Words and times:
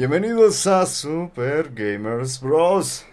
Bienvenidos 0.00 0.66
a 0.66 0.86
Super 0.86 1.70
Gamers 1.74 2.40
Bros. 2.40 3.04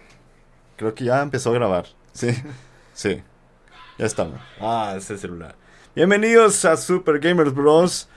Creo 0.74 0.94
que 0.94 1.04
ya 1.04 1.20
empezó 1.20 1.50
a 1.50 1.52
grabar. 1.52 1.84
Sí, 2.14 2.28
sí. 2.94 3.22
Ya 3.98 4.06
estamos. 4.06 4.40
Ah, 4.58 4.94
ese 4.96 5.18
celular. 5.18 5.54
Bienvenidos 5.94 6.64
a 6.64 6.78
Super 6.78 7.18
Gamers 7.18 7.52
Bros. 7.52 8.08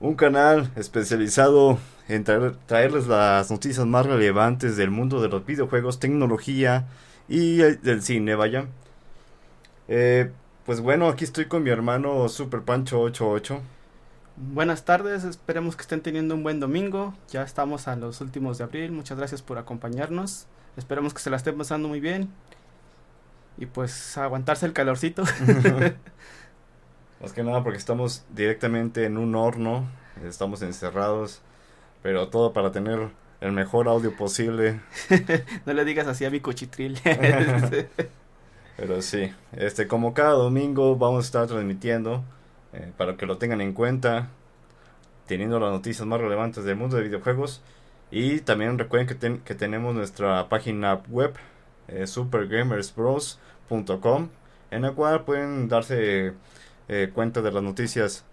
Un 0.00 0.16
canal 0.16 0.70
especializado 0.76 1.78
en 2.08 2.24
traerles 2.66 3.06
las 3.06 3.50
noticias 3.50 3.86
más 3.86 4.04
relevantes 4.04 4.76
del 4.76 4.90
mundo 4.90 5.22
de 5.22 5.28
los 5.30 5.46
videojuegos, 5.46 5.98
tecnología 5.98 6.88
y 7.26 7.56
del 7.56 8.02
cine, 8.02 8.34
vaya. 8.34 8.66
Eh, 9.88 10.30
pues 10.66 10.82
bueno, 10.82 11.08
aquí 11.08 11.24
estoy 11.24 11.46
con 11.46 11.62
mi 11.62 11.70
hermano 11.70 12.28
Super 12.28 12.60
Pancho 12.60 13.00
88. 13.00 13.62
Buenas 14.42 14.86
tardes, 14.86 15.24
esperemos 15.24 15.76
que 15.76 15.82
estén 15.82 16.00
teniendo 16.00 16.34
un 16.34 16.42
buen 16.42 16.60
domingo. 16.60 17.12
Ya 17.28 17.42
estamos 17.42 17.86
a 17.88 17.94
los 17.94 18.22
últimos 18.22 18.56
de 18.56 18.64
abril. 18.64 18.90
Muchas 18.90 19.18
gracias 19.18 19.42
por 19.42 19.58
acompañarnos. 19.58 20.46
Esperemos 20.78 21.12
que 21.12 21.20
se 21.20 21.28
la 21.28 21.36
estén 21.36 21.58
pasando 21.58 21.88
muy 21.88 22.00
bien. 22.00 22.30
Y 23.58 23.66
pues 23.66 24.16
aguantarse 24.16 24.64
el 24.64 24.72
calorcito. 24.72 25.24
Más 27.20 27.34
que 27.34 27.44
nada 27.44 27.62
porque 27.62 27.76
estamos 27.76 28.24
directamente 28.30 29.04
en 29.04 29.18
un 29.18 29.34
horno. 29.34 29.86
Estamos 30.24 30.62
encerrados. 30.62 31.42
Pero 32.02 32.30
todo 32.30 32.54
para 32.54 32.72
tener 32.72 33.10
el 33.42 33.52
mejor 33.52 33.88
audio 33.88 34.16
posible. 34.16 34.80
no 35.66 35.74
le 35.74 35.84
digas 35.84 36.06
así 36.06 36.24
a 36.24 36.30
mi 36.30 36.40
cochitril. 36.40 36.98
pero 38.78 39.02
sí, 39.02 39.34
este 39.52 39.86
como 39.86 40.14
cada 40.14 40.32
domingo 40.32 40.96
vamos 40.96 41.24
a 41.24 41.26
estar 41.26 41.46
transmitiendo 41.46 42.24
eh, 42.72 42.92
para 42.96 43.16
que 43.16 43.26
lo 43.26 43.38
tengan 43.38 43.60
en 43.60 43.72
cuenta, 43.72 44.28
teniendo 45.26 45.58
las 45.60 45.72
noticias 45.72 46.06
más 46.06 46.20
relevantes 46.20 46.64
del 46.64 46.76
mundo 46.76 46.96
de 46.96 47.02
videojuegos. 47.04 47.62
Y 48.10 48.40
también 48.40 48.78
recuerden 48.78 49.06
que, 49.06 49.40
que 49.44 49.54
tenemos 49.54 49.94
nuestra 49.94 50.48
página 50.48 51.02
web, 51.08 51.34
eh, 51.88 52.06
supergamersbros.com, 52.06 54.28
en 54.70 54.82
la 54.82 54.92
cual 54.92 55.24
pueden 55.24 55.68
darse 55.68 56.34
eh, 56.88 57.10
cuenta 57.14 57.42
de 57.42 57.52
las 57.52 57.62
noticias 57.62 58.24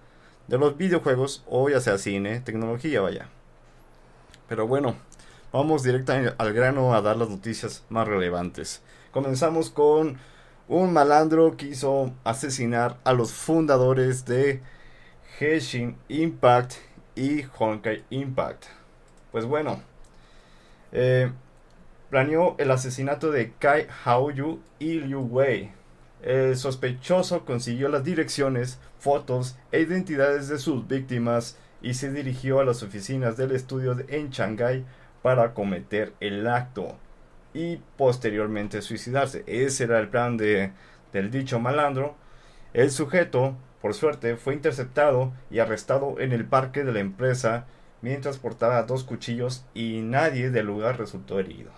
de 0.48 0.58
los 0.58 0.78
videojuegos 0.78 1.44
o 1.48 1.70
ya 1.70 1.80
sea 1.80 1.98
cine, 1.98 2.40
tecnología, 2.40 3.02
vaya. 3.02 3.28
Pero 4.48 4.66
bueno, 4.66 4.96
vamos 5.52 5.84
directamente 5.84 6.34
al 6.38 6.54
grano 6.54 6.96
a 6.96 7.02
dar 7.02 7.18
las 7.18 7.30
noticias 7.30 7.84
más 7.90 8.08
relevantes. 8.08 8.82
Comenzamos 9.12 9.70
con 9.70 10.18
un 10.70 10.92
malandro 10.92 11.56
quiso 11.56 12.14
asesinar 12.26 12.98
a 13.06 13.14
los 13.14 13.32
fundadores 13.32 14.26
de 14.26 14.62
Henshin 15.40 15.96
Impact 16.10 16.74
y 17.16 17.46
Honkai 17.58 18.04
Impact. 18.10 18.66
Pues 19.32 19.46
bueno, 19.46 19.82
eh, 20.92 21.32
planeó 22.10 22.56
el 22.58 22.72
asesinato 22.72 23.32
de 23.32 23.54
Kai 23.60 23.88
Haoyu 24.04 24.60
y 24.80 25.00
Liu 25.00 25.22
Wei. 25.22 25.72
El 26.22 26.58
sospechoso 26.58 27.46
consiguió 27.46 27.88
las 27.88 28.04
direcciones, 28.04 28.80
fotos 29.00 29.58
e 29.72 29.82
identidades 29.82 30.50
de 30.50 30.58
sus 30.58 30.86
víctimas 30.88 31.58
y 31.82 31.94
se 31.94 32.12
dirigió 32.12 32.60
a 32.60 32.66
las 32.66 32.84
oficinas 32.84 33.38
del 33.38 33.52
estudio 33.52 33.96
en 34.10 34.32
Shanghai 34.32 34.84
para 35.22 35.54
cometer 35.54 36.14
el 36.20 36.46
acto 36.48 36.98
y 37.58 37.82
posteriormente 37.98 38.84
suicidarse. 38.84 39.44
Ese 39.48 39.86
era 39.86 40.00
el 40.00 40.10
plan 40.10 40.38
de, 40.38 40.72
del 41.12 41.32
dicho 41.32 41.60
malandro. 41.60 42.16
El 42.74 42.92
sujeto, 42.92 43.56
por 43.82 43.96
suerte, 43.96 44.38
fue 44.38 44.54
interceptado 44.54 45.34
y 45.50 45.58
arrestado 45.58 46.20
en 46.20 46.34
el 46.34 46.46
parque 46.46 46.84
de 46.84 46.94
la 46.94 47.00
empresa 47.00 47.66
mientras 48.04 48.38
portaba 48.38 48.84
dos 48.84 49.04
cuchillos 49.04 49.66
y 49.74 50.02
nadie 50.02 50.52
del 50.52 50.68
lugar 50.68 51.00
resultó 51.00 51.40
herido. 51.40 51.72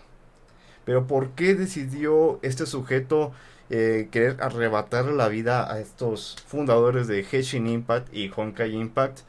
Pero 0.84 1.08
¿por 1.08 1.30
qué 1.30 1.56
decidió 1.56 2.40
este 2.42 2.66
sujeto 2.66 3.32
eh, 3.70 4.10
querer 4.12 4.36
arrebatar 4.42 5.06
la 5.06 5.30
vida 5.30 5.72
a 5.72 5.80
estos 5.80 6.36
fundadores 6.45 7.08
de 7.08 7.26
Henshin 7.32 7.68
Impact 7.68 8.14
y 8.14 8.30
Honkai 8.36 8.76
Impact? 8.76 9.20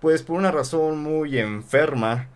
Pues 0.00 0.24
por 0.24 0.36
una 0.36 0.50
razón 0.50 1.00
muy 1.00 1.38
enferma 1.38 2.26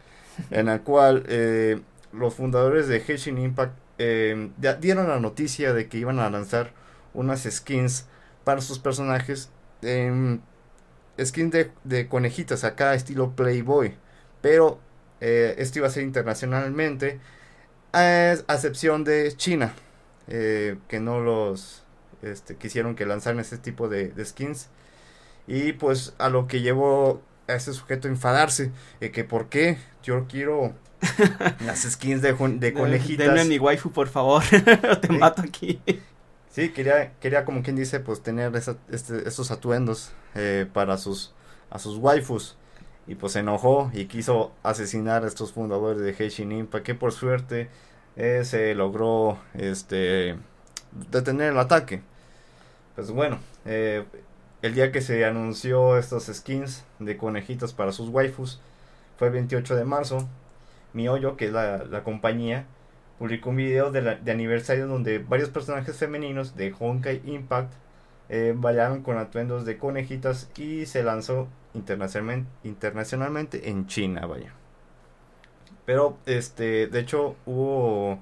en 0.52 0.66
la 0.66 0.80
cual 0.80 1.24
eh, 1.26 1.80
los 2.16 2.34
fundadores 2.34 2.88
de 2.88 3.02
Henshin 3.06 3.38
Impact 3.38 3.76
eh, 3.98 4.50
dieron 4.80 5.08
la 5.08 5.20
noticia 5.20 5.72
de 5.72 5.88
que 5.88 5.98
iban 5.98 6.18
a 6.18 6.30
lanzar 6.30 6.72
unas 7.14 7.42
skins 7.50 8.06
para 8.44 8.60
sus 8.60 8.78
personajes. 8.78 9.50
Eh, 9.82 10.38
skins 11.22 11.54
de, 11.84 12.08
conejitas 12.08 12.64
acá 12.64 12.94
estilo 12.94 13.34
Playboy. 13.34 13.96
Pero 14.40 14.80
eh, 15.20 15.54
esto 15.58 15.80
iba 15.80 15.88
a 15.88 15.90
ser 15.90 16.04
internacionalmente. 16.04 17.20
A 17.92 18.32
excepción 18.48 19.04
de 19.04 19.32
China. 19.36 19.74
Eh, 20.28 20.76
que 20.88 21.00
no 21.00 21.20
los 21.20 21.84
este, 22.22 22.56
quisieron 22.56 22.96
que 22.96 23.06
lanzaran 23.06 23.40
ese 23.40 23.58
tipo 23.58 23.88
de, 23.88 24.08
de, 24.08 24.24
skins. 24.24 24.68
Y 25.46 25.72
pues 25.72 26.14
a 26.18 26.28
lo 26.28 26.46
que 26.48 26.60
llevó 26.60 27.22
a 27.48 27.54
ese 27.54 27.72
sujeto 27.72 28.08
a 28.08 28.10
enfadarse. 28.10 28.72
que 29.00 29.24
por 29.24 29.48
qué 29.48 29.78
yo 30.02 30.26
quiero 30.28 30.74
las 31.64 31.82
skins 31.82 32.22
de, 32.22 32.32
de 32.32 32.72
conejitas. 32.72 33.26
Denme 33.26 33.44
mi 33.44 33.58
waifu, 33.58 33.90
por 33.90 34.08
favor. 34.08 34.42
Te 35.00 35.12
mato 35.12 35.42
aquí. 35.42 35.80
Sí, 36.50 36.70
quería, 36.70 37.12
quería 37.20 37.44
como 37.44 37.62
quien 37.62 37.76
dice, 37.76 38.00
pues 38.00 38.22
tener 38.22 38.54
este, 38.56 39.28
estos 39.28 39.50
atuendos 39.50 40.12
eh, 40.34 40.66
para 40.72 40.96
sus, 40.96 41.34
a 41.70 41.78
sus 41.78 41.98
waifus. 41.98 42.56
Y 43.06 43.14
pues 43.14 43.34
se 43.34 43.40
enojó 43.40 43.90
y 43.92 44.06
quiso 44.06 44.52
asesinar 44.62 45.22
a 45.24 45.28
estos 45.28 45.52
fundadores 45.52 46.00
de 46.00 46.12
Heishin 46.12 46.50
Impact, 46.50 46.84
que 46.84 46.94
por 46.94 47.12
suerte 47.12 47.68
eh, 48.16 48.42
se 48.44 48.74
logró 48.74 49.38
este 49.54 50.36
detener 51.10 51.52
el 51.52 51.58
ataque. 51.58 52.02
Pues 52.94 53.10
bueno, 53.10 53.38
eh, 53.64 54.04
el 54.62 54.74
día 54.74 54.90
que 54.90 55.02
se 55.02 55.24
anunció 55.24 55.98
estos 55.98 56.24
skins 56.24 56.84
de 56.98 57.16
conejitos 57.16 57.74
para 57.74 57.92
sus 57.92 58.08
waifus 58.08 58.60
fue 59.18 59.28
el 59.28 59.34
28 59.34 59.76
de 59.76 59.84
marzo 59.84 60.28
Miyoyo, 60.96 61.36
que 61.36 61.46
es 61.46 61.52
la, 61.52 62.02
compañía, 62.02 62.66
publicó 63.18 63.50
un 63.50 63.56
video 63.56 63.92
de, 63.92 64.18
aniversario 64.30 64.88
donde 64.88 65.18
varios 65.18 65.50
personajes 65.50 65.96
femeninos 65.96 66.56
de 66.56 66.74
Honkai 66.76 67.22
Impact 67.26 67.72
eh, 68.28 68.54
bailaron 68.56 69.02
con 69.02 69.18
atuendos 69.18 69.64
de 69.64 69.78
conejitas 69.78 70.50
y 70.56 70.86
se 70.86 71.04
lanzó 71.04 71.48
internacionalmente, 71.74 72.50
internacionalmente 72.64 73.68
en 73.68 73.86
China, 73.86 74.26
vaya. 74.26 74.52
Pero, 75.84 76.18
este, 76.26 76.88
de 76.88 76.98
hecho, 76.98 77.36
hubo 77.46 78.18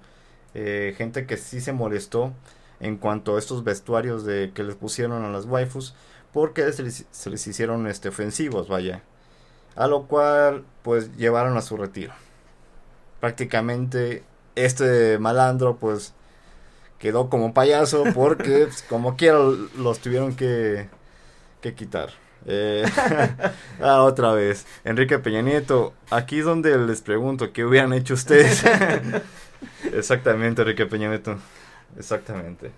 eh, 0.52 0.94
gente 0.98 1.26
que 1.26 1.38
sí 1.38 1.60
se 1.60 1.72
molestó 1.72 2.32
en 2.80 2.98
cuanto 2.98 3.36
a 3.36 3.38
estos 3.38 3.64
vestuarios 3.64 4.26
de 4.26 4.50
que 4.52 4.64
les 4.64 4.74
pusieron 4.74 5.24
a 5.24 5.30
las 5.30 5.46
waifus 5.46 5.94
porque 6.32 6.70
se 6.72 6.82
les, 6.82 7.06
se 7.10 7.30
les 7.30 7.46
hicieron 7.46 7.86
este, 7.86 8.08
ofensivos, 8.10 8.68
vaya. 8.68 9.02
A 9.76 9.86
lo 9.86 10.06
cual, 10.06 10.64
pues, 10.82 11.16
llevaron 11.16 11.56
a 11.56 11.62
su 11.62 11.76
retiro 11.76 12.12
prácticamente 13.24 14.22
este 14.54 15.18
malandro 15.18 15.76
pues 15.76 16.12
quedó 16.98 17.30
como 17.30 17.54
payaso 17.54 18.04
porque 18.14 18.64
pues, 18.66 18.82
como 18.82 19.16
quiera 19.16 19.38
los 19.78 20.00
tuvieron 20.00 20.36
que, 20.36 20.90
que 21.62 21.72
quitar. 21.74 22.10
Eh, 22.44 22.84
ah, 23.80 24.02
otra 24.02 24.32
vez, 24.32 24.66
Enrique 24.84 25.18
Peña 25.18 25.40
Nieto, 25.40 25.94
aquí 26.10 26.40
es 26.40 26.44
donde 26.44 26.76
les 26.76 27.00
pregunto, 27.00 27.50
¿qué 27.54 27.64
hubieran 27.64 27.94
hecho 27.94 28.12
ustedes? 28.12 28.62
Exactamente, 29.94 30.60
Enrique 30.60 30.84
Peña 30.84 31.08
Nieto, 31.08 31.38
exactamente. 31.96 32.72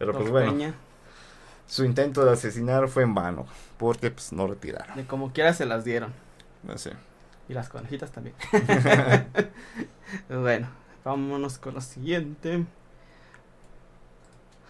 Pero 0.00 0.14
pues 0.14 0.30
bueno, 0.30 0.74
su 1.68 1.84
intento 1.84 2.24
de 2.24 2.32
asesinar 2.32 2.88
fue 2.88 3.04
en 3.04 3.14
vano, 3.14 3.46
porque 3.78 4.10
pues 4.10 4.32
no 4.32 4.48
retiraron. 4.48 4.96
De 4.96 5.06
como 5.06 5.32
quiera 5.32 5.54
se 5.54 5.64
las 5.64 5.84
dieron. 5.84 6.12
No 6.64 6.76
sé. 6.76 6.90
Y 7.50 7.52
las 7.52 7.68
conejitas 7.68 8.12
también. 8.12 8.36
bueno, 10.28 10.68
vámonos 11.04 11.58
con 11.58 11.74
lo 11.74 11.80
siguiente. 11.80 12.64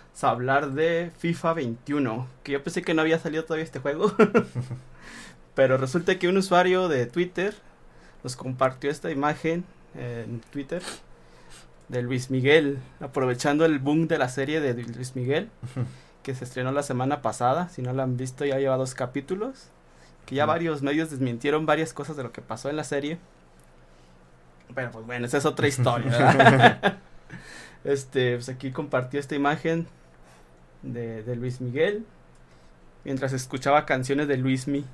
Vamos 0.06 0.24
a 0.24 0.30
hablar 0.30 0.70
de 0.70 1.12
FIFA 1.18 1.52
21. 1.52 2.26
Que 2.42 2.52
yo 2.52 2.62
pensé 2.64 2.80
que 2.80 2.94
no 2.94 3.02
había 3.02 3.18
salido 3.18 3.44
todavía 3.44 3.64
este 3.64 3.80
juego. 3.80 4.10
Pero 5.54 5.76
resulta 5.76 6.18
que 6.18 6.26
un 6.26 6.38
usuario 6.38 6.88
de 6.88 7.04
Twitter 7.04 7.54
nos 8.24 8.34
compartió 8.34 8.90
esta 8.90 9.10
imagen 9.10 9.66
en 9.94 10.40
Twitter 10.50 10.82
de 11.88 12.00
Luis 12.00 12.30
Miguel, 12.30 12.78
aprovechando 13.00 13.66
el 13.66 13.78
boom 13.78 14.08
de 14.08 14.16
la 14.16 14.30
serie 14.30 14.62
de 14.62 14.72
Luis 14.84 15.16
Miguel, 15.16 15.50
que 16.22 16.34
se 16.34 16.44
estrenó 16.44 16.72
la 16.72 16.82
semana 16.82 17.20
pasada. 17.20 17.68
Si 17.68 17.82
no 17.82 17.92
la 17.92 18.04
han 18.04 18.16
visto, 18.16 18.46
ya 18.46 18.58
lleva 18.58 18.78
dos 18.78 18.94
capítulos 18.94 19.70
que 20.30 20.36
ya 20.36 20.46
varios 20.46 20.80
medios 20.80 21.10
desmintieron 21.10 21.66
varias 21.66 21.92
cosas 21.92 22.16
de 22.16 22.22
lo 22.22 22.30
que 22.30 22.40
pasó 22.40 22.70
en 22.70 22.76
la 22.76 22.84
serie. 22.84 23.18
Pero 24.72 24.92
pues 24.92 25.04
bueno, 25.04 25.26
esa 25.26 25.38
es 25.38 25.44
otra 25.44 25.66
historia. 25.72 27.00
este, 27.84 28.36
pues 28.36 28.48
aquí 28.48 28.70
compartió 28.70 29.18
esta 29.18 29.34
imagen 29.34 29.88
de, 30.82 31.24
de, 31.24 31.34
Luis 31.34 31.60
Miguel 31.60 32.06
mientras 33.02 33.32
escuchaba 33.32 33.86
canciones 33.86 34.28
de 34.28 34.36
Luis 34.36 34.68
Mi. 34.68 34.84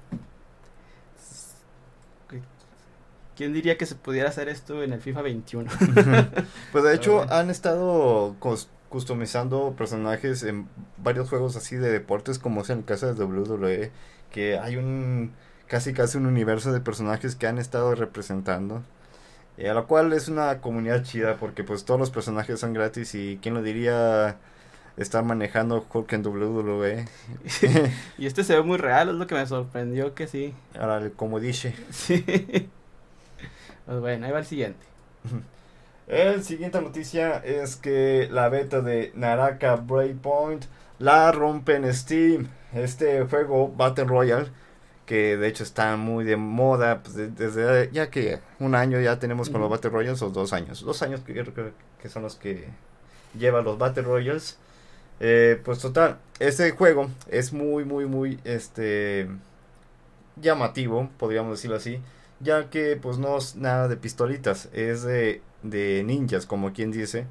¿Quién 3.37 3.53
diría 3.53 3.77
que 3.77 3.85
se 3.85 3.95
pudiera 3.95 4.31
hacer 4.31 4.49
esto 4.49 4.83
en 4.83 4.95
el 4.95 5.03
FIFA 5.03 5.21
21? 5.21 5.71
pues 6.73 6.83
de 6.83 6.95
hecho 6.95 7.31
han 7.31 7.51
estado 7.51 8.37
customizando 8.89 9.75
personajes 9.77 10.43
en 10.45 10.67
varios 10.97 11.29
juegos 11.29 11.57
así 11.57 11.77
de 11.77 11.91
deportes 11.91 12.39
como 12.39 12.63
es 12.63 12.71
en 12.71 12.79
el 12.79 12.85
caso 12.87 13.13
de 13.13 13.23
WWE, 13.23 13.93
que 14.37 14.59
hay 14.59 14.77
un 14.77 15.33
casi 15.67 15.95
casi 15.95 16.19
un 16.19 16.27
universo 16.27 16.71
de 16.71 16.81
personajes 16.81 17.37
que 17.37 17.47
han 17.47 17.57
estado 17.57 17.95
representando. 17.95 18.83
Y 19.57 19.65
a 19.65 19.73
lo 19.73 19.87
cual 19.87 20.13
es 20.13 20.29
una 20.29 20.61
comunidad 20.61 21.05
chida 21.05 21.37
porque 21.37 21.65
pues 21.65 21.87
todos 21.87 21.99
los 21.99 22.11
personajes 22.11 22.61
son 22.61 22.75
gratis 22.75 23.15
y 23.15 23.39
quién 23.41 23.55
lo 23.55 23.63
diría 23.63 24.37
estar 24.99 25.25
manejando 25.25 25.87
Hulk 25.91 26.13
en 26.13 26.27
WWE. 26.27 27.07
y 28.19 28.27
este 28.27 28.45
se 28.45 28.57
ve 28.57 28.63
muy 28.63 28.77
real, 28.77 29.09
es 29.09 29.15
lo 29.15 29.27
que 29.27 29.37
me 29.37 29.47
sorprendió 29.47 30.15
que 30.15 30.27
sí. 30.27 30.53
Ahora, 30.79 31.09
como 31.17 31.41
dice. 31.41 31.75
Sí. 31.91 32.23
Pues 33.87 34.01
bueno, 34.01 34.27
ahí 34.27 34.33
va 34.33 34.41
el 34.41 34.45
siguiente. 34.45 34.85
El 36.09 36.45
siguiente 36.45 36.79
noticia 36.83 37.39
es 37.39 37.77
que 37.77 38.29
la 38.31 38.51
beta 38.51 38.83
de 38.83 39.13
Naraka 39.15 39.77
Breakpoint 39.77 40.67
la 40.99 41.33
rompe 41.33 41.77
en 41.77 41.93
Steam. 41.93 42.49
Este 42.73 43.25
juego 43.25 43.73
Battle 43.75 44.05
Royale, 44.05 44.49
que 45.07 45.37
de 45.37 45.49
hecho 45.49 45.63
está 45.63 45.97
muy 45.97 46.25
de 46.25 46.37
moda, 46.37 47.03
pues, 47.03 47.17
desde 47.37 47.91
ya 47.93 48.11
que 48.11 48.41
un 48.59 48.75
año 48.75 49.01
ya 49.01 49.19
tenemos 49.19 49.49
con 49.51 49.61
los 49.61 49.71
Battle 49.71 49.91
Royales, 49.91 50.21
o 50.23 50.31
dos 50.31 50.53
años. 50.53 50.83
Dos 50.83 51.03
años 51.03 51.21
que, 51.21 51.45
que 52.03 52.09
son 52.09 52.23
los 52.23 52.37
que 52.37 52.69
llevan 53.39 53.65
los 53.65 53.79
Battle 53.79 54.03
Royales. 54.03 54.59
Eh, 55.21 55.61
pues 55.65 55.79
total, 55.79 56.19
este 56.39 56.71
juego 56.73 57.09
es 57.31 57.53
muy, 57.53 57.85
muy, 57.85 58.05
muy, 58.05 58.39
este, 58.45 59.29
llamativo, 60.37 61.09
podríamos 61.19 61.53
decirlo 61.53 61.77
así 61.77 62.03
ya 62.41 62.71
que 62.71 62.97
pues 62.97 63.19
no 63.19 63.39
es 63.39 63.57
nada 63.57 63.89
de 63.89 63.97
pistolitas, 63.97 64.69
es 64.73 65.03
de, 65.03 65.43
de 65.63 66.03
ninjas, 66.05 66.47
como 66.47 66.73
quien 66.73 66.93
dice, 66.93 67.27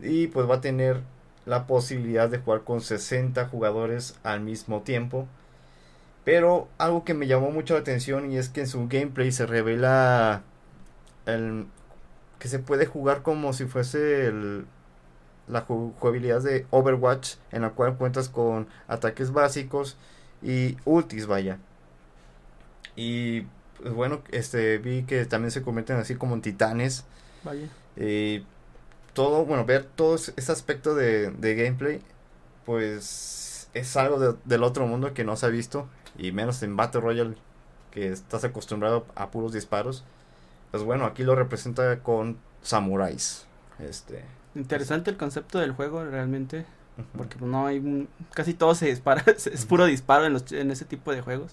y 0.00 0.28
pues 0.28 0.48
va 0.48 0.56
a 0.56 0.60
tener 0.60 1.00
la 1.46 1.66
posibilidad 1.66 2.28
de 2.28 2.38
jugar 2.38 2.62
con 2.62 2.80
60 2.80 3.46
jugadores 3.48 4.18
al 4.22 4.40
mismo 4.40 4.82
tiempo. 4.82 5.26
Pero 6.24 6.68
algo 6.78 7.04
que 7.04 7.14
me 7.14 7.26
llamó 7.26 7.50
mucho 7.50 7.74
la 7.74 7.80
atención 7.80 8.30
y 8.30 8.36
es 8.36 8.48
que 8.48 8.60
en 8.60 8.68
su 8.68 8.86
gameplay 8.88 9.32
se 9.32 9.46
revela 9.46 10.42
el, 11.26 11.66
que 12.38 12.48
se 12.48 12.58
puede 12.58 12.86
jugar 12.86 13.22
como 13.22 13.52
si 13.52 13.64
fuese 13.66 14.26
el, 14.26 14.66
la 15.48 15.62
jugabilidad 15.62 16.42
de 16.42 16.66
Overwatch 16.70 17.34
en 17.50 17.62
la 17.62 17.70
cual 17.70 17.96
cuentas 17.96 18.28
con 18.28 18.68
ataques 18.86 19.32
básicos 19.32 19.96
y 20.42 20.76
ultis 20.84 21.26
vaya. 21.26 21.58
Y 22.94 23.42
pues 23.80 23.94
bueno, 23.94 24.22
este 24.30 24.78
vi 24.78 25.02
que 25.02 25.24
también 25.24 25.50
se 25.50 25.62
convierten 25.62 25.96
así 25.96 26.14
como 26.14 26.34
en 26.34 26.42
titanes. 26.42 27.04
Vaya. 27.42 27.68
Y 27.96 28.44
todo, 29.12 29.44
bueno, 29.44 29.64
ver 29.64 29.84
todo 29.84 30.14
ese 30.14 30.52
aspecto 30.52 30.94
de, 30.94 31.32
gameplay, 31.40 32.00
pues 32.64 33.68
es 33.74 33.96
algo 33.96 34.38
del 34.44 34.62
otro 34.62 34.86
mundo 34.86 35.14
que 35.14 35.24
no 35.24 35.36
se 35.36 35.46
ha 35.46 35.50
visto. 35.50 35.88
Y 36.18 36.32
menos 36.32 36.62
en 36.62 36.76
Battle 36.76 37.00
Royale, 37.00 37.36
que 37.90 38.08
estás 38.08 38.44
acostumbrado 38.44 39.06
a 39.14 39.30
puros 39.30 39.52
disparos. 39.52 40.04
Pues 40.70 40.82
bueno, 40.82 41.04
aquí 41.06 41.22
lo 41.22 41.34
representa 41.34 42.00
con 42.00 42.38
samuráis. 42.62 43.46
Este. 43.78 44.24
Interesante 44.54 45.10
el 45.10 45.16
concepto 45.16 45.58
del 45.58 45.72
juego 45.72 46.04
realmente. 46.04 46.66
Porque 47.16 47.36
no 47.40 47.66
hay. 47.66 48.08
Casi 48.34 48.52
todo 48.52 48.74
se 48.74 48.86
dispara. 48.86 49.24
es 49.26 49.66
puro 49.66 49.86
disparo 49.86 50.26
en, 50.26 50.34
los, 50.34 50.52
en 50.52 50.70
ese 50.70 50.84
tipo 50.84 51.12
de 51.12 51.22
juegos. 51.22 51.52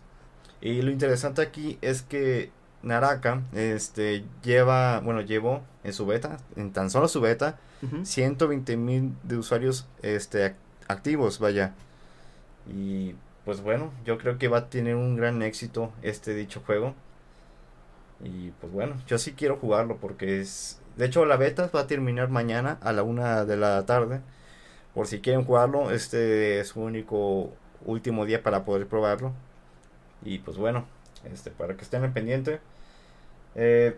Y 0.61 0.81
lo 0.81 0.91
interesante 0.91 1.41
aquí 1.41 1.77
es 1.81 2.01
que 2.01 2.51
Naraka 2.83 3.41
este, 3.53 4.23
lleva, 4.43 4.99
bueno, 4.99 5.21
llevó 5.21 5.61
en 5.83 5.93
su 5.93 6.05
beta, 6.05 6.37
en 6.55 6.71
tan 6.71 6.89
solo 6.89 7.07
su 7.07 7.21
beta, 7.21 7.59
120 8.03 8.75
mil 8.77 9.13
de 9.23 9.37
usuarios 9.37 9.87
este, 10.01 10.55
activos, 10.87 11.39
vaya. 11.39 11.73
Y 12.67 13.15
pues 13.45 13.61
bueno, 13.61 13.91
yo 14.05 14.17
creo 14.17 14.37
que 14.37 14.47
va 14.47 14.59
a 14.59 14.69
tener 14.69 14.95
un 14.95 15.15
gran 15.15 15.41
éxito 15.41 15.91
este 16.01 16.33
dicho 16.33 16.61
juego. 16.65 16.93
Y 18.23 18.51
pues 18.59 18.71
bueno, 18.71 18.95
yo 19.07 19.17
sí 19.17 19.33
quiero 19.33 19.57
jugarlo 19.57 19.97
porque 19.97 20.41
es... 20.41 20.79
De 20.97 21.05
hecho, 21.05 21.25
la 21.25 21.37
beta 21.37 21.69
va 21.73 21.81
a 21.81 21.87
terminar 21.87 22.29
mañana 22.29 22.77
a 22.81 22.91
la 22.91 23.03
una 23.03 23.45
de 23.45 23.55
la 23.55 23.85
tarde. 23.85 24.19
Por 24.93 25.07
si 25.07 25.21
quieren 25.21 25.45
jugarlo, 25.45 25.91
este 25.91 26.59
es 26.59 26.69
su 26.69 26.81
único 26.81 27.51
último 27.85 28.25
día 28.25 28.43
para 28.43 28.65
poder 28.65 28.87
probarlo. 28.87 29.33
Y 30.23 30.39
pues 30.39 30.57
bueno, 30.57 30.85
este, 31.25 31.51
para 31.51 31.75
que 31.75 31.83
estén 31.83 32.03
en 32.03 32.13
pendiente. 32.13 32.59
Eh, 33.55 33.97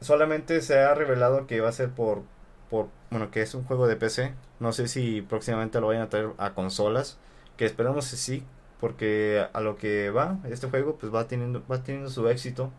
solamente 0.00 0.60
se 0.62 0.78
ha 0.78 0.94
revelado 0.94 1.46
que 1.46 1.60
va 1.60 1.68
a 1.68 1.72
ser 1.72 1.90
por, 1.90 2.22
por, 2.70 2.88
bueno, 3.10 3.30
que 3.30 3.42
es 3.42 3.54
un 3.54 3.64
juego 3.64 3.86
de 3.86 3.96
PC. 3.96 4.34
No 4.60 4.72
sé 4.72 4.88
si 4.88 5.22
próximamente 5.22 5.80
lo 5.80 5.88
vayan 5.88 6.02
a 6.02 6.08
traer 6.08 6.30
a 6.38 6.54
consolas. 6.54 7.18
Que 7.56 7.64
esperamos 7.64 8.10
que 8.10 8.16
sí, 8.16 8.44
porque 8.80 9.46
a 9.52 9.60
lo 9.60 9.76
que 9.76 10.10
va 10.10 10.38
este 10.44 10.68
juego, 10.68 10.96
pues 10.96 11.14
va 11.14 11.26
teniendo, 11.26 11.62
va 11.70 11.82
teniendo 11.82 12.10
su 12.10 12.28
éxito. 12.28 12.70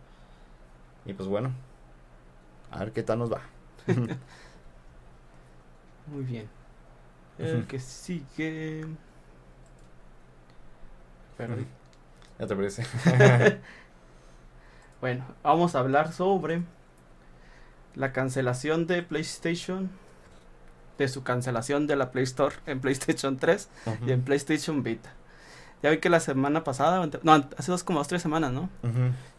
Y 1.06 1.14
pues 1.14 1.28
bueno, 1.30 1.52
a 2.72 2.80
ver 2.80 2.92
qué 2.92 3.04
tal 3.04 3.20
nos 3.20 3.32
va. 3.32 3.42
Muy 6.08 6.24
bien. 6.24 6.50
El 7.38 7.68
que 7.68 7.80
sigue. 7.80 8.86
Perdón. 11.38 11.68
Ya 12.40 12.48
te 12.48 12.56
parece. 12.56 12.86
bueno, 15.02 15.26
vamos 15.44 15.76
a 15.76 15.80
hablar 15.80 16.14
sobre 16.14 16.64
la 17.96 18.14
cancelación 18.14 18.86
de 18.86 19.02
PlayStation, 19.02 19.90
de 20.98 21.08
su 21.08 21.24
cancelación 21.24 21.88
de 21.88 21.96
la 21.96 22.12
Play 22.12 22.24
Store 22.24 22.56
en 22.66 22.80
PlayStation 22.80 23.38
3 23.38 23.70
y 24.06 24.12
en 24.12 24.22
PlayStation 24.22 24.84
Vita. 24.84 25.12
Ya 25.84 25.92
vi 25.92 25.98
que 25.98 26.10
la 26.10 26.20
semana 26.20 26.64
pasada, 26.64 27.08
no, 27.24 27.48
hace 27.58 27.72
dos 27.72 27.84
como 27.84 28.00
dos, 28.00 28.08
tres 28.08 28.22
semanas, 28.22 28.52
¿no? 28.52 28.70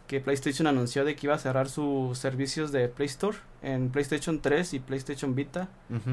Que 0.07 0.21
PlayStation 0.21 0.67
anunció 0.67 1.05
de 1.05 1.17
que 1.17 1.27
iba 1.27 1.35
a 1.35 1.39
cerrar 1.39 1.69
sus 1.69 2.19
servicios 2.19 2.73
de 2.73 2.89
Play 2.89 3.07
Store 3.07 3.37
en 3.63 3.91
PlayStation 3.91 4.41
3 4.41 4.75
y 4.75 4.79
PlayStation 4.81 5.35
Vita 5.35 5.69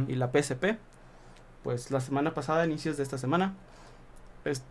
y 0.08 0.16
la 0.16 0.32
PSP. 0.32 0.78
Pues 1.64 1.90
la 1.90 2.00
semana 2.00 2.34
pasada, 2.36 2.66
inicios 2.66 2.98
de 2.98 3.04
esta 3.04 3.18
semana, 3.18 3.54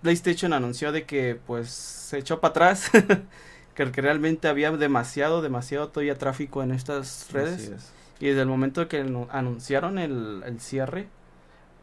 PlayStation 0.03 0.53
anunció 0.53 0.93
de 0.93 1.05
que 1.05 1.39
pues 1.47 1.71
se 1.71 2.19
echó 2.19 2.41
para 2.41 2.51
atrás, 2.51 2.91
que, 3.75 3.85
realmente 3.85 4.49
había 4.49 4.71
demasiado, 4.71 5.43
demasiado 5.43 5.89
todavía 5.89 6.17
tráfico 6.17 6.63
en 6.63 6.71
estas 6.71 7.31
redes. 7.33 7.73
Y 8.21 8.27
desde 8.29 8.43
el 8.43 8.47
momento 8.47 8.87
que 8.87 9.01
anunciaron 9.31 9.99
el, 9.99 10.57
cierre, 10.61 11.09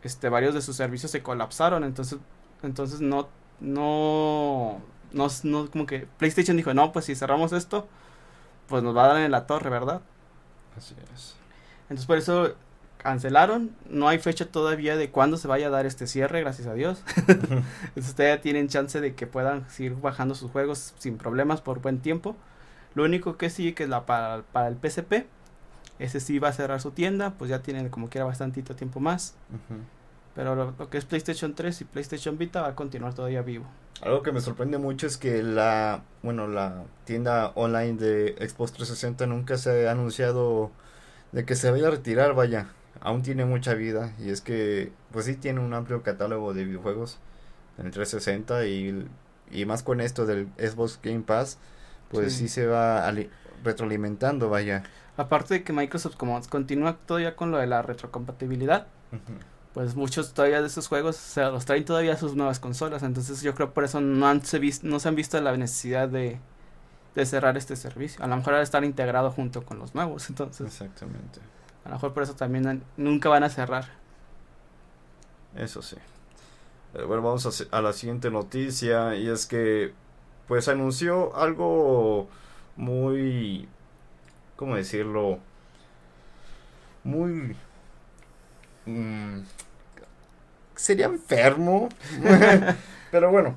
este 0.04 0.30
varios 0.30 0.54
de 0.54 0.62
sus 0.62 0.78
servicios 0.78 1.12
se 1.12 1.22
colapsaron, 1.22 1.84
entonces 1.84 2.20
entonces 2.64 3.02
no 3.02 3.30
no 3.60 4.82
no, 5.12 5.28
no 5.44 5.70
como 5.70 5.86
que 5.86 6.08
PlayStation 6.18 6.56
dijo, 6.56 6.74
"No, 6.74 6.92
pues 6.94 7.06
si 7.06 7.16
cerramos 7.16 7.52
esto, 7.52 7.88
pues 8.68 8.82
nos 8.82 8.96
va 8.96 9.06
a 9.06 9.08
dar 9.10 9.18
en 9.18 9.32
la 9.32 9.46
torre, 9.46 9.70
¿verdad?" 9.70 10.02
Así 10.78 10.96
es. 11.14 11.36
Entonces 11.84 12.06
por 12.06 12.18
eso 12.18 12.56
cancelaron. 13.02 13.72
No 13.90 14.08
hay 14.08 14.20
fecha 14.20 14.46
todavía 14.46 14.96
de 14.96 15.10
cuándo 15.10 15.38
se 15.38 15.48
vaya 15.48 15.68
a 15.68 15.70
dar 15.70 15.86
este 15.86 16.08
cierre, 16.08 16.42
gracias 16.42 16.68
a 16.68 16.74
Dios. 16.74 17.04
Ya 18.18 18.40
tienen 18.40 18.68
chance 18.68 19.02
de 19.02 19.16
que 19.16 19.26
puedan 19.26 19.68
seguir 19.70 19.96
bajando 19.96 20.36
sus 20.36 20.52
juegos 20.52 20.94
sin 21.00 21.18
problemas 21.18 21.60
por 21.60 21.82
buen 21.82 22.00
tiempo. 22.00 22.36
Lo 22.94 23.04
único 23.04 23.36
que 23.38 23.50
sí 23.50 23.74
que 23.74 23.84
es 23.84 23.90
la 23.90 24.06
para, 24.06 24.44
para 24.44 24.68
el 24.68 24.76
PSP. 24.76 25.26
Ese 25.98 26.20
sí 26.20 26.38
va 26.38 26.50
a 26.50 26.54
cerrar 26.54 26.82
su 26.82 26.92
tienda, 26.92 27.34
pues 27.38 27.50
ya 27.50 27.64
tienen 27.64 27.90
como 27.90 28.10
quiera 28.10 28.26
bastantito 28.26 28.76
tiempo 28.76 29.00
más. 29.00 29.36
Pero 30.36 30.56
lo, 30.56 30.90
que 30.90 30.98
es 30.98 31.06
PlayStation 31.06 31.56
3 31.56 31.82
y 31.82 31.86
PlayStation 31.86 32.38
Vita 32.38 32.62
va 32.62 32.70
a 32.70 32.76
continuar 32.76 33.14
todavía 33.14 33.42
vivo. 33.42 33.66
Algo 34.02 34.22
que 34.22 34.32
me 34.32 34.42
sorprende 34.42 34.78
mucho 34.78 35.08
es 35.08 35.18
que 35.18 35.44
la, 35.44 36.04
bueno, 36.22 36.48
la 36.48 36.84
tienda 37.06 37.52
online 37.56 37.94
de 37.94 38.36
Xbox 38.38 38.74
360 38.74 39.28
nunca 39.28 39.58
se 39.58 39.88
ha 39.88 39.92
anunciado 39.92 40.72
de 41.32 41.46
que 41.46 41.56
se 41.56 41.72
vaya 41.72 41.88
a 41.88 41.92
retirar, 41.92 42.34
vaya 42.34 42.68
aún 43.00 43.22
tiene 43.24 43.46
mucha 43.46 43.74
vida 43.74 44.14
y 44.20 44.30
es 44.30 44.42
que 44.42 44.92
pues 45.12 45.26
sí 45.26 45.36
tiene 45.36 45.60
un 45.60 45.74
amplio 45.74 46.04
catálogo 46.04 46.54
de 46.54 46.66
videojuegos 46.66 47.20
en 47.78 47.86
el 47.88 47.92
360 47.92 48.66
y, 48.66 49.08
y 49.52 49.66
más 49.66 49.84
con 49.84 50.02
esto 50.02 50.26
del 50.26 50.48
Xbox 50.58 51.00
Game 51.02 51.22
Pass 51.22 51.58
pues 52.10 52.34
sí, 52.34 52.50
se 52.50 52.68
va 52.68 53.10
retroalimentando 53.64 54.50
vaya. 54.50 54.84
Aparte 55.16 55.54
de 55.54 55.64
que 55.64 55.72
Microsoft 55.72 56.16
como 56.18 56.40
continúa 56.50 56.98
todavía 56.98 57.36
con 57.36 57.52
lo 57.52 57.58
de 57.58 57.68
la 57.68 57.82
retrocompatibilidad 57.82 58.88
pues 59.74 59.96
muchos 59.96 60.34
todavía 60.34 60.62
de 60.62 60.68
esos 60.68 60.88
juegos 60.88 61.16
se 61.16 61.42
los 61.44 61.66
traen 61.66 61.86
todavía 61.86 62.14
a 62.14 62.18
sus 62.18 62.36
nuevas 62.36 62.60
consolas 62.60 63.04
entonces 63.04 63.42
yo 63.42 63.54
creo 63.56 63.74
por 63.74 63.84
eso 63.84 64.02
no 64.02 64.28
han 64.28 64.44
se 64.44 64.60
no 64.84 65.00
se 65.00 65.08
han 65.08 65.16
visto 65.16 65.40
la 65.40 65.56
necesidad 65.56 66.10
de 66.10 66.40
de 67.16 67.26
cerrar 67.26 67.58
este 67.58 67.76
servicio. 67.76 68.24
A 68.24 68.28
lo 68.28 68.38
mejor 68.38 68.54
estar 68.56 68.86
integrado 68.86 69.32
junto 69.32 69.64
con 69.66 69.80
los 69.80 69.96
nuevos 69.96 70.30
entonces 70.30 70.68
exactamente 70.68 71.40
a 71.86 71.90
lo 71.90 71.96
mejor 71.96 72.14
por 72.14 72.24
eso 72.24 72.36
también 72.36 72.84
nunca 72.98 73.30
van 73.30 73.44
a 73.44 73.50
cerrar. 73.50 73.86
Eso 75.56 75.82
sí. 75.82 75.98
Eh, 76.94 77.04
bueno, 77.04 77.22
vamos 77.22 77.68
a, 77.72 77.82
la 77.82 77.94
siguiente 77.94 78.30
noticia 78.30 79.16
y 79.16 79.28
es 79.28 79.46
que 79.46 79.94
pues 80.48 80.68
anunció 80.68 81.36
algo 81.36 82.28
muy 82.76 83.68
¿cómo 84.62 84.76
decirlo? 84.76 85.40
Muy... 87.04 87.56
mm, 88.86 89.40
sería 90.76 91.08
enfermo. 91.08 91.90
Pero 93.12 93.32
bueno, 93.32 93.56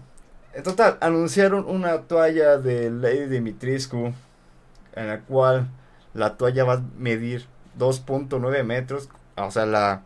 en 0.55 0.63
total, 0.63 0.97
anunciaron 1.03 1.67
una 1.69 2.03
toalla 2.03 2.57
de 2.57 2.91
Lady 2.91 3.27
Dimitrescu, 3.27 4.15
en 4.95 5.07
la 5.07 5.21
cual 5.21 5.69
la 6.15 6.39
toalla 6.39 6.65
va 6.65 6.73
a 6.73 6.83
medir 6.97 7.45
2.9 7.79 8.65
metros, 8.65 9.09
o 9.37 9.51
sea, 9.51 9.67
la, 9.67 10.03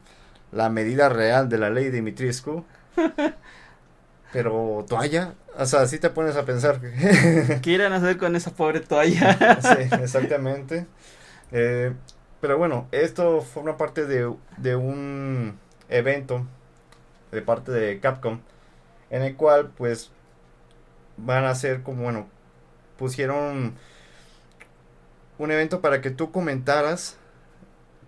la 0.52 0.68
medida 0.70 1.08
real 1.08 1.48
de 1.48 1.58
la 1.58 1.70
Lady 1.70 1.90
Dimitrescu. 1.90 2.64
Pero 4.32 4.84
toalla, 4.88 5.34
o 5.56 5.64
sea, 5.64 5.86
si 5.86 5.98
te 5.98 6.10
pones 6.10 6.36
a 6.36 6.44
pensar. 6.44 6.80
¿Qué 7.62 7.70
irán 7.70 7.92
a 7.92 7.96
hacer 7.96 8.18
con 8.18 8.36
esa 8.36 8.50
pobre 8.52 8.80
toalla? 8.80 9.58
sí, 9.62 9.88
exactamente. 10.02 10.86
Eh, 11.50 11.94
pero 12.40 12.58
bueno, 12.58 12.86
esto 12.92 13.40
forma 13.40 13.76
parte 13.76 14.04
de, 14.06 14.32
de 14.58 14.76
un 14.76 15.58
evento 15.88 16.46
de 17.32 17.42
parte 17.42 17.72
de 17.72 18.00
Capcom 18.00 18.40
en 19.10 19.22
el 19.22 19.36
cual 19.36 19.70
pues 19.76 20.10
van 21.16 21.44
a 21.44 21.50
hacer 21.50 21.82
como 21.82 22.04
bueno 22.04 22.26
pusieron 22.96 23.74
un 25.38 25.50
evento 25.50 25.80
para 25.80 26.00
que 26.00 26.10
tú 26.10 26.32
comentaras 26.32 27.16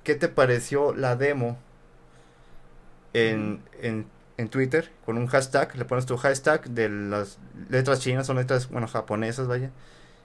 qué 0.05 0.15
te 0.15 0.29
pareció 0.29 0.95
la 0.95 1.17
demo 1.17 1.59
en, 3.13 3.63
en, 3.83 4.07
en 4.37 4.49
Twitter 4.49 4.91
con 5.05 5.19
un 5.19 5.27
hashtag 5.27 5.77
le 5.77 5.85
pones 5.85 6.07
tu 6.07 6.17
hashtag 6.17 6.69
de 6.71 6.89
las 6.89 7.39
letras 7.69 8.01
chinas 8.01 8.27
son 8.27 8.37
letras 8.37 8.69
bueno 8.71 8.87
japonesas 8.87 9.49
vaya 9.49 9.71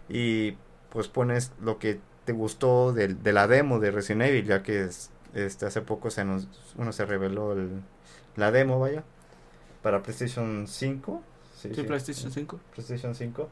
y 0.10 0.58
pues 0.90 1.08
pones 1.08 1.52
lo 1.62 1.80
que 1.80 2.00
te 2.26 2.32
gustó 2.32 2.94
de, 2.94 3.10
de 3.10 3.34
la 3.34 3.48
demo 3.48 3.80
de 3.80 3.92
Resident 3.92 4.24
Evil 4.24 4.46
ya 4.46 4.64
que 4.64 4.84
es- 4.86 5.10
este 5.34 5.66
hace 5.66 5.82
poco 5.82 6.10
se 6.12 6.24
nos 6.24 6.48
bueno 6.76 6.94
se 6.94 7.06
reveló 7.06 7.54
el, 7.54 7.82
la 8.36 8.52
demo 8.52 8.80
vaya 8.80 9.04
para 9.82 10.02
PlayStation 10.02 10.66
5 10.68 11.22
sí, 11.56 11.70
Sí, 11.70 11.76
sí, 11.76 11.84
PlayStation 11.84 12.32
5. 12.32 12.60
PlayStation 12.74 13.16
5 13.16 13.50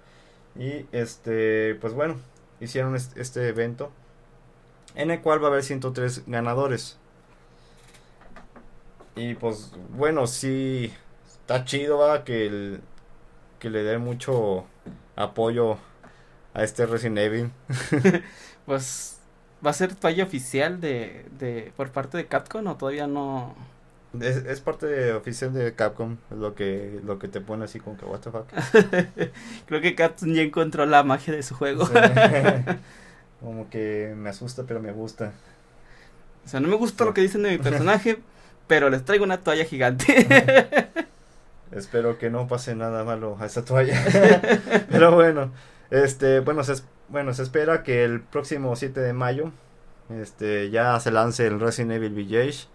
y 0.57 0.85
este 0.91 1.75
pues 1.81 1.93
bueno 1.93 2.15
hicieron 2.61 2.95
es- 2.95 3.11
este 3.15 3.47
evento 3.47 3.91
en 4.95 5.11
el 5.11 5.21
cual 5.21 5.41
va 5.43 5.47
a 5.47 5.51
haber 5.51 5.63
103 5.63 6.23
ganadores. 6.27 6.97
Y 9.15 9.35
pues 9.35 9.71
bueno 9.95 10.25
sí 10.27 10.91
está 11.25 11.65
chido 11.65 11.99
va 11.99 12.23
que 12.23 12.47
el- 12.47 12.81
que 13.59 13.69
le 13.69 13.83
dé 13.83 13.97
mucho 13.97 14.65
apoyo 15.15 15.77
a 16.53 16.63
este 16.63 16.85
Resident 16.87 17.19
Evil. 17.19 17.51
Pues, 18.65 19.19
¿va 19.65 19.71
a 19.71 19.73
ser 19.73 19.93
toalla 19.95 20.23
oficial 20.23 20.79
de, 20.79 21.25
de 21.37 21.73
por 21.75 21.91
parte 21.91 22.17
de 22.17 22.27
Capcom 22.27 22.65
o 22.67 22.77
todavía 22.77 23.07
no? 23.07 23.55
es, 24.19 24.37
es 24.37 24.61
parte 24.61 24.85
de- 24.85 25.13
oficial 25.13 25.53
de 25.53 25.73
Capcom 25.75 26.17
es 26.31 26.37
lo 26.37 26.53
que 26.55 26.99
lo 27.03 27.19
que 27.19 27.27
te 27.27 27.41
pone 27.41 27.65
así 27.65 27.79
como 27.79 27.97
que 27.97 28.05
what 28.05 28.19
the 28.19 28.31
fuck 28.31 28.47
Creo 29.67 29.81
que 29.81 29.95
Capcom 29.95 30.29
ya 30.33 30.41
encontró 30.43 30.85
la 30.85 31.03
magia 31.03 31.33
de 31.33 31.43
su 31.43 31.55
juego. 31.55 31.87
Como 33.43 33.69
que 33.69 34.13
me 34.15 34.29
asusta 34.29 34.63
pero 34.63 34.79
me 34.79 34.93
gusta 34.93 35.33
O 36.45 36.47
sea, 36.47 36.61
no 36.61 36.69
me 36.69 36.75
gusta 36.75 37.03
lo 37.03 37.13
que 37.13 37.21
dicen 37.21 37.43
de 37.43 37.51
mi 37.51 37.57
personaje, 37.63 38.19
pero 38.67 38.89
les 38.89 39.03
traigo 39.03 39.25
una 39.25 39.41
toalla 39.41 39.65
gigante. 39.65 40.25
Espero 41.71 42.17
que 42.19 42.29
no 42.29 42.47
pase 42.47 42.75
nada 42.75 43.03
malo 43.03 43.35
a 43.39 43.45
esta 43.45 43.65
toalla. 43.65 43.99
Pero 44.91 45.11
bueno, 45.15 45.51
este, 45.89 46.39
bueno, 46.39 46.63
se, 46.63 46.75
bueno, 47.09 47.33
se 47.33 47.41
espera 47.41 47.81
que 47.81 48.03
el 48.03 48.21
próximo 48.21 48.75
7 48.75 48.99
de 48.99 49.11
mayo, 49.13 49.51
este, 50.09 50.69
ya 50.69 50.99
se 50.99 51.09
lance 51.09 51.47
el 51.47 51.59
Resident 51.59 51.93
Evil 51.93 52.13
Village 52.13 52.67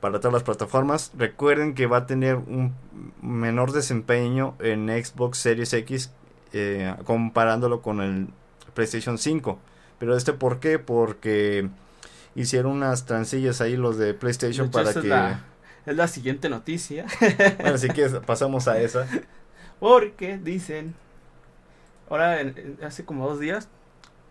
para 0.00 0.18
todas 0.18 0.32
las 0.32 0.42
plataformas. 0.42 1.12
Recuerden 1.16 1.74
que 1.74 1.86
va 1.86 1.98
a 1.98 2.06
tener 2.06 2.34
un 2.34 2.74
menor 3.22 3.70
desempeño 3.70 4.56
en 4.58 4.88
Xbox 4.88 5.38
Series 5.38 5.72
X 5.72 6.10
eh, 6.52 6.94
comparándolo 7.04 7.82
con 7.82 8.00
el 8.00 8.28
PlayStation 8.74 9.18
5. 9.18 9.58
Pero 9.98 10.16
este, 10.16 10.32
¿por 10.32 10.60
qué? 10.60 10.78
Porque 10.78 11.68
hicieron 12.34 12.72
unas 12.72 13.04
transillas 13.04 13.60
ahí 13.60 13.76
los 13.76 13.98
de 13.98 14.06
De 14.06 14.14
PlayStation 14.14 14.66
hecho, 14.66 14.72
para 14.72 14.92
que... 14.92 15.00
es, 15.00 15.04
la, 15.04 15.44
es 15.86 15.96
la 15.96 16.08
siguiente 16.08 16.48
noticia. 16.48 17.06
Bueno, 17.60 17.78
si 17.78 17.88
quieres, 17.88 18.14
pasamos 18.26 18.68
a 18.68 18.80
esa. 18.80 19.06
Porque 19.80 20.38
dicen, 20.38 20.94
ahora 22.08 22.38
hace 22.84 23.04
como 23.04 23.28
dos 23.28 23.40
días 23.40 23.68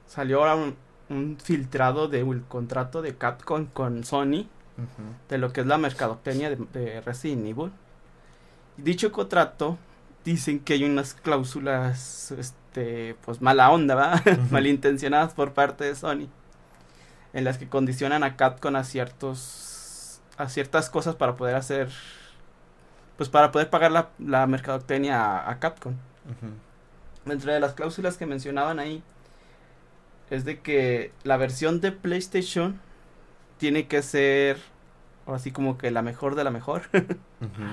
salió 0.06 0.40
ahora 0.40 0.56
un, 0.56 0.76
un 1.10 1.38
filtrado 1.42 2.08
del 2.08 2.44
contrato 2.48 3.02
de 3.02 3.16
Capcom 3.16 3.66
con 3.66 4.04
Sony 4.04 4.48
de 5.28 5.38
lo 5.38 5.52
que 5.52 5.62
es 5.62 5.68
la 5.68 5.78
mercadotecnia 5.78 6.50
de, 6.50 6.58
de 6.74 7.02
Resident 7.02 7.48
Evil. 7.48 7.72
Dicho 8.78 9.12
contrato 9.12 9.78
dicen 10.24 10.60
que 10.60 10.74
hay 10.74 10.84
unas 10.84 11.14
cláusulas, 11.14 12.34
este, 12.77 13.15
pues 13.25 13.41
mala 13.41 13.72
onda, 13.72 13.96
¿va? 13.96 14.15
Ujú. 14.25 14.41
malintencionadas 14.51 15.34
por 15.34 15.53
parte 15.53 15.84
de 15.84 15.96
Sony, 15.96 16.27
en 17.34 17.43
las 17.43 17.57
que 17.57 17.67
condicionan 17.67 18.24
a 18.24 18.36
Capcom 18.36 18.75
a 18.75 18.84
ciertos, 18.84 20.22
a 20.38 20.48
ciertas 20.50 20.89
cosas 20.89 21.15
para 21.15 21.36
poder 21.36 21.55
hacer, 21.55 21.89
pues 23.17 23.29
para 23.29 23.51
poder 23.51 23.69
pagar 23.69 23.91
la, 23.91 24.10
la 24.19 24.46
mercadotecnia 24.48 25.22
a, 25.22 25.50
a 25.50 25.60
Capcom. 25.60 25.93
Ujú. 25.93 26.51
Dentro 27.25 27.51
de 27.51 27.60
las 27.60 27.74
cláusulas 27.74 28.17
que 28.17 28.25
mencionaban 28.25 28.79
ahí 28.79 29.03
es 30.29 30.46
de 30.46 30.60
que 30.60 31.12
la 31.24 31.38
versión 31.38 31.81
de 31.81 31.91
PlayStation 31.91 32.79
tiene 33.57 33.88
que 33.88 34.01
ser 34.01 34.57
así 35.25 35.51
como 35.51 35.77
que 35.77 35.91
la 35.91 36.01
mejor 36.01 36.36
de 36.36 36.43
la 36.43 36.51
mejor 36.51 36.84
Ujú. 36.93 37.63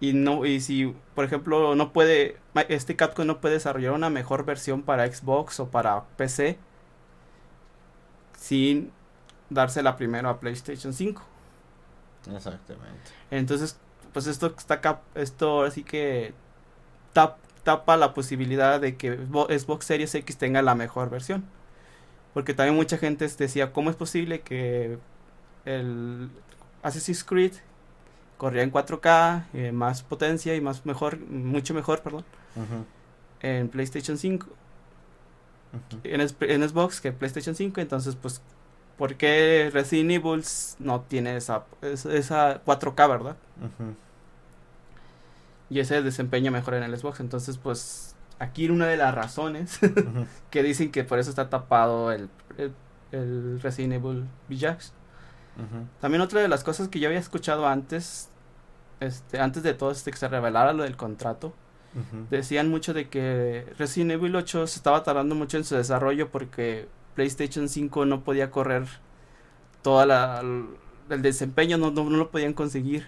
Y 0.00 0.12
no 0.12 0.44
y 0.46 0.60
si 0.60 0.94
por 1.14 1.24
ejemplo 1.24 1.74
no 1.74 1.92
puede 1.92 2.38
este 2.68 2.96
Capcom 2.96 3.26
no 3.26 3.40
puede 3.40 3.54
desarrollar 3.54 3.92
una 3.92 4.10
mejor 4.10 4.44
versión 4.44 4.82
para 4.82 5.10
Xbox 5.10 5.60
o 5.60 5.68
para 5.70 6.04
PC 6.16 6.58
sin 8.38 8.92
dársela 9.50 9.96
primero 9.96 10.28
a 10.28 10.40
PlayStation 10.40 10.92
5. 10.92 11.22
Exactamente. 12.34 13.10
Entonces, 13.30 13.78
pues 14.12 14.26
esto 14.26 14.52
está 14.56 14.80
cap 14.80 15.02
esto 15.14 15.62
así 15.62 15.84
que 15.84 16.34
tap- 17.14 17.36
tapa 17.62 17.96
la 17.96 18.14
posibilidad 18.14 18.80
de 18.80 18.96
que 18.96 19.18
Xbo- 19.20 19.46
Xbox 19.58 19.86
Series 19.86 20.14
X 20.14 20.36
tenga 20.36 20.62
la 20.62 20.74
mejor 20.74 21.10
versión. 21.10 21.44
Porque 22.34 22.54
también 22.54 22.76
mucha 22.76 22.98
gente 22.98 23.26
decía, 23.38 23.72
¿cómo 23.72 23.90
es 23.90 23.96
posible 23.96 24.40
que 24.42 24.98
el 25.64 26.30
Assassin's 26.82 27.24
Creed 27.24 27.52
corría 28.36 28.62
en 28.62 28.70
4K, 28.72 29.44
eh, 29.54 29.72
más 29.72 30.02
potencia 30.02 30.54
y 30.54 30.60
más 30.60 30.84
mejor, 30.86 31.18
mucho 31.20 31.72
mejor, 31.74 32.00
perdón, 32.02 32.24
en 33.40 33.68
PlayStation 33.68 34.18
5, 34.18 34.46
Ujú. 34.46 36.00
en, 36.04 36.20
es- 36.20 36.36
en 36.40 36.68
Xbox 36.68 37.00
que 37.00 37.12
PlayStation 37.12 37.54
5? 37.54 37.80
Entonces, 37.80 38.14
pues, 38.16 38.40
¿por 38.98 39.14
qué 39.16 39.70
Resident 39.72 40.10
Evil 40.10 40.42
no 40.78 41.00
tiene 41.02 41.36
esa, 41.36 41.64
esa, 41.82 42.12
esa 42.14 42.64
4K, 42.64 43.08
verdad? 43.08 43.36
Y 45.68 45.80
ese 45.80 46.00
desempeño 46.02 46.52
mejor 46.52 46.74
en 46.74 46.82
el 46.84 46.96
Xbox. 46.96 47.20
Entonces, 47.20 47.58
pues 47.58 48.14
aquí 48.38 48.68
una 48.68 48.86
de 48.86 48.96
las 48.96 49.14
razones 49.14 49.78
que 50.50 50.62
dicen 50.62 50.92
que 50.92 51.02
por 51.04 51.18
eso 51.18 51.30
está 51.30 51.48
tapado 51.50 52.12
el, 52.12 52.28
el, 52.58 52.72
el 53.12 53.60
Resident 53.60 53.94
Evil 53.94 54.24
Village. 54.48 54.88
También 56.00 56.20
otra 56.20 56.40
de 56.40 56.48
las 56.48 56.64
cosas 56.64 56.88
que 56.88 57.00
yo 57.00 57.08
había 57.08 57.18
escuchado 57.18 57.66
antes, 57.66 58.28
este, 59.00 59.40
antes 59.40 59.62
de 59.62 59.74
todo 59.74 59.90
este 59.90 60.10
que 60.10 60.16
se 60.18 60.28
revelara 60.28 60.72
lo 60.72 60.82
del 60.82 60.96
contrato, 60.96 61.54
decían 62.28 62.68
mucho 62.68 62.92
de 62.92 63.08
que 63.08 63.72
Resident 63.78 64.12
Evil 64.12 64.36
8 64.36 64.66
se 64.66 64.76
estaba 64.76 65.02
tardando 65.02 65.34
mucho 65.34 65.56
en 65.56 65.64
su 65.64 65.74
desarrollo 65.76 66.30
porque 66.30 66.88
PlayStation 67.14 67.70
5 67.70 68.04
no 68.04 68.22
podía 68.22 68.50
correr 68.50 68.86
toda 69.82 70.04
la 70.04 70.42
el 71.08 71.22
desempeño 71.22 71.78
no, 71.78 71.90
no, 71.90 72.04
no 72.04 72.16
lo 72.16 72.30
podían 72.30 72.52
conseguir. 72.52 73.06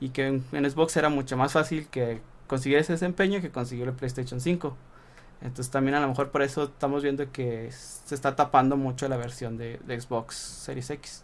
Y 0.00 0.10
que 0.10 0.26
en, 0.26 0.44
en 0.52 0.70
Xbox 0.70 0.96
era 0.96 1.08
mucho 1.08 1.36
más 1.36 1.52
fácil 1.52 1.88
que 1.88 2.20
conseguir 2.46 2.78
ese 2.78 2.92
desempeño 2.92 3.40
que 3.40 3.50
conseguir 3.50 3.88
el 3.88 3.94
PlayStation 3.94 4.40
5. 4.40 4.76
Entonces 5.42 5.70
también 5.70 5.94
a 5.94 6.00
lo 6.00 6.08
mejor 6.08 6.30
por 6.30 6.42
eso 6.42 6.64
estamos 6.64 7.02
viendo 7.02 7.30
que 7.30 7.70
se 7.70 8.14
está 8.14 8.36
tapando 8.36 8.76
mucho 8.76 9.08
la 9.08 9.16
versión 9.16 9.56
de, 9.58 9.80
de 9.86 10.00
Xbox 10.00 10.34
Series 10.36 10.90
X. 10.90 11.22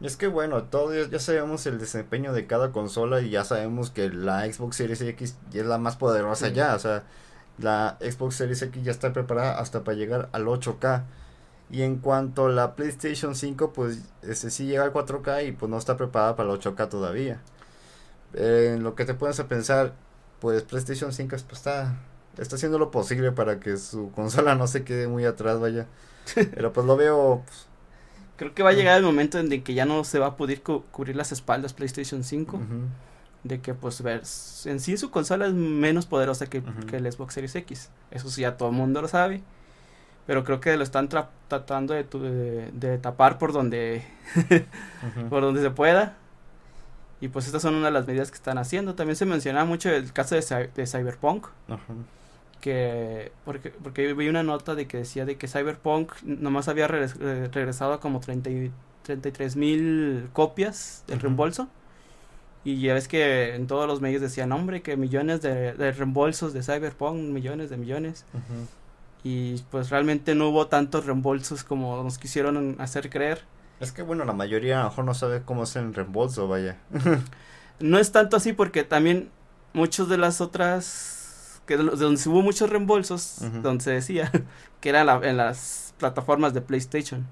Y 0.00 0.06
es 0.06 0.16
que 0.16 0.26
bueno, 0.26 0.64
todos 0.64 1.10
ya 1.10 1.18
sabemos 1.18 1.66
el 1.66 1.78
desempeño 1.78 2.32
de 2.32 2.46
cada 2.46 2.70
consola 2.72 3.20
y 3.20 3.30
ya 3.30 3.44
sabemos 3.44 3.90
que 3.90 4.10
la 4.10 4.50
Xbox 4.50 4.76
Series 4.76 5.00
X 5.00 5.36
es 5.52 5.66
la 5.66 5.78
más 5.78 5.96
poderosa 5.96 6.48
Sí. 6.48 6.54
ya, 6.54 6.74
o 6.74 6.78
sea, 6.78 7.04
la 7.58 7.96
Xbox 8.00 8.36
Series 8.36 8.60
X 8.62 8.82
ya 8.84 8.90
está 8.92 9.12
preparada 9.12 9.58
hasta 9.58 9.84
para 9.84 9.96
llegar 9.96 10.28
al 10.32 10.46
8K. 10.46 11.04
Y 11.70 11.82
en 11.82 11.96
cuanto 11.98 12.46
a 12.46 12.50
la 12.50 12.76
PlayStation 12.76 13.34
5, 13.34 13.72
pues 13.72 14.00
este 14.22 14.50
sí 14.50 14.66
llega 14.66 14.84
al 14.84 14.92
4K 14.92 15.48
y 15.48 15.52
pues 15.52 15.68
no 15.70 15.78
está 15.78 15.96
preparada 15.96 16.36
para 16.36 16.50
el 16.52 16.58
8K 16.60 16.88
todavía. 16.88 17.40
Eh, 18.34 18.74
en 18.76 18.82
lo 18.84 18.94
que 18.94 19.04
te 19.04 19.14
pones 19.14 19.40
a 19.40 19.48
pensar, 19.48 19.94
pues 20.40 20.62
PlayStation 20.62 21.12
5 21.12 21.28
pues, 21.30 21.42
está 21.52 21.96
está 22.38 22.56
haciendo 22.56 22.78
lo 22.78 22.90
posible 22.90 23.32
para 23.32 23.60
que 23.60 23.76
su 23.76 24.10
consola 24.12 24.54
no 24.54 24.66
se 24.66 24.84
quede 24.84 25.08
muy 25.08 25.24
atrás, 25.24 25.60
vaya. 25.60 25.86
Pero 26.34 26.72
pues 26.72 26.86
lo 26.86 26.96
veo... 26.96 27.42
Pues, 27.46 27.66
Creo 28.36 28.54
que 28.54 28.62
va 28.62 28.70
a 28.70 28.72
llegar 28.74 28.98
el 28.98 29.02
momento 29.02 29.38
en 29.38 29.62
que 29.62 29.72
ya 29.74 29.86
no 29.86 30.04
se 30.04 30.18
va 30.18 30.26
a 30.26 30.36
poder 30.36 30.62
cu 30.62 30.82
cubrir 30.90 31.16
las 31.16 31.32
espaldas 31.32 31.72
PlayStation 31.72 32.22
5. 32.22 32.56
ujú, 32.58 32.64
De 33.44 33.60
que 33.62 33.72
pues 33.72 34.02
ver, 34.02 34.22
en 34.66 34.80
sí 34.80 34.96
su 34.98 35.10
consola 35.10 35.46
es 35.46 35.54
menos 35.54 36.04
poderosa 36.04 36.46
que, 36.46 36.62
el 36.92 37.10
Xbox 37.12 37.32
Series 37.34 37.54
X. 37.56 37.88
Eso 38.10 38.28
sí 38.28 38.42
ya 38.42 38.56
todo 38.58 38.68
el 38.68 38.74
mundo 38.74 39.00
lo 39.00 39.08
sabe. 39.08 39.42
Pero 40.26 40.44
creo 40.44 40.60
que 40.60 40.76
lo 40.76 40.82
están 40.82 41.08
tra- 41.08 41.28
tratando 41.48 41.94
de, 41.94 42.04
tu- 42.04 42.20
de, 42.20 42.70
de 42.72 42.98
tapar 42.98 43.38
por 43.38 43.52
donde, 43.52 44.04
por 45.30 45.40
donde 45.42 45.62
se 45.62 45.70
pueda. 45.70 46.16
Y 47.20 47.28
pues 47.28 47.46
estas 47.46 47.62
son 47.62 47.74
una 47.76 47.86
de 47.86 47.92
las 47.92 48.06
medidas 48.06 48.30
que 48.30 48.34
están 48.36 48.58
haciendo. 48.58 48.94
También 48.94 49.16
se 49.16 49.24
menciona 49.24 49.64
mucho 49.64 49.88
el 49.88 50.12
caso 50.12 50.34
de, 50.34 50.42
Cy- 50.42 50.70
de 50.74 50.86
Cyberpunk. 50.86 51.46
Ajá. 51.68 51.78
que 51.86 52.25
porque 53.44 53.70
porque 53.70 54.12
vi 54.14 54.28
una 54.28 54.42
nota 54.42 54.74
de 54.74 54.86
que 54.86 54.98
decía 54.98 55.24
de 55.24 55.36
que 55.36 55.48
Cyberpunk 55.48 56.12
nomás 56.22 56.68
había 56.68 56.88
regres- 56.88 57.16
eh, 57.20 57.48
regresado 57.52 57.92
a 57.92 58.00
como 58.00 58.20
30 58.20 58.50
y 58.50 58.72
33 59.02 59.56
mil 59.56 60.28
copias 60.32 61.04
del 61.06 61.20
reembolso. 61.20 61.68
Y 62.64 62.80
ya 62.80 62.94
ves 62.94 63.06
que 63.06 63.54
en 63.54 63.68
todos 63.68 63.86
los 63.86 64.00
medios 64.00 64.20
decían 64.20 64.50
hombre 64.50 64.82
que 64.82 64.96
millones 64.96 65.40
de, 65.42 65.72
de 65.74 65.92
reembolsos 65.92 66.52
de 66.52 66.62
Cyberpunk 66.64 67.16
millones 67.16 67.70
de 67.70 67.76
millones 67.76 68.24
y 69.22 69.58
pues 69.70 69.90
realmente 69.90 70.34
no 70.34 70.48
hubo 70.48 70.66
tantos 70.66 71.06
reembolsos 71.06 71.62
como 71.64 72.02
nos 72.02 72.18
quisieron 72.18 72.74
hacer 72.80 73.08
creer. 73.10 73.42
Es 73.78 73.92
que 73.92 74.02
bueno, 74.02 74.24
la 74.24 74.32
mayoría 74.32 74.80
a 74.80 74.84
lo 74.84 74.88
mejor 74.90 75.04
no 75.04 75.14
sabe 75.14 75.42
cómo 75.44 75.62
hacer 75.62 75.84
el 75.84 75.94
reembolso, 75.94 76.48
vaya. 76.48 76.76
no 77.80 77.98
es 77.98 78.10
tanto 78.10 78.36
así 78.36 78.52
porque 78.52 78.82
también 78.84 79.28
muchos 79.72 80.08
de 80.08 80.18
las 80.18 80.40
otras 80.40 81.15
que 81.66 81.76
de 81.76 81.84
donde 81.84 82.20
hubo 82.28 82.42
muchos 82.42 82.70
reembolsos 82.70 83.38
donde 83.62 83.82
se 83.84 83.90
decía 83.90 84.30
que 84.80 84.88
era 84.88 85.04
la- 85.04 85.20
en 85.22 85.36
las 85.36 85.94
plataformas 85.98 86.54
de 86.54 86.60
PlayStation. 86.60 87.26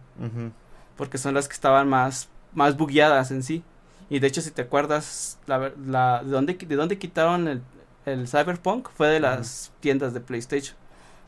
Porque 0.97 1.19
son 1.19 1.35
las 1.35 1.49
que 1.49 1.55
estaban 1.55 1.88
más 1.88 2.29
más 2.53 2.76
bugueadas 2.76 3.31
en 3.31 3.43
sí. 3.43 3.62
Y 4.11 4.19
de 4.21 4.26
hecho 4.26 4.41
si 4.43 4.50
te 4.50 4.62
acuerdas 4.62 5.38
la, 5.47 5.73
la 5.87 6.23
de 6.23 6.31
dónde 6.31 6.55
de 6.55 6.76
dónde 6.76 6.99
quitaron 6.99 7.49
el, 7.49 7.62
el 8.07 8.29
Cyberpunk 8.29 8.88
fue 8.95 9.09
de 9.09 9.21
las 9.21 9.73
tiendas 9.81 10.12
de 10.14 10.21
PlayStation. 10.21 10.76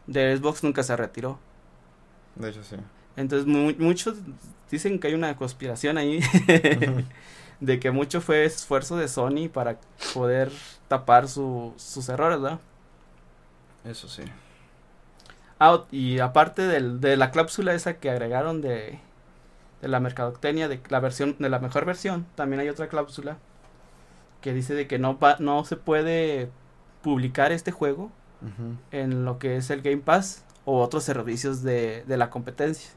De 0.07 0.37
Xbox 0.37 0.63
nunca 0.63 0.83
se 0.83 0.95
retiró. 0.97 1.39
De 2.37 2.51
hecho, 2.51 2.63
sí. 2.63 2.77
entonces 3.17 3.47
mu- 3.47 3.73
muchos 3.79 4.19
dicen 4.71 4.99
que 5.01 5.09
hay 5.09 5.15
una 5.15 5.35
conspiración 5.37 5.97
ahí 5.99 6.21
de 7.61 7.81
que 7.81 7.91
mucho 7.91 8.21
fue 8.21 8.45
esfuerzo 8.45 8.97
de 8.97 9.09
Sony 9.09 9.49
para 9.53 9.79
poder 10.15 10.53
tapar 10.89 11.27
su, 11.29 11.73
sus 11.77 12.09
errores, 12.09 12.41
¿verdad? 12.41 12.61
Eso 13.87 14.09
sí. 14.09 14.23
Ah, 15.59 15.85
y 15.91 16.19
aparte 16.19 16.63
del, 16.63 17.01
de 17.01 17.17
la 17.17 17.31
cláusula 17.31 17.75
esa 17.75 17.95
que 17.99 18.11
agregaron 18.11 18.61
de, 18.61 18.99
de 19.81 19.89
la 19.89 20.01
mercadotecnia, 20.01 20.69
de 20.69 20.81
la 20.89 21.01
versión, 21.01 21.37
de 21.39 21.49
la 21.49 21.59
mejor 21.59 21.85
versión, 21.87 22.27
también 22.35 22.61
hay 22.61 22.69
otra 22.69 22.89
cláusula 22.89 23.39
que 24.41 24.53
dice 24.53 24.75
de 24.75 24.87
que 24.87 24.99
no 24.99 25.19
va, 25.19 25.37
no 25.39 25.65
se 25.65 25.77
puede 25.77 26.51
publicar 27.03 27.53
este 27.53 27.73
juego 27.73 28.11
en 28.93 29.25
lo 29.25 29.39
que 29.39 29.57
es 29.57 29.71
el 29.71 29.83
Game 29.83 29.99
Pass 29.99 30.45
o 30.65 30.81
otros 30.83 31.05
servicios 31.05 31.63
de, 31.63 32.05
de 32.07 32.17
la 32.17 32.31
competencia. 32.31 32.91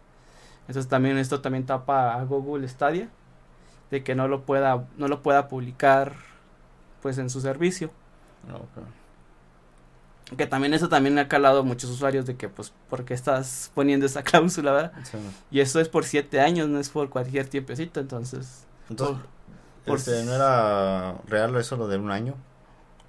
Entonces 0.67 0.89
también 0.89 1.17
esto 1.17 1.41
también 1.41 1.65
tapa 1.65 2.13
a 2.15 2.24
Google 2.24 2.67
Stadia 2.67 3.10
de 3.89 4.03
que 4.03 4.15
no 4.15 4.27
lo 4.27 4.43
pueda 4.43 4.86
no 4.98 5.08
lo 5.08 5.24
pueda 5.24 5.48
publicar 5.48 6.13
pues 7.01 7.17
en 7.17 7.29
su 7.29 7.41
servicio. 7.41 7.91
Ah, 8.50 8.58
ok. 8.58 8.86
Que 10.38 10.46
también 10.46 10.74
eso 10.74 10.90
también 10.90 11.18
ha 11.18 11.28
calado 11.28 11.60
a 11.60 11.64
muchos 11.64 11.90
usuarios 11.90 12.26
de 12.26 12.36
que 12.38 12.50
pues 12.50 12.72
porque 12.90 13.14
estás 13.14 13.72
poniendo 13.74 14.06
esa 14.06 14.22
cláusula, 14.24 14.72
¿verdad? 14.72 14.92
Sí. 15.04 15.18
Y 15.52 15.60
eso 15.60 15.80
es 15.80 15.90
por 15.90 16.06
siete 16.06 16.40
años, 16.42 16.68
no 16.70 16.80
es 16.80 16.90
por 16.90 17.10
cualquier 17.10 17.48
tiempecito, 17.48 18.00
entonces 18.00 18.66
Entonces, 18.90 19.18
por- 19.86 19.98
este, 19.98 20.24
¿no 20.26 20.34
era 20.34 21.15
real 21.28 21.56
eso 21.56 21.78
lo 21.78 21.88
de 21.88 21.98
un 21.98 22.12
año? 22.12 22.36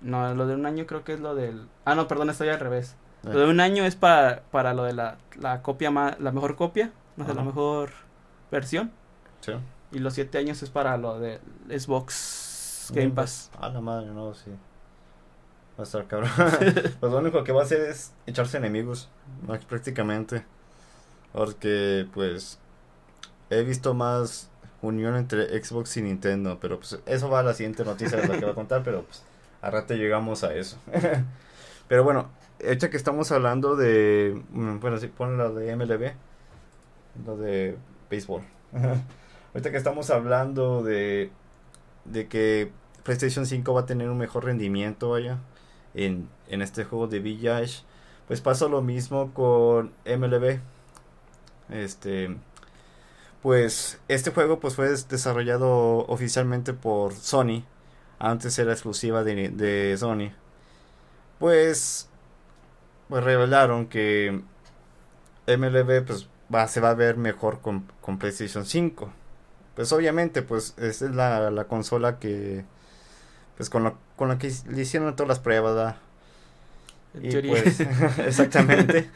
no, 0.01 0.35
lo 0.35 0.47
de 0.47 0.55
un 0.55 0.65
año 0.65 0.87
creo 0.87 1.05
que 1.05 1.13
es 1.13 1.21
lo 1.21 1.35
del 1.35 1.69
ah 1.85 1.95
no, 1.95 2.09
perdón, 2.09 2.31
estoy 2.31 2.49
al 2.49 2.59
revés. 2.61 2.97
Eh, 3.25 3.29
Lo 3.35 3.41
de 3.41 3.51
un 3.51 3.61
año 3.61 3.85
es 3.85 3.97
para, 3.97 4.45
para 4.51 4.73
lo 4.73 4.85
de 4.85 4.95
la, 4.95 5.19
la 5.39 5.61
copia 5.61 5.91
más, 5.91 6.19
la 6.21 6.33
mejor 6.33 6.57
copia, 6.57 6.91
no 7.19 7.27
sé, 7.27 7.35
la 7.35 7.43
mejor 7.43 7.91
versión. 8.51 8.91
Sí. 9.43 9.53
Y 9.93 9.99
los 9.99 10.15
siete 10.15 10.39
años 10.39 10.63
es 10.63 10.71
para 10.71 10.97
lo 10.97 11.19
de 11.21 11.39
Xbox 11.69 12.91
Game 12.95 13.11
Pass. 13.11 13.51
Ah, 13.61 13.69
la 13.69 13.83
madre, 13.83 14.07
no, 14.07 14.33
sí. 14.33 14.51
Va 15.81 15.85
a 15.85 15.87
estar 15.87 16.07
cabrón. 16.07 16.29
pues 17.01 17.11
lo 17.11 17.19
único 17.21 17.43
que 17.43 17.53
va 17.53 17.63
a 17.63 17.65
hacer 17.65 17.81
es 17.89 18.13
echarse 18.27 18.59
enemigos, 18.59 19.09
¿no? 19.49 19.59
prácticamente. 19.61 20.45
Porque, 21.33 22.07
pues, 22.13 22.59
he 23.49 23.63
visto 23.63 23.95
más 23.95 24.51
unión 24.83 25.17
entre 25.17 25.47
Xbox 25.65 25.97
y 25.97 26.03
Nintendo. 26.03 26.59
Pero, 26.61 26.79
pues, 26.79 26.99
eso 27.07 27.31
va 27.31 27.41
a 27.41 27.43
la 27.43 27.55
siguiente 27.55 27.83
noticia 27.83 28.19
de 28.19 28.29
la 28.29 28.35
que 28.35 28.45
voy 28.45 28.51
a 28.51 28.55
contar. 28.55 28.83
Pero, 28.83 29.05
pues, 29.05 29.23
a 29.63 29.71
rato 29.71 29.95
llegamos 29.95 30.45
a 30.45 30.55
eso. 30.55 30.77
pero 31.89 32.05
bueno, 32.05 32.29
hecha 32.59 32.91
que 32.91 32.99
estamos 32.99 33.33
hablando 33.33 33.75
de. 33.75 34.39
mm, 34.51 34.81
Bueno, 34.81 34.99
sí, 34.99 35.07
pon 35.07 35.39
lo 35.39 35.55
de 35.55 35.75
MLB. 35.77 36.13
Lo 37.25 37.39
de 37.39 37.79
béisbol. 38.11 38.43
Ahorita 39.55 39.71
que 39.71 39.79
estamos 39.79 40.11
hablando 40.11 40.83
de. 40.83 41.31
De 42.05 42.29
que 42.29 42.71
PlayStation 43.03 43.47
5 43.47 43.73
va 43.73 43.81
a 43.81 43.87
tener 43.87 44.11
un 44.11 44.19
mejor 44.19 44.45
rendimiento 44.45 45.09
vaya 45.09 45.39
en, 45.95 46.29
en 46.49 46.63
este 46.63 46.85
juego 46.85 47.07
de 47.09 47.21
Village 47.21 47.83
pues 48.29 48.41
pasa 48.41 48.69
lo 48.69 48.83
mismo 48.83 49.33
con 49.35 49.93
MLB 50.05 50.61
este 51.71 52.37
pues 53.43 54.01
este 54.09 54.31
juego 54.31 54.61
pues 54.61 54.75
fue 54.75 54.89
des- 54.89 55.09
desarrollado 55.09 56.07
oficialmente 56.07 56.73
por 56.75 57.15
Sony. 57.15 57.65
Antes 58.19 58.59
era 58.59 58.73
exclusiva 58.73 59.25
de, 59.25 59.49
de 59.51 59.97
Sony. 59.99 60.33
Pues 61.39 62.09
pues 63.09 63.25
revelaron 63.25 63.89
que 63.89 64.43
MLB 65.47 66.03
pues 66.07 66.29
se 66.69 66.81
va 66.81 66.91
a 66.91 66.95
ver 66.95 67.17
mejor 67.17 67.61
con, 67.61 67.87
con 68.01 68.19
PlayStation 68.19 68.67
5 68.67 69.13
pues 69.77 69.93
obviamente 69.93 70.43
pues 70.43 70.75
esa 70.79 71.07
es 71.07 71.13
la, 71.15 71.51
la 71.51 71.65
consola 71.69 72.19
que 72.19 72.65
pues 73.57 73.71
con, 73.71 73.85
lo, 73.85 73.99
con 74.21 74.29
la 74.29 74.37
que 74.37 74.53
le 74.69 74.83
hicieron 74.83 75.17
todas 75.17 75.29
las 75.29 75.39
pruebas 75.39 75.75
¿verdad? 75.75 75.97
En 77.15 77.25
Y 77.25 77.31
teoría. 77.31 77.65
pues, 77.65 77.81
exactamente. 78.19 79.09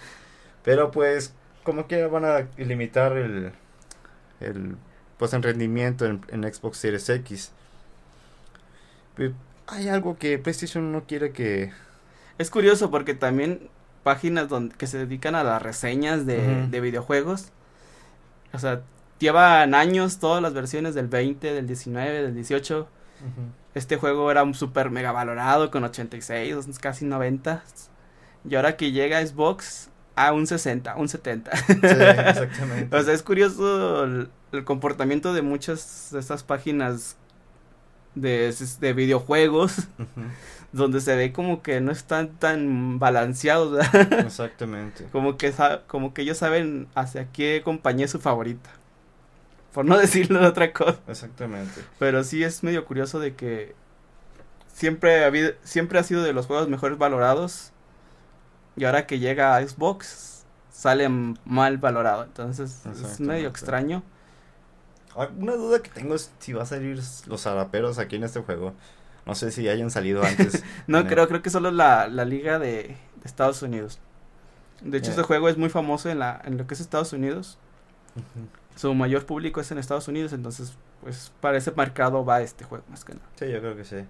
Pero 0.63 0.91
pues, 0.91 1.35
como 1.63 1.87
que 1.87 2.07
van 2.07 2.25
a 2.25 2.49
limitar 2.57 3.19
el, 3.19 3.53
el 4.41 4.79
pues 5.19 5.35
el 5.35 5.43
rendimiento 5.43 6.07
en, 6.07 6.23
en 6.29 6.51
Xbox 6.51 6.79
Series 6.79 7.07
X. 7.11 7.53
Hay 9.67 9.89
algo 9.91 10.17
que 10.17 10.39
PlayStation 10.39 10.91
no 10.91 11.05
quiere 11.05 11.33
que... 11.33 11.71
Es 12.39 12.49
curioso 12.49 12.91
porque 12.91 13.13
también 13.13 13.69
páginas 14.05 14.49
donde, 14.49 14.75
que 14.75 14.87
se 14.87 14.97
dedican 14.97 15.35
a 15.35 15.45
las 15.45 15.61
reseñas 15.61 16.25
de, 16.25 16.67
de 16.67 16.81
videojuegos, 16.81 17.53
o 18.55 18.59
sea, 18.59 18.81
llevan 19.19 19.75
años 19.75 20.19
todas 20.19 20.43
las 20.43 20.55
versiones 20.55 20.95
del 20.95 21.09
20, 21.09 21.53
del 21.53 21.67
19, 21.67 22.23
del 22.23 22.35
18. 22.35 22.89
Este 23.75 23.97
juego 23.97 24.31
era 24.31 24.43
un 24.43 24.55
super 24.55 24.91
mega 24.91 25.13
valorado 25.13 25.71
con 25.71 25.85
86, 25.85 26.57
casi 26.81 27.05
90. 27.05 27.63
Y 28.49 28.55
ahora 28.55 28.77
que 28.77 28.93
llega 28.93 29.25
Xbox 29.27 29.91
a 30.17 30.33
un 30.33 30.47
60, 30.47 30.97
un 30.97 31.09
70. 31.09 31.57
Sí, 31.57 31.73
exactamente. 31.73 32.97
O 32.97 33.03
sea, 33.03 33.15
es 33.15 33.23
curioso 33.23 34.05
el, 34.05 34.31
el 34.53 34.65
comportamiento 34.65 35.33
de 35.33 35.43
muchas 35.43 36.09
de 36.13 36.21
estas 36.21 36.43
páginas 36.43 37.17
de, 38.15 38.55
de 38.81 38.93
videojuegos 38.93 39.89
donde 40.73 41.01
se 41.01 41.15
ve 41.17 41.33
como 41.33 41.63
que 41.63 41.81
no 41.81 41.93
están 41.93 42.37
tan 42.37 42.99
balanceados, 42.99 43.73
¿verdad? 43.73 44.21
Exactamente. 44.21 45.05
como 45.13 45.37
que 45.37 45.53
como 45.87 46.15
que 46.15 46.23
ellos 46.23 46.39
saben 46.39 46.89
hacia 46.95 47.31
qué 47.31 47.63
compañía 47.65 48.07
es 48.07 48.11
su 48.11 48.21
favorita. 48.21 48.71
Por 49.75 49.85
no 49.85 49.99
decirlo 49.99 50.41
de 50.41 50.47
otra 50.47 50.73
cosa. 50.73 50.99
Exactamente. 51.09 51.83
Pero 51.99 52.25
sí 52.25 52.43
es 52.43 52.63
medio 52.63 52.85
curioso 52.87 53.19
de 53.21 53.35
que 53.35 53.75
siempre 54.73 55.25
ha 55.25 55.27
habido, 55.27 55.53
siempre 55.65 55.99
ha 55.99 56.03
sido 56.03 56.23
de 56.23 56.33
los 56.33 56.47
juegos 56.47 56.69
mejores 56.69 56.97
valorados. 56.97 57.73
Y 58.77 58.85
ahora 58.85 59.07
que 59.07 59.19
llega 59.19 59.55
a 59.57 59.67
Xbox 59.67 60.45
sale 60.71 61.09
mal 61.09 61.79
valorado. 61.79 62.25
Entonces 62.25 62.83
es 62.87 63.21
medio 63.21 63.49
extraño. 63.49 64.03
Ah, 65.17 65.29
Una 65.39 65.55
duda 65.55 65.81
que 65.81 65.91
tengo 65.91 66.15
es 66.17 66.33
si 66.41 66.53
va 66.53 66.63
a 66.65 66.67
salir 66.67 67.01
los 67.27 67.47
haraperos 67.47 67.99
aquí 67.99 68.17
en 68.17 68.25
este 68.25 68.41
juego. 68.41 68.75
No 69.27 69.35
sé 69.35 69.51
si 69.53 69.69
hayan 69.69 69.91
salido 69.91 70.23
antes. 70.25 70.63
No 70.87 70.99
el- 70.99 71.07
creo, 71.07 71.29
creo 71.29 71.41
que 71.43 71.51
solo 71.51 71.71
la, 71.71 72.09
la 72.09 72.25
liga 72.25 72.59
de, 72.59 72.73
de 72.83 72.97
Estados 73.25 73.63
Unidos. 73.63 74.01
De 74.83 74.99
hecho, 74.99 75.07
Ya. 75.07 75.11
este 75.13 75.23
juego 75.23 75.49
es 75.49 75.57
muy 75.57 75.71
famoso 75.71 76.11
en 76.11 76.19
la 76.19 76.43
en 76.45 76.59
lo 76.59 76.67
que 76.67 76.75
es 76.75 76.81
Estados 76.81 77.13
Unidos. 77.13 77.59
Ujú. 78.17 78.49
Su 78.77 78.93
mayor 78.95 79.25
público 79.25 79.61
es 79.61 79.71
en 79.71 79.79
Estados 79.79 80.09
Unidos, 80.09 80.33
entonces 80.33 80.75
pues 81.03 81.33
para 81.41 81.59
ese 81.59 81.71
mercado 81.73 82.25
va 82.25 82.43
este 82.43 82.65
juego 82.65 82.85
más 82.89 83.05
que 83.05 83.15
nada. 83.15 83.27
Sí, 83.37 83.51
yo 83.51 83.61
creo 83.61 83.77
que 83.77 83.85
sí. 83.85 84.05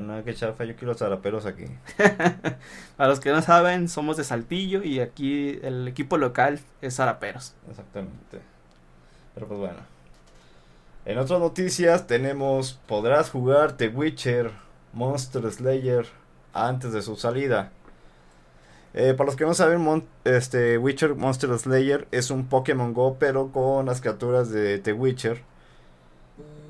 No, 0.00 0.24
que 0.24 0.34
chafa, 0.34 0.64
yo 0.64 0.74
quiero 0.74 0.94
zaraperos 0.94 1.44
aquí. 1.44 1.66
Para 2.96 3.10
los 3.10 3.20
que 3.20 3.30
no 3.30 3.42
saben, 3.42 3.90
somos 3.90 4.16
de 4.16 4.24
Saltillo 4.24 4.82
y 4.82 5.00
aquí 5.00 5.60
el 5.62 5.86
equipo 5.86 6.16
local 6.16 6.60
es 6.80 6.96
Zaraperos. 6.96 7.52
Exactamente. 7.68 8.40
Pero 9.34 9.46
pues 9.46 9.60
bueno. 9.60 9.80
En 11.04 11.18
otras 11.18 11.40
noticias 11.40 12.06
tenemos, 12.06 12.80
podrás 12.86 13.28
jugar 13.28 13.76
The 13.76 13.88
Witcher 13.88 14.50
Monster 14.94 15.50
Slayer 15.50 16.06
antes 16.54 16.92
de 16.92 17.02
su 17.02 17.16
salida. 17.16 17.70
Eh, 18.94 19.14
para 19.14 19.26
los 19.26 19.36
que 19.36 19.44
no 19.44 19.54
saben, 19.54 20.04
este 20.24 20.76
Witcher 20.76 21.14
Monster 21.14 21.58
Slayer 21.58 22.06
es 22.10 22.30
un 22.30 22.46
Pokémon 22.46 22.92
Go, 22.92 23.16
pero 23.18 23.50
con 23.50 23.86
las 23.86 24.00
criaturas 24.00 24.50
de 24.50 24.78
The 24.78 24.92
Witcher. 24.92 25.42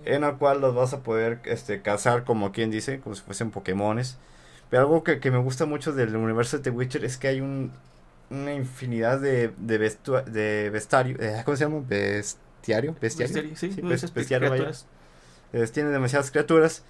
En 0.05 0.25
el 0.25 0.35
cual 0.35 0.61
los 0.61 0.75
vas 0.75 0.93
a 0.93 1.03
poder 1.03 1.41
este, 1.45 1.83
cazar, 1.83 2.25
como 2.25 2.53
quien 2.53 2.71
dice, 2.71 3.01
como 3.01 3.15
si 3.15 3.23
fuesen 3.23 3.51
Pokémones. 3.51 4.19
Pero 4.71 4.83
algo 4.83 5.05
que, 5.05 5.31
me 5.31 5.39
gusta 5.39 5.67
mucho 5.67 5.93
del 5.93 6.17
universo 6.17 6.57
de 6.57 6.63
The 6.65 6.71
Witcher 6.71 7.05
es 7.05 7.17
que 7.19 7.29
hay 7.29 7.41
un, 7.41 7.73
una 8.31 8.55
infinidad 8.55 9.21
de, 9.21 9.53
de, 9.59 9.79
de 9.79 10.71
vestario. 10.71 11.17
Eh, 11.21 11.43
¿Cómo 11.45 11.57
se 11.57 11.65
llama? 11.65 11.85
Bestiario. 11.87 12.97
Bestiario. 13.01 13.57
sí, 13.57 13.69
bestiario, 14.15 14.51
tiene 15.73 15.91
demasiadas 15.91 16.31
criaturas. 16.31 16.83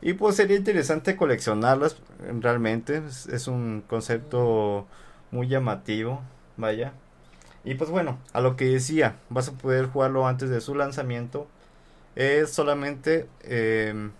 Y 0.00 0.12
pues 0.12 0.36
sería 0.36 0.56
interesante 0.56 1.16
coleccionarlas 1.16 1.96
realmente. 2.40 3.02
Es, 3.32 3.48
un 3.48 3.82
concepto 3.86 4.86
muy 5.30 5.48
llamativo. 5.48 6.22
Vaya. 6.56 6.92
Y 7.64 7.74
pues 7.74 7.90
bueno, 7.90 8.18
a 8.32 8.40
lo 8.40 8.56
que 8.56 8.66
decía, 8.66 9.16
vas 9.28 9.48
a 9.48 9.52
poder 9.52 9.86
jugarlo 9.86 10.26
antes 10.26 10.50
de 10.50 10.60
su 10.60 10.74
lanzamiento. 10.74 11.46
Es 12.16 12.50
solamente 12.52 13.28
em, 13.42 14.12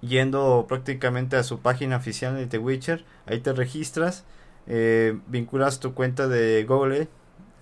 yendo 0.00 0.66
prácticamente 0.68 1.36
a 1.36 1.42
su 1.42 1.60
página 1.60 1.96
oficial 1.96 2.36
de 2.36 2.46
The 2.46 2.58
Witcher. 2.58 3.04
Ahí 3.26 3.40
te 3.40 3.52
registras. 3.52 4.24
Eh, 4.66 5.18
vinculas 5.28 5.80
tu 5.80 5.94
cuenta 5.94 6.28
de 6.28 6.64
Google 6.64 7.08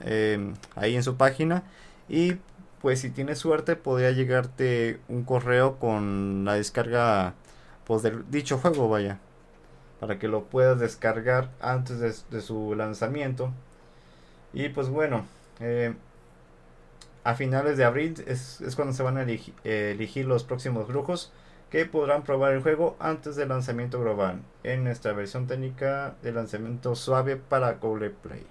em, 0.00 0.54
ahí 0.74 0.96
en 0.96 1.04
su 1.04 1.16
página. 1.16 1.62
Y 2.08 2.34
pues 2.86 3.00
si 3.00 3.10
tienes 3.10 3.40
suerte 3.40 3.74
podría 3.74 4.12
llegarte 4.12 5.00
un 5.08 5.24
correo 5.24 5.80
con 5.80 6.44
la 6.44 6.54
descarga 6.54 7.34
pues 7.84 8.04
del 8.04 8.30
dicho 8.30 8.58
juego 8.58 8.88
vaya 8.88 9.18
para 9.98 10.20
que 10.20 10.28
lo 10.28 10.44
puedas 10.44 10.78
descargar 10.78 11.50
antes 11.60 12.24
de, 12.30 12.40
su 12.40 12.76
lanzamiento. 12.76 13.50
Y 14.52 14.68
pues 14.68 14.88
bueno 14.88 15.26
eh, 15.58 15.96
a 17.24 17.34
finales 17.34 17.76
de 17.76 17.84
abril 17.84 18.22
es, 18.28 18.62
cuando 18.76 18.94
se 18.94 19.02
van 19.02 19.16
a 19.16 19.22
elegir, 19.22 20.26
los 20.26 20.44
próximos 20.44 20.86
brujos 20.86 21.32
que 21.70 21.86
podrán 21.86 22.22
probar 22.22 22.52
el 22.52 22.62
juego 22.62 22.94
antes 23.00 23.34
del 23.34 23.48
lanzamiento 23.48 23.98
global 23.98 24.42
en 24.62 24.84
nuestra 24.84 25.12
versión 25.12 25.48
técnica 25.48 26.14
de 26.22 26.30
lanzamiento 26.30 26.94
suave 26.94 27.34
para 27.34 27.72
Google 27.72 28.10
Play. 28.10 28.46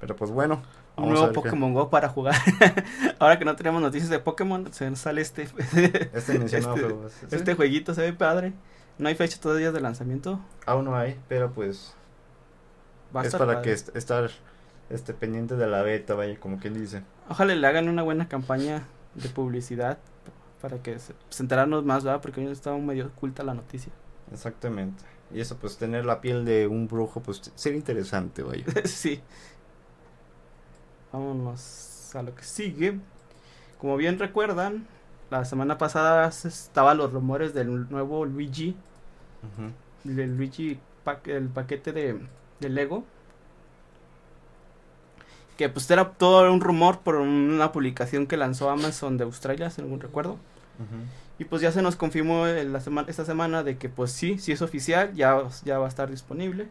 Pero 0.00 0.16
pues 0.16 0.30
bueno 0.30 0.62
un 0.96 1.10
nuevo 1.10 1.32
Pokémon 1.32 1.74
Go 1.74 1.90
para 1.90 2.08
jugar. 2.08 2.34
Ahora 3.18 3.38
que 3.38 3.44
no 3.44 3.56
tenemos 3.56 3.80
noticias 3.82 4.10
de 4.10 4.18
Pokémon, 4.18 4.72
se 4.72 4.88
nos 4.90 5.00
sale 5.00 5.20
este. 5.20 5.42
este, 6.12 6.36
este, 6.44 6.60
este 7.30 7.54
jueguito 7.54 7.94
se 7.94 8.02
ve 8.02 8.12
padre. 8.12 8.54
No 8.98 9.08
hay 9.08 9.14
fecha 9.14 9.38
todavía 9.40 9.72
de 9.72 9.80
lanzamiento. 9.80 10.40
Aún 10.64 10.86
no 10.86 10.96
hay, 10.96 11.18
pero 11.28 11.52
pues. 11.52 11.94
es 13.22 13.36
para 13.36 13.60
que 13.60 13.72
estar 13.72 14.30
este 14.88 15.12
pendiente 15.12 15.56
de 15.56 15.66
la 15.66 15.82
beta, 15.82 16.14
vaya, 16.14 16.38
como 16.40 16.58
quien 16.58 16.74
dice. 16.74 17.02
Ojalá 17.28 17.54
le 17.54 17.66
hagan 17.66 17.88
una 17.88 18.02
buena 18.02 18.28
campaña 18.28 18.86
de 19.14 19.28
publicidad 19.28 19.98
para 20.62 20.82
que 20.82 20.98
se, 20.98 21.12
pues, 21.12 21.40
enterarnos 21.40 21.84
más, 21.84 22.04
¿verdad? 22.04 22.20
Porque 22.22 22.40
hoy 22.40 22.50
estaba 22.50 22.78
medio 22.78 23.06
oculta 23.06 23.42
la 23.42 23.54
noticia. 23.54 23.92
Exactamente. 24.32 25.04
Y 25.32 25.40
eso, 25.40 25.56
pues 25.56 25.76
tener 25.76 26.04
la 26.04 26.20
piel 26.20 26.44
de 26.44 26.66
un 26.66 26.86
brujo, 26.86 27.20
pues 27.20 27.52
sería 27.54 27.78
interesante, 27.78 28.42
vaya. 28.42 28.64
sí. 28.84 29.20
Vámonos 31.16 32.14
a 32.14 32.22
lo 32.22 32.34
que 32.34 32.42
sigue. 32.42 32.98
Como 33.78 33.96
bien 33.96 34.18
recuerdan, 34.18 34.86
la 35.30 35.46
semana 35.46 35.78
pasada 35.78 36.28
estaban 36.28 36.98
los 36.98 37.10
rumores 37.10 37.54
del 37.54 37.88
nuevo 37.88 38.26
Luigi. 38.26 38.76
Del 40.04 40.36
Luigi, 40.36 40.78
el 41.24 41.48
paquete 41.48 41.92
de, 41.92 42.20
Lego. 42.68 43.04
Que 45.56 45.70
pues 45.70 45.90
era 45.90 46.10
todo 46.10 46.52
un 46.52 46.60
rumor 46.60 46.98
por 46.98 47.16
una 47.16 47.72
publicación 47.72 48.26
que 48.26 48.36
lanzó 48.36 48.68
Amazon 48.68 49.16
de 49.16 49.24
Australia, 49.24 49.70
si 49.70 49.80
no 49.80 49.96
recuerdo. 49.96 50.36
Y 51.38 51.46
pues 51.46 51.62
ya 51.62 51.72
se 51.72 51.80
nos 51.80 51.96
confirmó 51.96 52.46
la 52.46 52.80
semana, 52.80 53.08
esta 53.08 53.24
semana 53.24 53.62
de 53.62 53.78
que 53.78 53.88
pues 53.88 54.12
sí, 54.12 54.38
sí 54.38 54.52
es 54.52 54.60
oficial, 54.60 55.14
ya, 55.14 55.48
ya 55.64 55.78
va 55.78 55.86
a 55.86 55.88
estar 55.88 56.10
disponible. 56.10 56.68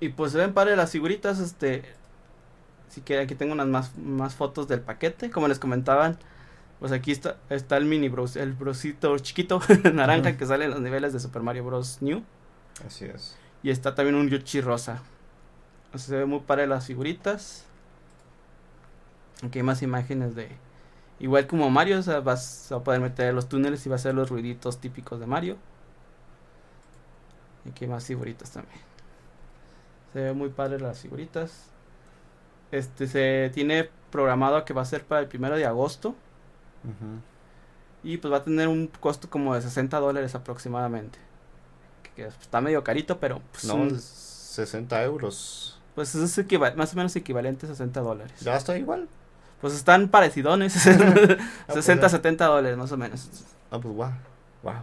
Y 0.00 0.10
pues 0.10 0.32
se 0.32 0.38
ven 0.38 0.54
padre 0.54 0.76
las 0.76 0.90
figuritas, 0.90 1.38
este... 1.40 1.82
Si 2.88 3.02
que 3.02 3.18
aquí 3.18 3.34
tengo 3.34 3.52
unas 3.52 3.66
más, 3.66 3.98
más 3.98 4.34
fotos 4.34 4.66
del 4.66 4.80
paquete, 4.80 5.30
como 5.30 5.46
les 5.48 5.58
comentaban. 5.58 6.18
Pues 6.78 6.92
aquí 6.92 7.12
está, 7.12 7.36
está 7.50 7.76
el 7.76 7.84
mini 7.84 8.08
bros, 8.08 8.36
el 8.36 8.52
brosito 8.52 9.18
chiquito, 9.18 9.60
naranja, 9.92 10.36
que 10.36 10.46
sale 10.46 10.64
en 10.64 10.70
los 10.70 10.80
niveles 10.80 11.12
de 11.12 11.20
Super 11.20 11.42
Mario 11.42 11.64
Bros. 11.64 11.98
New. 12.00 12.22
Así 12.86 13.04
es. 13.04 13.36
Y 13.62 13.70
está 13.70 13.94
también 13.94 14.14
un 14.14 14.28
Yoshi 14.28 14.60
rosa. 14.60 15.02
O 15.92 15.98
sea, 15.98 16.06
se 16.06 16.16
ve 16.16 16.24
muy 16.24 16.40
padre 16.40 16.66
las 16.66 16.86
figuritas. 16.86 17.66
Aquí 19.42 19.58
hay 19.58 19.64
más 19.64 19.82
imágenes 19.82 20.34
de... 20.34 20.48
Igual 21.20 21.46
como 21.48 21.68
Mario, 21.68 21.98
o 21.98 22.02
sea, 22.02 22.20
vas 22.20 22.70
a 22.70 22.82
poder 22.84 23.00
meter 23.00 23.34
los 23.34 23.48
túneles 23.48 23.84
y 23.84 23.88
va 23.88 23.96
a 23.96 23.98
ser 23.98 24.14
los 24.14 24.30
ruiditos 24.30 24.80
típicos 24.80 25.18
de 25.18 25.26
Mario. 25.26 25.56
Y 27.64 27.70
aquí 27.70 27.84
hay 27.84 27.90
más 27.90 28.06
figuritas 28.06 28.52
también. 28.52 28.87
Se 30.12 30.20
ve 30.20 30.32
muy 30.32 30.48
padre 30.48 30.80
las 30.80 31.00
figuritas. 31.00 31.70
Este 32.70 33.06
se 33.06 33.50
tiene 33.54 33.88
programado 34.10 34.64
que 34.64 34.74
va 34.74 34.82
a 34.82 34.86
ser 34.86 35.04
para 35.04 35.20
el 35.20 35.28
primero 35.28 35.56
de 35.56 35.66
agosto. 35.66 36.14
Y 38.02 38.16
pues 38.18 38.32
va 38.32 38.38
a 38.38 38.44
tener 38.44 38.68
un 38.68 38.86
costo 38.86 39.28
como 39.28 39.54
de 39.54 39.62
60 39.62 39.98
dólares 39.98 40.34
aproximadamente. 40.34 41.18
Que, 42.14 42.26
está 42.26 42.60
medio 42.60 42.82
carito, 42.82 43.18
pero 43.18 43.42
pues, 43.52 43.64
no, 43.64 43.88
60 43.90 45.02
euros. 45.04 45.80
Pues 45.94 46.14
es 46.14 46.76
más 46.76 46.92
o 46.92 46.96
menos 46.96 47.14
equivalente 47.16 47.66
a 47.66 47.68
60 47.70 48.00
dólares. 48.00 48.40
Ya 48.40 48.56
está 48.56 48.78
igual. 48.78 49.08
Pues 49.60 49.74
están 49.74 50.08
parecidones. 50.08 50.72
60, 50.72 51.38
ah, 51.68 51.80
70 51.80 52.08
pues 52.08 52.38
dólares 52.38 52.78
más 52.78 52.92
o 52.92 52.96
menos. 52.96 53.28
Ah, 53.70 53.78
pues 53.80 53.94
wow. 53.94 54.12
Wow. 54.62 54.74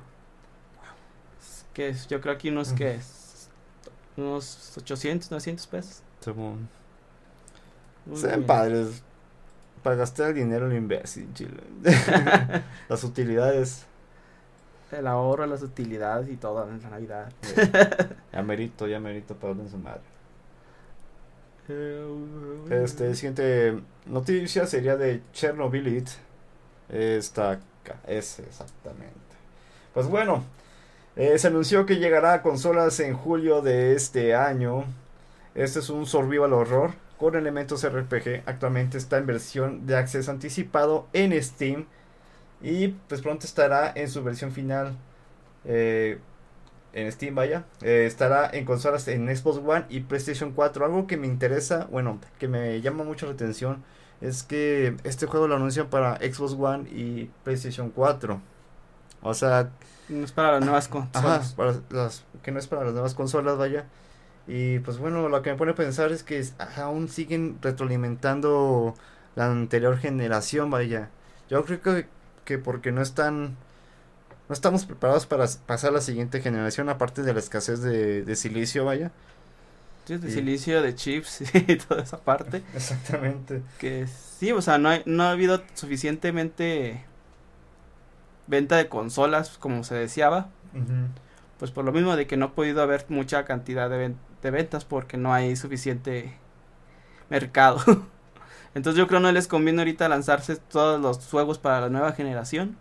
Que 1.73 1.93
yo 2.09 2.21
creo 2.21 2.37
que 2.37 2.49
unos 2.49 2.73
que 2.73 2.99
unos 4.17 4.77
800, 4.77 5.31
900 5.31 5.67
pesos. 5.67 6.01
Se 8.13 8.27
ven 8.27 8.45
padres. 8.45 9.01
Para 9.83 9.97
gastar 9.97 10.29
el 10.29 10.35
dinero 10.35 10.69
en 10.69 10.77
imbécil, 10.77 11.31
Chile. 11.33 11.61
las 12.89 13.03
utilidades. 13.03 13.85
El 14.91 15.07
ahorro, 15.07 15.45
las 15.45 15.61
utilidades 15.61 16.29
y 16.29 16.37
todo 16.37 16.67
en 16.67 16.81
la 16.81 16.89
Navidad. 16.89 17.31
ya 18.33 18.41
merito, 18.41 18.87
ya 18.87 18.99
merito 18.99 19.35
para 19.35 19.53
su 19.69 19.77
madre. 19.77 20.01
Este, 22.69 23.15
siguiente 23.15 23.79
noticia 24.05 24.67
sería 24.67 24.97
de 24.97 25.21
Chernobyl. 25.33 26.03
Esta 26.89 27.59
es 28.07 28.39
exactamente. 28.39 29.13
Pues 29.93 30.07
bueno, 30.07 30.43
eh, 31.15 31.37
se 31.39 31.47
anunció 31.47 31.85
que 31.85 31.97
llegará 31.97 32.33
a 32.33 32.41
consolas 32.41 32.99
en 32.99 33.13
julio 33.15 33.61
de 33.61 33.93
este 33.93 34.35
año. 34.35 34.83
Este 35.55 35.79
es 35.79 35.89
un 35.89 36.05
survival 36.05 36.51
horror 36.51 36.91
con 37.17 37.35
elementos 37.35 37.87
RPG. 37.87 38.43
Actualmente 38.45 38.97
está 38.97 39.17
en 39.17 39.25
versión 39.25 39.87
de 39.87 39.95
acceso 39.95 40.31
anticipado 40.31 41.07
en 41.13 41.41
Steam. 41.41 41.85
Y 42.61 42.89
pues 42.89 43.21
pronto 43.21 43.45
estará 43.45 43.91
en 43.95 44.09
su 44.09 44.23
versión 44.23 44.51
final. 44.51 44.97
Eh, 45.63 46.19
en 46.93 47.11
Steam, 47.11 47.35
vaya. 47.35 47.65
Eh, 47.81 48.05
estará 48.05 48.49
en 48.51 48.65
consolas 48.65 49.07
en 49.07 49.33
Xbox 49.33 49.57
One 49.65 49.85
y 49.89 50.01
PlayStation 50.01 50.51
4. 50.51 50.85
Algo 50.85 51.07
que 51.07 51.17
me 51.17 51.27
interesa, 51.27 51.87
bueno, 51.91 52.19
que 52.39 52.47
me 52.47 52.81
llama 52.81 53.03
mucho 53.05 53.25
la 53.25 53.33
atención. 53.33 53.83
Es 54.21 54.43
que 54.43 54.95
este 55.03 55.27
juego 55.27 55.47
lo 55.47 55.55
anuncian 55.55 55.89
para 55.89 56.17
Xbox 56.17 56.53
One 56.53 56.89
y 56.89 57.29
PlayStation 57.43 57.89
4. 57.89 58.41
O 59.25 59.33
sea, 59.33 59.71
no 60.07 60.23
es 60.23 60.31
para 60.31 60.53
las 60.53 60.61
nuevas 60.61 60.87
consolas. 60.87 61.47
Ajá, 61.47 61.55
para 61.55 61.73
las, 61.89 62.23
que 62.43 62.51
no 62.51 62.59
es 62.59 62.67
para 62.67 62.83
las 62.83 62.93
nuevas 62.93 63.15
consolas, 63.15 63.57
vaya. 63.57 63.85
Y 64.47 64.79
pues 64.79 64.99
bueno, 64.99 65.27
lo 65.27 65.41
que 65.41 65.51
me 65.51 65.57
pone 65.57 65.71
a 65.71 65.75
pensar 65.75 66.11
es 66.11 66.23
que 66.23 66.45
aún 66.77 67.09
siguen 67.09 67.57
retroalimentando 67.61 68.93
la 69.35 69.47
anterior 69.47 69.97
generación, 69.97 70.69
vaya. 70.69 71.09
Yo 71.49 71.65
creo 71.65 71.81
que, 71.81 72.07
que 72.45 72.59
porque 72.59 72.91
no 72.91 73.01
están 73.01 73.57
no 74.47 74.53
estamos 74.53 74.85
preparados 74.85 75.25
para 75.25 75.47
pasar 75.65 75.89
a 75.89 75.93
la 75.93 76.01
siguiente 76.01 76.39
generación, 76.39 76.89
aparte 76.89 77.23
de 77.23 77.33
la 77.33 77.39
escasez 77.39 77.81
de, 77.81 78.23
de 78.23 78.35
silicio, 78.35 78.85
vaya. 78.85 79.11
Sí, 80.05 80.17
de 80.17 80.29
silicio, 80.29 80.83
de 80.83 80.93
chips 80.93 81.41
y 81.67 81.75
toda 81.77 82.03
esa 82.03 82.19
parte. 82.19 82.61
Exactamente. 82.75 83.63
Que 83.79 84.05
sí, 84.07 84.51
o 84.51 84.61
sea, 84.61 84.77
no, 84.77 84.91
no 85.05 85.23
ha 85.23 85.31
habido 85.31 85.63
suficientemente 85.73 87.03
venta 88.47 88.77
de 88.77 88.87
consolas 88.87 89.57
como 89.57 89.83
se 89.83 89.95
deseaba. 89.95 90.49
Pues 91.57 91.71
por 91.71 91.85
lo 91.85 91.93
mismo 91.93 92.15
de 92.15 92.27
que 92.27 92.35
no 92.35 92.47
ha 92.47 92.51
podido 92.51 92.81
haber 92.81 93.05
mucha 93.09 93.45
cantidad 93.45 93.89
de, 93.89 94.13
de 94.41 94.51
ventas 94.51 94.83
porque 94.83 95.17
no 95.17 95.33
hay 95.33 95.55
suficiente 95.55 96.33
mercado. 97.29 97.79
Entonces 98.75 98.97
yo 98.97 99.07
creo 99.07 99.21
no 99.21 99.31
les 99.31 99.47
conviene 99.47 99.81
ahorita 99.81 100.09
lanzarse 100.09 100.57
todos 100.57 100.99
los 100.99 101.25
juegos 101.29 101.57
para 101.57 101.79
la 101.79 101.89
nueva 101.89 102.11
generación. 102.11 102.77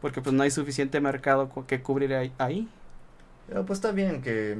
Porque 0.00 0.22
pues 0.22 0.34
no 0.34 0.42
hay 0.42 0.50
suficiente 0.50 1.00
mercado 1.00 1.50
que 1.66 1.82
cubrir 1.82 2.32
ahí. 2.38 2.68
pues 3.66 3.78
está 3.78 3.92
bien 3.92 4.22
que, 4.22 4.58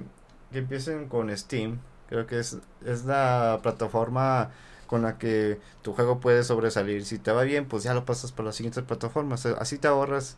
que, 0.52 0.58
empiecen 0.58 1.08
con 1.08 1.34
Steam. 1.34 1.78
Creo 2.08 2.26
que 2.26 2.38
es, 2.38 2.58
es 2.84 3.06
la 3.06 3.60
plataforma 3.62 4.50
con 4.86 5.02
la 5.02 5.18
que 5.18 5.60
tu 5.82 5.92
juego 5.92 6.20
puede 6.20 6.42
sobresalir. 6.44 7.04
Si 7.04 7.18
te 7.18 7.32
va 7.32 7.42
bien, 7.42 7.66
pues 7.66 7.82
ya 7.82 7.94
lo 7.94 8.04
pasas 8.04 8.32
por 8.32 8.44
las 8.44 8.56
siguientes 8.56 8.84
plataformas. 8.84 9.46
Así 9.46 9.78
te 9.78 9.88
ahorras 9.88 10.36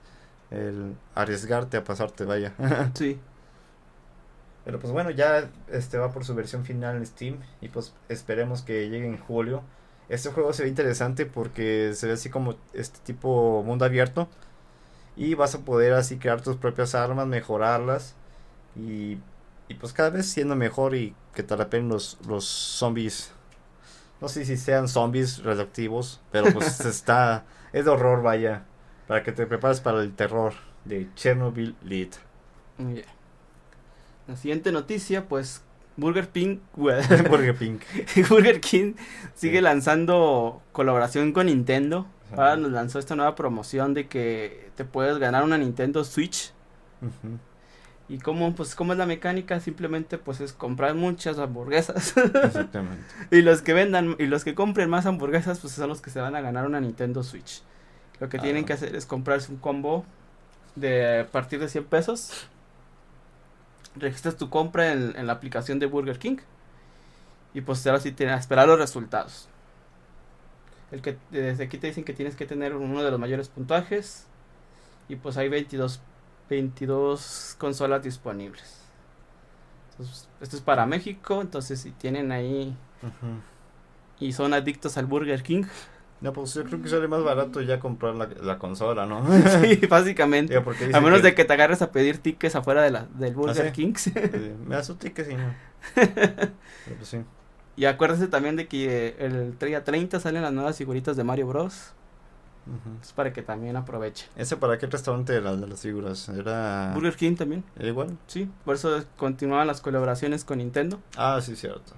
el 0.50 0.94
arriesgarte 1.14 1.76
a 1.76 1.84
pasarte, 1.84 2.24
vaya. 2.24 2.54
sí. 2.94 3.18
Pero 4.64 4.78
pues 4.78 4.92
bueno, 4.92 5.10
ya 5.10 5.50
este 5.68 5.98
va 5.98 6.12
por 6.12 6.24
su 6.24 6.34
versión 6.34 6.64
final 6.64 6.96
en 6.96 7.06
Steam 7.06 7.38
y 7.60 7.68
pues 7.68 7.94
esperemos 8.08 8.62
que 8.62 8.88
llegue 8.90 9.06
en 9.06 9.18
julio. 9.18 9.62
Este 10.08 10.30
juego 10.30 10.52
se 10.52 10.62
ve 10.62 10.68
interesante 10.68 11.26
porque 11.26 11.92
se 11.94 12.06
ve 12.06 12.14
así 12.14 12.30
como 12.30 12.56
este 12.72 12.98
tipo 13.04 13.62
mundo 13.62 13.84
abierto 13.84 14.28
y 15.16 15.34
vas 15.34 15.54
a 15.54 15.60
poder 15.60 15.94
así 15.94 16.18
crear 16.18 16.40
tus 16.42 16.56
propias 16.56 16.94
armas, 16.94 17.26
mejorarlas 17.26 18.14
y, 18.76 19.18
y 19.68 19.74
pues 19.80 19.92
cada 19.92 20.10
vez 20.10 20.26
siendo 20.26 20.54
mejor 20.54 20.94
y 20.94 21.14
que 21.34 21.42
te 21.42 21.56
los, 21.80 22.18
los 22.26 22.44
zombies. 22.44 23.32
No 24.20 24.28
sé 24.28 24.44
si 24.44 24.56
sean 24.56 24.88
zombies 24.88 25.42
radioactivos, 25.42 26.20
pero 26.32 26.52
pues 26.52 26.80
está, 26.84 27.44
es 27.72 27.84
de 27.84 27.90
horror 27.90 28.22
vaya, 28.22 28.64
para 29.06 29.22
que 29.22 29.32
te 29.32 29.46
prepares 29.46 29.80
para 29.80 30.02
el 30.02 30.12
terror 30.14 30.54
de 30.84 31.08
Chernobyl 31.14 31.76
Lead. 31.82 32.08
La 34.26 34.36
siguiente 34.36 34.72
noticia, 34.72 35.26
pues 35.28 35.62
Burger 35.96 36.28
King, 36.28 36.58
Burger, 36.76 37.56
Burger 38.28 38.60
King 38.60 38.94
sigue 39.34 39.60
lanzando 39.60 40.62
colaboración 40.72 41.32
con 41.32 41.46
Nintendo. 41.46 42.06
Ahora 42.32 42.56
nos 42.56 42.72
lanzó 42.72 42.98
esta 42.98 43.16
nueva 43.16 43.34
promoción 43.34 43.94
de 43.94 44.06
que 44.06 44.70
te 44.76 44.84
puedes 44.84 45.18
ganar 45.18 45.44
una 45.44 45.56
Nintendo 45.56 46.04
Switch. 46.04 46.52
Y 48.08 48.18
cómo, 48.18 48.54
pues, 48.54 48.74
cómo 48.74 48.92
es 48.92 48.98
la 48.98 49.04
mecánica, 49.04 49.60
simplemente 49.60 50.16
pues 50.16 50.40
es 50.40 50.54
comprar 50.54 50.94
muchas 50.94 51.38
hamburguesas. 51.38 52.16
Exactamente. 52.16 53.04
y 53.30 53.42
los 53.42 53.60
que 53.60 53.74
vendan, 53.74 54.16
y 54.18 54.26
los 54.26 54.44
que 54.44 54.54
compren 54.54 54.88
más 54.88 55.04
hamburguesas, 55.04 55.58
pues 55.60 55.74
son 55.74 55.88
los 55.90 56.00
que 56.00 56.10
se 56.10 56.20
van 56.20 56.34
a 56.34 56.40
ganar 56.40 56.66
una 56.66 56.80
Nintendo 56.80 57.22
Switch. 57.22 57.62
Lo 58.18 58.28
que 58.28 58.38
tienen 58.38 58.64
ah. 58.64 58.66
que 58.66 58.72
hacer 58.72 58.96
es 58.96 59.04
comprarse 59.04 59.52
un 59.52 59.58
combo 59.58 60.06
de 60.74 61.20
a 61.20 61.26
partir 61.26 61.60
de 61.60 61.68
100 61.68 61.84
pesos 61.84 62.48
registras 63.98 64.36
tu 64.36 64.50
compra 64.50 64.92
en, 64.92 65.26
la 65.26 65.32
aplicación 65.32 65.78
de 65.78 65.86
Burger 65.86 66.18
King 66.18 66.38
y 67.54 67.60
pues 67.60 67.86
ahora 67.86 68.00
sí 68.00 68.12
tienes 68.12 68.38
esperar 68.40 68.68
los 68.68 68.78
resultados. 68.78 69.48
El 70.90 71.02
que 71.02 71.18
desde 71.30 71.64
aquí 71.64 71.78
te 71.78 71.88
dicen 71.88 72.04
que 72.04 72.12
tienes 72.12 72.34
que 72.34 72.46
tener 72.46 72.74
uno 72.74 73.02
de 73.02 73.10
los 73.10 73.20
mayores 73.20 73.48
puntajes 73.48 74.26
y 75.08 75.16
pues 75.16 75.36
hay 75.36 75.48
22 75.48 76.00
22 76.48 77.56
consolas 77.58 78.02
disponibles. 78.02 78.80
esto 80.40 80.56
es 80.56 80.62
para 80.62 80.86
México, 80.86 81.40
entonces 81.40 81.80
si 81.80 81.90
tienen 81.90 82.32
ahí 82.32 82.76
y 84.20 84.32
son 84.32 84.54
adictos 84.54 84.96
al 84.96 85.06
Burger 85.06 85.42
King, 85.42 85.64
no, 86.20 86.32
pues 86.32 86.52
yo 86.54 86.64
creo 86.64 86.82
que 86.82 86.88
sale 86.88 87.06
más 87.06 87.22
barato 87.22 87.60
ya 87.60 87.78
comprar 87.78 88.14
la, 88.14 88.58
consola, 88.58 89.06
¿no? 89.06 89.24
sí, 89.62 89.76
básicamente. 89.88 90.56
a 90.56 91.00
menos 91.00 91.22
de 91.22 91.34
que 91.34 91.44
te 91.44 91.52
agarres 91.52 91.80
a 91.80 91.92
pedir 91.92 92.18
tickets 92.18 92.56
afuera 92.56 92.82
de 92.82 92.90
la, 92.90 93.06
del 93.14 93.34
Burger 93.34 93.68
¿Ah, 93.68 93.72
King. 93.72 93.94
me 94.66 94.74
das 94.74 94.90
un 94.90 94.98
ticket 94.98 95.30
y 95.30 95.34
no. 95.34 95.54
pues 95.94 97.08
sí. 97.08 97.18
Y 97.76 97.84
acuérdense 97.84 98.26
también 98.26 98.56
de 98.56 98.66
que 98.66 99.14
el 99.20 99.56
día 99.60 99.84
30 99.84 100.18
salen 100.18 100.42
las 100.42 100.52
nuevas 100.52 100.76
figuritas 100.76 101.16
de 101.16 101.22
Mario 101.22 101.46
Bros. 101.46 101.94
Es 103.00 103.12
para 103.12 103.32
que 103.32 103.42
también 103.42 103.76
aprovechen. 103.76 104.28
¿Ese 104.36 104.56
para 104.56 104.78
qué 104.78 104.86
restaurante 104.86 105.34
era 105.34 105.56
de 105.56 105.66
las 105.66 105.80
figuras? 105.80 106.28
¿Era 106.28 106.92
Burger 106.94 107.16
King 107.16 107.36
también? 107.36 107.64
¿Era 107.76 107.88
igual? 107.88 108.18
Sí, 108.26 108.50
por 108.64 108.74
eso 108.74 109.04
continuaban 109.16 109.66
las 109.66 109.80
colaboraciones 109.80 110.44
con 110.44 110.58
Nintendo. 110.58 111.00
Ah, 111.16 111.40
sí, 111.40 111.56
cierto. 111.56 111.92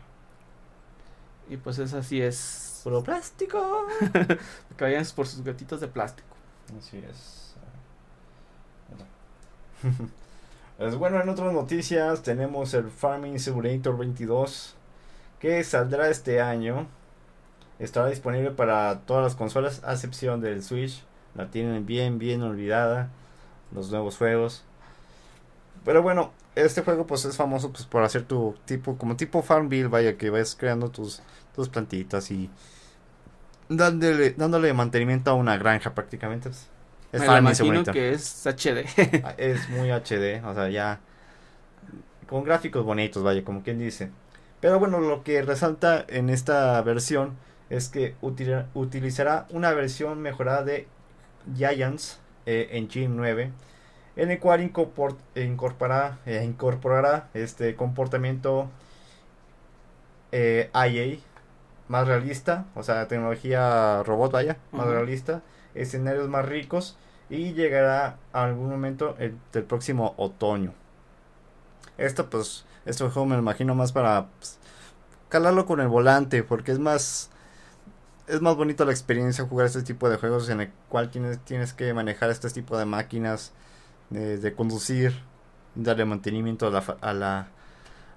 Y 1.49 1.57
pues 1.57 1.79
es 1.79 1.93
así 1.95 2.23
es 2.23 2.71
Puro 2.83 3.03
plástico. 3.03 3.87
que 4.77 4.85
vayan 4.85 5.05
por 5.15 5.27
sus 5.27 5.45
gatitos 5.45 5.81
de 5.81 5.89
plástico. 5.89 6.29
Así 6.79 6.99
es. 6.99 7.55
pues 10.79 10.95
bueno, 10.99 11.21
en 11.21 11.29
otras 11.29 11.53
noticias 11.53 12.23
tenemos 12.23 12.73
el 12.75 12.91
Farming 12.91 13.39
Simulator 13.39 13.99
22 13.99 14.77
que 15.39 15.63
saldrá 15.65 16.09
este 16.09 16.41
año. 16.41 16.87
Estará 17.81 18.09
disponible 18.09 18.53
para 18.53 19.01
todas 19.01 19.25
las 19.25 19.35
consolas 19.35 19.83
a 19.85 19.95
excepción 19.95 20.41
del 20.41 20.63
Switch. 20.63 21.03
La 21.35 21.51
tienen 21.51 21.87
bien, 21.87 22.19
bien 22.19 22.43
olvidada. 22.43 23.09
Los 23.75 23.91
nuevos 23.91 24.17
juegos. 24.17 24.65
Pero 25.85 26.03
bueno, 26.03 26.33
este 26.55 26.83
juego 26.83 27.07
pues 27.07 27.25
es 27.25 27.37
famoso 27.37 27.73
pues 27.73 27.85
por 27.85 28.03
hacer 28.05 28.23
tu 28.23 28.55
tipo, 28.67 28.97
como 28.97 29.17
tipo 29.17 29.43
Farmville, 29.43 29.89
vaya, 29.89 30.17
que 30.17 30.31
vayas 30.31 30.55
creando 30.55 30.91
tus 30.91 31.23
tus 31.55 31.69
plantitas 31.69 32.31
y 32.31 32.51
dándole, 33.69 34.31
dándole 34.33 34.73
mantenimiento 34.73 35.31
a 35.31 35.35
una 35.35 35.57
granja 35.57 35.95
prácticamente. 35.95 36.51
Pues, 36.51 36.69
es 37.13 37.29
Me 37.29 37.39
imagino 37.39 37.85
que 37.85 38.13
es 38.13 38.47
HD. 38.47 38.87
Ah, 39.25 39.35
es 39.37 39.69
muy 39.71 39.91
HD, 39.91 40.45
o 40.45 40.55
sea, 40.55 40.69
ya 40.69 41.01
con 42.29 42.45
gráficos 42.45 42.85
bonitos, 42.85 43.23
vaya, 43.23 43.45
como 43.45 43.63
quien 43.63 43.79
dice. 43.79 44.11
Pero 44.61 44.79
bueno, 44.79 45.01
lo 45.01 45.25
que 45.25 45.43
resalta 45.43 46.05
en 46.09 46.31
esta 46.31 46.81
versión 46.83 47.37
es 47.71 47.89
que 47.89 48.17
utilizará 48.21 49.47
una 49.51 49.73
versión 49.73 50.21
mejorada 50.21 50.65
de 50.65 50.87
Giants 51.57 52.21
eh, 52.47 52.69
Engine 52.73 53.15
9 53.15 53.51
en 54.17 54.31
el 54.31 54.39
cual 54.39 54.61
incorporará, 54.61 56.19
eh, 56.27 56.43
incorporará 56.45 57.29
este 57.33 57.75
comportamiento 57.77 58.69
eh, 60.33 60.71
IA 60.75 61.21
más 61.89 62.07
realista, 62.07 62.67
o 62.75 62.83
sea, 62.83 63.09
tecnología 63.09 64.03
robot, 64.05 64.33
vaya, 64.33 64.59
más 64.73 64.87
realista, 64.87 65.43
escenarios 65.75 66.29
más 66.29 66.45
ricos 66.45 66.97
y 67.29 67.53
llegará 67.53 68.17
a 68.33 68.45
algún 68.45 68.69
momento 68.69 69.17
el, 69.19 69.37
del 69.53 69.65
próximo 69.65 70.15
otoño. 70.17 70.73
Esto 71.99 72.29
pues, 72.29 72.65
este 72.85 73.05
juego 73.05 73.27
me 73.27 73.37
lo 73.37 73.43
imagino 73.43 73.75
más 73.75 73.93
para 73.93 74.27
pues, 74.39 74.59
calarlo 75.29 75.67
con 75.67 75.81
el 75.81 75.89
volante, 75.89 76.43
porque 76.43 76.73
es 76.73 76.79
más 76.79 77.31
es 78.31 78.41
más 78.41 78.57
bonito 78.57 78.85
la 78.85 78.93
experiencia 78.93 79.45
jugar 79.45 79.67
este 79.67 79.83
tipo 79.83 80.09
de 80.09 80.17
juegos 80.17 80.49
en 80.49 80.61
el 80.61 80.71
cual 80.89 81.11
tienes, 81.11 81.39
tienes 81.41 81.73
que 81.73 81.93
manejar 81.93 82.31
este 82.31 82.49
tipo 82.51 82.79
de 82.79 82.85
máquinas, 82.85 83.53
de, 84.11 84.55
conducir, 84.55 85.15
darle 85.75 86.05
mantenimiento 86.05 86.69
a 86.69 86.71
la, 86.71 86.79
a 87.01 87.13
la, 87.13 87.49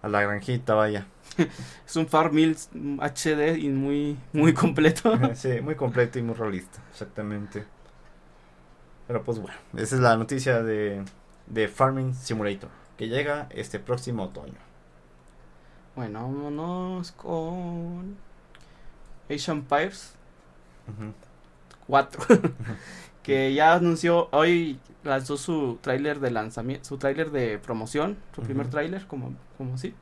a 0.01 0.07
la 0.07 0.21
granjita, 0.21 0.75
vaya. 0.75 1.07
es 1.85 1.95
un 1.95 2.07
Farmville 2.07 2.55
HD 2.99 3.57
y 3.57 3.69
muy, 3.69 4.17
muy 4.31 4.53
completo. 4.55 5.17
sí, 5.35 5.61
muy 5.61 5.75
completo 5.75 6.19
y 6.19 6.23
muy 6.23 6.35
realista, 6.35 6.79
exactamente. 6.91 7.65
Pero 9.07 9.23
pues 9.23 9.39
bueno, 9.39 9.57
esa 9.75 9.95
es 9.95 10.01
la 10.01 10.15
noticia 10.15 10.63
de, 10.63 11.03
de 11.47 11.67
Farming 11.67 12.13
Simulator, 12.13 12.69
que 12.97 13.09
llega 13.09 13.47
este 13.49 13.79
próximo 13.79 14.23
otoño. 14.23 14.59
Bueno, 15.95 16.21
vámonos 16.23 17.11
con 17.11 18.17
Asian 19.29 19.57
Empires 19.57 20.13
4, 21.87 22.21
que 23.23 23.53
ya 23.53 23.73
anunció, 23.73 24.29
hoy 24.31 24.79
lanzó 25.03 25.37
su 25.37 25.79
tráiler 25.81 26.19
de 26.19 26.31
lanzamiento, 26.31 26.85
su 26.85 26.97
tráiler 26.97 27.31
de 27.31 27.57
promoción, 27.59 28.17
su 28.35 28.41
primer 28.41 28.69
tráiler, 28.69 29.05
como, 29.07 29.33
como 29.57 29.77
sí 29.77 29.93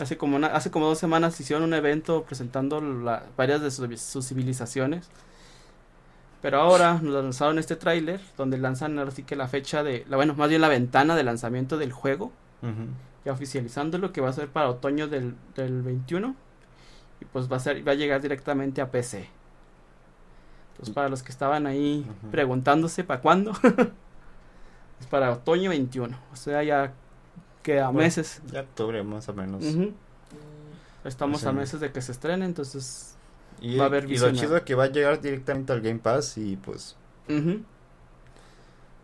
hace 0.00 0.16
como, 0.16 0.44
hace 0.46 0.70
como 0.70 0.86
dos 0.86 0.98
semanas 0.98 1.38
hicieron 1.40 1.64
un 1.64 1.74
evento 1.74 2.24
presentando 2.24 2.82
varias 3.36 3.60
de 3.62 3.70
sus, 3.70 4.26
civilizaciones. 4.26 5.08
Pero 6.42 6.60
ahora 6.60 7.00
nos 7.02 7.14
lanzaron 7.14 7.58
este 7.58 7.76
tráiler 7.76 8.20
donde 8.36 8.58
lanzan 8.58 8.98
ahora 8.98 9.10
sí 9.10 9.22
que 9.22 9.36
la 9.36 9.48
fecha 9.48 9.82
de, 9.82 10.04
la, 10.08 10.16
bueno, 10.16 10.34
más 10.34 10.48
bien 10.48 10.60
la 10.60 10.68
ventana 10.68 11.16
de 11.16 11.24
lanzamiento 11.24 11.78
del 11.78 11.92
juego. 11.92 12.32
Ya 13.24 13.32
oficializándolo 13.32 14.12
que 14.12 14.20
va 14.20 14.30
a 14.30 14.32
ser 14.32 14.48
para 14.48 14.68
otoño 14.68 15.08
del, 15.08 15.34
del 15.54 15.82
21. 15.82 16.34
Y 17.20 17.24
pues 17.24 17.50
va 17.50 17.56
a 17.56 17.60
ser, 17.60 17.86
va 17.86 17.92
a 17.92 17.94
llegar 17.94 18.20
directamente 18.20 18.80
a 18.80 18.90
PC. 18.90 19.28
Entonces 20.72 20.94
para 20.94 21.08
los 21.08 21.22
que 21.22 21.32
estaban 21.32 21.66
ahí 21.66 22.06
preguntándose 22.30 23.04
para 23.04 23.20
cuándo. 23.20 23.52
es 25.00 25.06
para 25.06 25.32
otoño 25.32 25.70
21. 25.70 26.16
O 26.32 26.36
sea, 26.36 26.62
ya 26.62 26.92
queda 27.62 27.90
meses. 27.92 28.42
Ya 28.52 28.60
octubre 28.60 29.02
más 29.02 29.28
o 29.28 29.34
menos. 29.34 29.64
Estamos 31.04 31.42
pues 31.42 31.46
a 31.46 31.52
meses 31.52 31.80
de 31.80 31.92
que 31.92 32.02
se 32.02 32.12
estrene, 32.12 32.44
entonces 32.44 33.16
y, 33.60 33.76
va 33.76 33.84
a 33.84 33.86
haber 33.86 34.10
Y 34.10 34.18
lo 34.18 34.32
chido 34.32 34.56
es 34.56 34.62
que 34.64 34.74
va 34.74 34.84
a 34.84 34.88
llegar 34.88 35.20
directamente 35.20 35.72
al 35.72 35.80
Game 35.80 36.00
Pass 36.00 36.36
y 36.36 36.56
pues... 36.56 36.96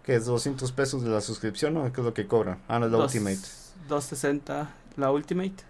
que 0.03 0.15
es 0.15 0.27
200 0.27 0.71
pesos 0.73 1.03
de 1.03 1.11
la 1.11 1.21
suscripción, 1.21 1.75
¿no? 1.75 1.91
¿Qué 1.93 2.01
es 2.01 2.05
lo 2.05 2.13
que 2.13 2.27
cobran? 2.27 2.61
Ah, 2.69 2.79
no, 2.79 2.87
es 2.87 2.93
la 2.93 2.99
Dos- 2.99 3.15
Ultimate. 3.15 3.41
260 3.89 4.71
la 4.97 5.11
Ultimate. 5.11 5.65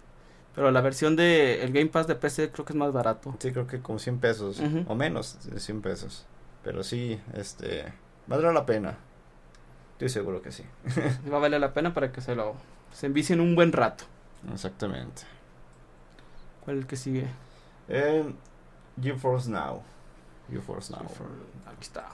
Pero 0.55 0.71
la 0.71 0.81
versión 0.81 1.15
de 1.15 1.63
el 1.63 1.73
Game 1.73 1.87
Pass 1.87 2.07
de 2.07 2.15
PC 2.15 2.51
creo 2.51 2.65
que 2.65 2.73
es 2.73 2.77
más 2.77 2.93
barato. 2.93 3.35
Sí, 3.39 3.51
creo 3.51 3.65
que 3.65 3.81
como 3.81 3.97
100 3.99 4.19
pesos 4.19 4.61
o 4.87 4.95
menos 4.95 5.39
de 5.49 5.59
100 5.59 5.81
pesos. 5.81 6.25
Pero 6.63 6.83
sí, 6.83 7.19
este, 7.33 7.91
valdrá 8.27 8.53
la 8.53 8.65
pena. 8.65 8.97
Estoy 9.93 10.09
seguro 10.09 10.41
que 10.41 10.51
sí. 10.51 10.63
Va 11.31 11.37
a 11.37 11.39
valer 11.39 11.59
la 11.59 11.73
pena 11.73 11.93
para 11.93 12.11
que 12.11 12.21
se 12.21 12.35
lo 12.35 12.55
se 12.91 13.07
envicien 13.07 13.41
un 13.41 13.55
buen 13.55 13.71
rato. 13.71 14.05
Exactamente. 14.51 15.23
¿Cuál 16.63 16.77
es 16.77 16.81
el 16.83 16.87
que 16.87 16.95
sigue? 16.95 17.27
En 17.87 18.35
GeForce 19.01 19.49
Now. 19.49 19.81
GeForce 20.49 20.93
Now. 20.93 21.05
Aquí 21.65 21.81
está. 21.81 22.07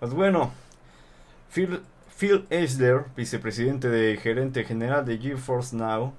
Pues 0.00 0.12
bueno, 0.12 0.52
Phil, 1.50 1.80
Phil 2.18 2.46
Eisler, 2.50 3.04
vicepresidente 3.16 3.88
de 3.88 4.16
gerente 4.16 4.64
general 4.64 5.04
de 5.04 5.18
GeForce 5.18 5.76
Now, 5.76 6.12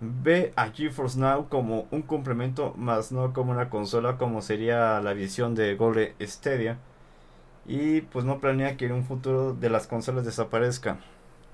ve 0.00 0.52
a 0.56 0.70
GeForce 0.70 1.18
Now 1.18 1.48
como 1.48 1.86
un 1.90 2.02
complemento, 2.02 2.74
más 2.76 3.12
no 3.12 3.32
como 3.32 3.52
una 3.52 3.70
consola, 3.70 4.16
como 4.16 4.42
sería 4.42 5.00
la 5.00 5.12
visión 5.12 5.54
de 5.54 5.74
Google 5.74 6.14
Stadia. 6.20 6.78
Y 7.66 8.02
pues 8.02 8.24
no 8.24 8.40
planea 8.40 8.76
que 8.76 8.86
en 8.86 8.92
un 8.92 9.04
futuro 9.04 9.54
de 9.54 9.68
las 9.70 9.86
consolas 9.86 10.24
desaparezcan. 10.24 11.00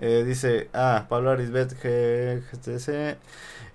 Eh, 0.00 0.24
dice, 0.26 0.68
ah, 0.72 1.06
Pablo 1.08 1.30
Arisbet, 1.30 1.72
GTC, 1.72 3.16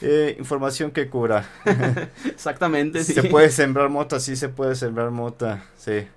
eh, 0.02 0.36
información 0.38 0.92
que 0.92 1.10
cura. 1.10 1.46
Exactamente, 2.26 3.04
sí. 3.04 3.14
Se 3.14 3.24
puede 3.24 3.50
sembrar 3.50 3.90
mota, 3.90 4.20
sí 4.20 4.36
se 4.36 4.50
puede 4.50 4.76
sembrar 4.76 5.12
mota, 5.12 5.64
sí. 5.78 6.08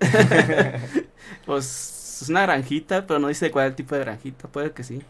Pues 1.44 2.20
es 2.22 2.28
una 2.28 2.42
granjita, 2.42 3.06
pero 3.06 3.18
no 3.20 3.28
dice 3.28 3.50
cuál 3.50 3.74
tipo 3.74 3.94
de 3.94 4.02
granjita. 4.02 4.48
Puede 4.48 4.72
que 4.72 4.82
sí. 4.82 5.02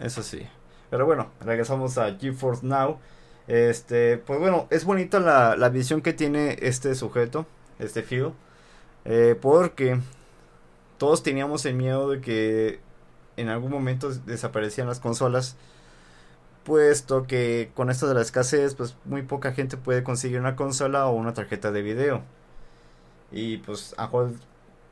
Eso 0.00 0.22
sí. 0.22 0.46
Pero 0.90 1.06
bueno, 1.06 1.30
regresamos 1.40 1.98
a 1.98 2.16
GeForce 2.16 2.66
Now. 2.66 2.98
Este, 3.46 4.18
pues 4.18 4.38
bueno, 4.40 4.66
es 4.70 4.84
bonita 4.84 5.20
la, 5.20 5.56
la 5.56 5.68
visión 5.70 6.02
que 6.02 6.12
tiene 6.12 6.56
este 6.60 6.94
sujeto, 6.94 7.46
este 7.78 8.02
Phil. 8.02 8.32
eh, 9.04 9.36
porque 9.40 10.00
todos 10.98 11.22
teníamos 11.22 11.64
el 11.66 11.74
miedo 11.74 12.10
de 12.10 12.20
que 12.20 12.80
en 13.36 13.48
algún 13.48 13.70
momento 13.72 14.10
desaparecían 14.26 14.88
las 14.88 15.00
consolas. 15.00 15.56
Puesto 16.64 17.26
que 17.26 17.70
con 17.74 17.90
esto 17.90 18.06
de 18.06 18.14
la 18.14 18.20
escasez, 18.20 18.74
pues 18.74 18.96
muy 19.04 19.22
poca 19.22 19.52
gente 19.52 19.76
puede 19.76 20.02
conseguir 20.04 20.40
una 20.40 20.56
consola 20.56 21.06
o 21.06 21.12
una 21.12 21.32
tarjeta 21.34 21.72
de 21.72 21.82
video. 21.82 22.22
Y 23.32 23.58
pues 23.58 23.94
a 23.98 24.10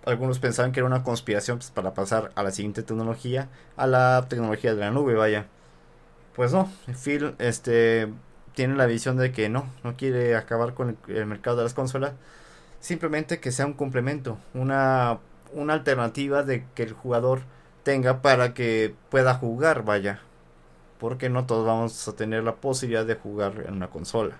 algunos 0.06 0.38
pensaban 0.38 0.72
que 0.72 0.80
era 0.80 0.87
una 0.87 1.02
conspiración 1.04 1.58
pues, 1.58 1.70
para 1.70 1.94
pasar 1.94 2.32
a 2.34 2.42
la 2.42 2.50
siguiente 2.52 2.82
tecnología, 2.82 3.48
a 3.76 3.87
la 3.87 4.26
tecnología 4.28 4.74
de 4.74 4.80
la 4.80 4.90
nube, 4.90 5.14
vaya. 5.14 5.46
Pues 6.38 6.53
no, 6.53 6.70
Phil 7.03 7.35
este 7.40 8.07
tiene 8.55 8.77
la 8.77 8.87
visión 8.87 9.16
de 9.16 9.33
que 9.33 9.48
no, 9.48 9.68
no 9.83 9.96
quiere 9.96 10.37
acabar 10.37 10.72
con 10.72 10.96
el, 11.09 11.27
mercado 11.27 11.57
de 11.57 11.64
las 11.64 11.74
consolas, 11.74 12.12
simplemente 12.79 13.40
que 13.40 13.51
sea 13.51 13.66
un 13.66 13.72
complemento, 13.72 14.38
una 14.55 15.18
una 15.53 15.72
alternativa 15.72 16.44
de 16.44 16.64
que 16.77 16.85
el 16.85 16.92
jugador 16.92 17.40
tenga 17.83 18.22
para 18.22 18.55
que 18.55 18.94
pueda 19.11 19.35
jugar, 19.35 19.83
vaya. 19.85 20.20
Porque 21.01 21.29
no 21.29 21.44
todos 21.44 21.66
vamos 21.66 22.07
a 22.07 22.12
tener 22.14 22.44
la 22.44 22.55
posibilidad 22.55 23.05
de 23.05 23.16
jugar 23.16 23.64
en 23.66 23.74
una 23.74 23.88
consola. 23.90 24.37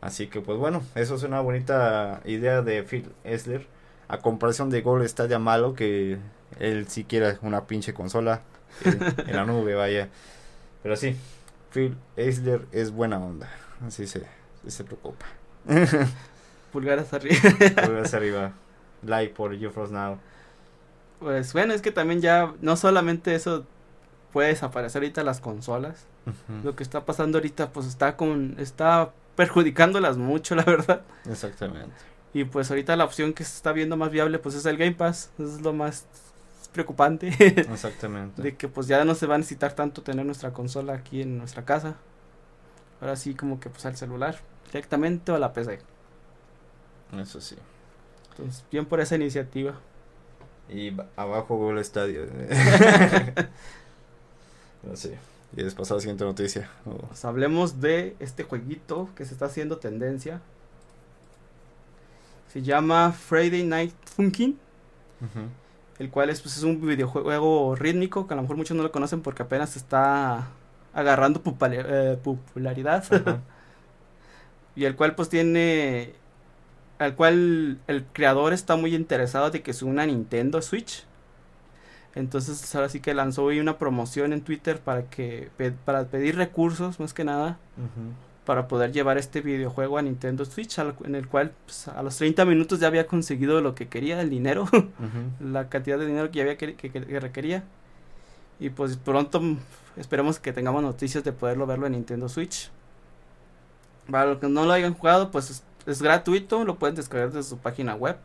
Así 0.00 0.28
que 0.28 0.40
pues 0.40 0.58
bueno, 0.58 0.82
eso 0.94 1.16
es 1.16 1.22
una 1.22 1.42
bonita 1.42 2.22
idea 2.24 2.62
de 2.62 2.82
Phil 2.82 3.12
Esler. 3.24 3.66
A 4.08 4.20
comparación 4.20 4.70
de 4.70 4.80
Google 4.80 5.06
Stadia 5.06 5.38
malo 5.38 5.74
que 5.74 6.18
él 6.60 6.88
sí 6.88 7.04
quiere 7.04 7.36
una 7.42 7.66
pinche 7.66 7.92
consola 7.92 8.40
en, 8.82 9.02
en 9.28 9.36
la 9.36 9.44
nube, 9.44 9.74
vaya. 9.74 10.08
Pero 10.84 10.96
sí, 10.96 11.16
Phil 11.72 11.96
Eisler 12.14 12.66
es 12.70 12.90
buena 12.90 13.18
onda. 13.18 13.48
Así 13.86 14.06
se, 14.06 14.22
se 14.66 14.84
preocupa. 14.84 15.24
Pulgares 16.72 17.10
arriba. 17.14 17.36
Pulgares 17.58 18.12
arriba. 18.12 18.52
Like 19.02 19.32
por 19.34 19.58
GeForce 19.58 19.94
Now. 19.94 20.18
Pues 21.20 21.54
bueno, 21.54 21.72
es 21.72 21.80
que 21.80 21.90
también 21.90 22.20
ya 22.20 22.52
no 22.60 22.76
solamente 22.76 23.34
eso 23.34 23.64
puede 24.30 24.48
desaparecer 24.48 25.00
ahorita 25.00 25.24
las 25.24 25.40
consolas. 25.40 26.04
Lo 26.62 26.76
que 26.76 26.82
está 26.82 27.06
pasando 27.06 27.38
ahorita 27.38 27.70
pues 27.70 27.86
está 27.86 28.16
con 28.16 28.56
está 28.58 29.10
perjudicándolas 29.36 30.18
mucho, 30.18 30.54
la 30.54 30.64
verdad. 30.64 31.00
Exactamente. 31.24 31.94
Y 32.34 32.44
pues 32.44 32.70
ahorita 32.70 32.94
la 32.96 33.04
opción 33.06 33.32
que 33.32 33.44
se 33.44 33.56
está 33.56 33.72
viendo 33.72 33.96
más 33.96 34.10
viable 34.10 34.38
pues 34.38 34.54
es 34.54 34.66
el 34.66 34.76
Game 34.76 34.92
Pass. 34.96 35.30
Eso 35.38 35.56
es 35.56 35.62
lo 35.62 35.72
más 35.72 36.06
preocupante. 36.74 37.28
Exactamente. 37.38 38.42
de 38.42 38.54
que 38.56 38.68
pues 38.68 38.86
ya 38.86 39.02
no 39.06 39.14
se 39.14 39.26
va 39.26 39.36
a 39.36 39.38
necesitar 39.38 39.72
tanto 39.72 40.02
tener 40.02 40.26
nuestra 40.26 40.52
consola 40.52 40.92
aquí 40.92 41.22
en 41.22 41.38
nuestra 41.38 41.64
casa. 41.64 41.96
Ahora 43.00 43.16
sí 43.16 43.34
como 43.34 43.58
que 43.60 43.70
pues 43.70 43.86
al 43.86 43.96
celular 43.96 44.38
directamente 44.66 45.32
o 45.32 45.36
a 45.36 45.38
la 45.38 45.52
PC. 45.54 45.80
Eso 47.18 47.40
sí. 47.40 47.56
Entonces, 48.30 48.64
bien 48.70 48.84
por 48.86 49.00
esa 49.00 49.14
iniciativa. 49.16 49.74
Y 50.68 50.90
ba- 50.90 51.06
abajo 51.16 51.56
Google 51.56 51.82
Stadia. 51.84 52.22
No 54.82 54.96
sé. 54.96 55.18
Y 55.56 55.62
después 55.62 55.90
a 55.90 55.94
la 55.94 56.00
siguiente 56.00 56.24
noticia. 56.24 56.68
Oh. 56.84 56.96
Pues 56.98 57.24
hablemos 57.24 57.80
de 57.80 58.16
este 58.18 58.42
jueguito 58.42 59.08
que 59.14 59.24
se 59.24 59.32
está 59.32 59.46
haciendo 59.46 59.78
tendencia. 59.78 60.40
Se 62.52 62.60
llama 62.62 63.12
Friday 63.12 63.64
Night 63.64 63.94
Funkin', 64.04 64.58
Ujú. 65.22 65.40
El 65.98 66.10
cual 66.10 66.30
es, 66.30 66.40
pues, 66.40 66.56
es 66.56 66.62
un 66.62 66.80
videojuego 66.80 67.76
rítmico 67.76 68.26
que 68.26 68.34
a 68.34 68.36
lo 68.36 68.42
mejor 68.42 68.56
muchos 68.56 68.76
no 68.76 68.82
lo 68.82 68.92
conocen 68.92 69.22
porque 69.22 69.42
apenas 69.42 69.76
está 69.76 70.48
agarrando 70.92 71.42
eh, 71.70 72.18
popularidad. 72.22 73.04
Y 74.76 74.86
el 74.86 74.96
cual 74.96 75.14
pues 75.14 75.28
tiene 75.28 76.14
al 76.98 77.14
cual 77.14 77.78
el 77.86 78.04
creador 78.12 78.52
está 78.52 78.74
muy 78.74 78.96
interesado 78.96 79.50
de 79.52 79.62
que 79.62 79.72
se 79.72 79.84
una 79.84 80.04
Nintendo 80.04 80.60
Switch 80.62 81.04
entonces 82.14 82.74
ahora 82.74 82.88
sí 82.88 83.00
que 83.00 83.12
lanzó 83.12 83.44
hoy 83.44 83.58
una 83.60 83.78
promoción 83.78 84.32
en 84.32 84.42
Twitter 84.42 84.78
para 84.78 85.10
que 85.10 85.50
para 85.84 86.04
pedir 86.04 86.36
recursos 86.36 87.00
más 87.00 87.12
que 87.12 87.24
nada. 87.24 87.58
Para 88.44 88.68
poder 88.68 88.92
llevar 88.92 89.16
este 89.18 89.40
videojuego 89.40 89.96
a 89.98 90.02
Nintendo 90.02 90.44
Switch 90.44 90.78
al- 90.78 90.94
en 91.04 91.14
el 91.14 91.26
cual 91.28 91.52
pues, 91.64 91.88
a 91.88 92.02
los 92.02 92.16
30 92.16 92.44
minutos 92.44 92.78
ya 92.80 92.88
había 92.88 93.06
conseguido 93.06 93.60
lo 93.62 93.74
que 93.74 93.88
quería 93.88 94.20
el 94.20 94.28
dinero. 94.30 94.68
La 95.40 95.68
cantidad 95.68 95.98
de 95.98 96.06
dinero 96.06 96.30
que 96.30 96.40
había 96.42 96.56
que, 96.58 96.74
que- 96.74 96.90
que 96.90 97.20
requería. 97.20 97.64
Y 98.60 98.70
pues 98.70 98.96
pronto 98.96 99.40
esperemos 99.96 100.38
que 100.38 100.52
tengamos 100.52 100.82
noticias 100.82 101.24
de 101.24 101.32
poderlo 101.32 101.66
verlo 101.66 101.86
en 101.86 101.92
Nintendo 101.92 102.28
Switch. 102.28 102.70
Para 104.10 104.26
los 104.26 104.38
que 104.38 104.48
no 104.48 104.64
lo 104.64 104.72
hayan 104.72 104.94
jugado 104.94 105.30
pues 105.30 105.50
es, 105.50 105.62
es 105.86 106.02
gratuito 106.02 106.64
lo 106.64 106.76
pueden 106.76 106.94
descargar 106.94 107.30
desde 107.32 107.48
su 107.48 107.58
página 107.58 107.94
web. 107.94 108.16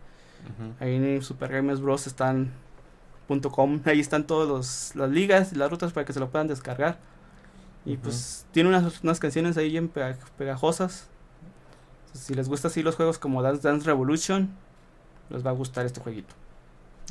Ahí 0.80 0.96
en 0.96 1.22
Super 1.22 1.52
Gamers 1.52 1.80
Bros. 1.82 2.08
están 2.08 2.52
.com 3.52 3.80
ahí 3.86 4.00
están 4.00 4.26
todas 4.26 4.96
las 4.96 5.10
ligas 5.10 5.54
y 5.54 5.56
las 5.56 5.70
rutas 5.70 5.94
para 5.94 6.06
que 6.06 6.14
se 6.14 6.20
lo 6.20 6.30
puedan 6.30 6.48
descargar 6.48 6.98
y 7.86 7.98
pues 7.98 8.46
tiene 8.52 8.70
unas, 8.70 9.04
unas 9.04 9.20
canciones 9.20 9.58
ahí 9.58 9.70
bien 9.72 9.90
pega- 9.90 10.18
pegajosas 10.38 11.08
si 12.14 12.34
les 12.34 12.50
gusta 12.50 12.68
así 12.68 12.82
los 12.84 12.96
juegos 12.96 13.20
como 13.20 13.42
Dance 13.42 13.68
Dance 13.68 13.86
Revolution 13.86 14.50
les 15.30 15.46
va 15.46 15.52
a 15.52 15.54
gustar 15.54 15.86
este 15.86 16.02
jueguito 16.02 16.36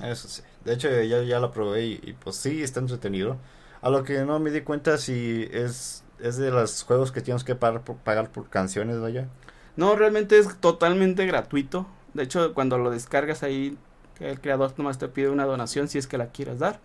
Eso 0.02 0.28
sí. 0.28 0.42
De 0.64 0.74
hecho, 0.74 0.88
ya, 1.02 1.22
ya 1.22 1.40
lo 1.40 1.50
probé 1.52 1.86
y, 1.86 2.00
y, 2.02 2.12
pues 2.14 2.36
sí, 2.36 2.62
está 2.62 2.80
entretenido. 2.80 3.36
A 3.82 3.90
lo 3.90 4.04
que 4.04 4.24
no 4.24 4.38
me 4.40 4.50
di 4.50 4.60
cuenta 4.62 4.98
si 4.98 5.48
es, 5.52 6.04
es 6.20 6.36
de 6.36 6.50
los 6.50 6.82
juegos 6.84 7.12
que 7.12 7.20
tienes 7.20 7.44
que 7.44 7.54
pagar 7.56 7.82
por, 7.82 7.96
pagar 7.96 8.30
por 8.30 8.48
canciones, 8.48 9.00
vaya. 9.00 9.28
No, 9.76 9.96
realmente 9.96 10.38
es 10.38 10.56
totalmente 10.60 11.26
gratuito. 11.26 11.86
De 12.14 12.24
hecho, 12.24 12.54
cuando 12.54 12.78
lo 12.78 12.90
descargas 12.90 13.42
ahí, 13.42 13.78
el 14.20 14.40
creador 14.40 14.74
nomás 14.76 14.98
te 14.98 15.08
pide 15.08 15.30
una 15.30 15.46
donación 15.46 15.88
si 15.88 15.98
es 15.98 16.06
que 16.06 16.18
la 16.18 16.28
quieres 16.28 16.58
dar. 16.58 16.80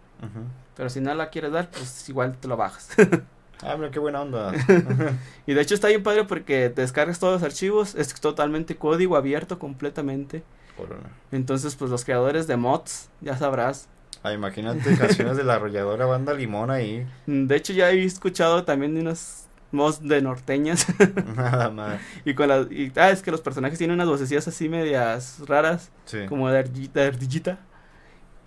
Pero 0.76 0.90
si 0.90 1.02
no 1.02 1.14
la 1.14 1.30
quieres 1.30 1.52
dar, 1.52 1.70
pues 1.72 2.08
igual 2.10 2.38
te 2.38 2.48
lo 2.48 2.58
bajas. 2.58 2.90
Ah, 3.66 3.76
mira 3.78 3.92
qué 3.92 4.00
buena 4.00 4.22
onda. 4.22 4.52
y 5.48 5.54
de 5.54 5.62
hecho 5.62 5.76
está 5.76 5.88
bien 5.88 6.04
padre 6.04 6.26
porque 6.26 6.70
te 6.70 6.82
descargas 6.82 7.20
todos 7.20 7.34
los 7.34 7.44
archivos. 7.44 7.96
Es 7.96 8.14
totalmente 8.16 8.76
código 8.76 9.16
abierto 9.16 9.60
completamente. 9.60 10.44
Corona. 10.78 11.10
Entonces, 11.32 11.76
pues 11.76 11.92
los 11.92 12.04
creadores 12.04 12.48
de 12.48 12.58
mods, 12.58 13.10
ya 13.22 13.38
sabrás. 13.38 13.88
Ah, 14.24 14.34
imagínate 14.34 14.98
canciones 14.98 15.38
de 15.38 15.44
la 15.44 15.56
arrolladora 15.56 16.06
banda 16.06 16.34
Limón 16.34 16.72
ahí. 16.72 17.06
De 17.26 17.56
hecho, 17.56 17.74
ya 17.74 17.92
he 17.92 18.04
escuchado 18.04 18.64
también 18.64 18.98
unos 18.98 19.46
mods 19.72 20.02
de 20.02 20.22
norteñas. 20.22 20.88
Nada 21.36 21.70
más. 21.70 22.00
y 22.24 22.34
con 22.34 22.48
las. 22.48 22.72
Y, 22.72 22.92
ah, 22.96 23.10
es 23.10 23.22
que 23.22 23.32
los 23.32 23.42
personajes 23.42 23.78
tienen 23.78 23.96
unas 23.96 24.08
vocecillas 24.08 24.48
así 24.48 24.70
medias 24.70 25.40
raras. 25.46 25.92
Sí. 26.06 26.26
como 26.28 26.50
de 26.50 26.60
ardillita. 26.60 27.60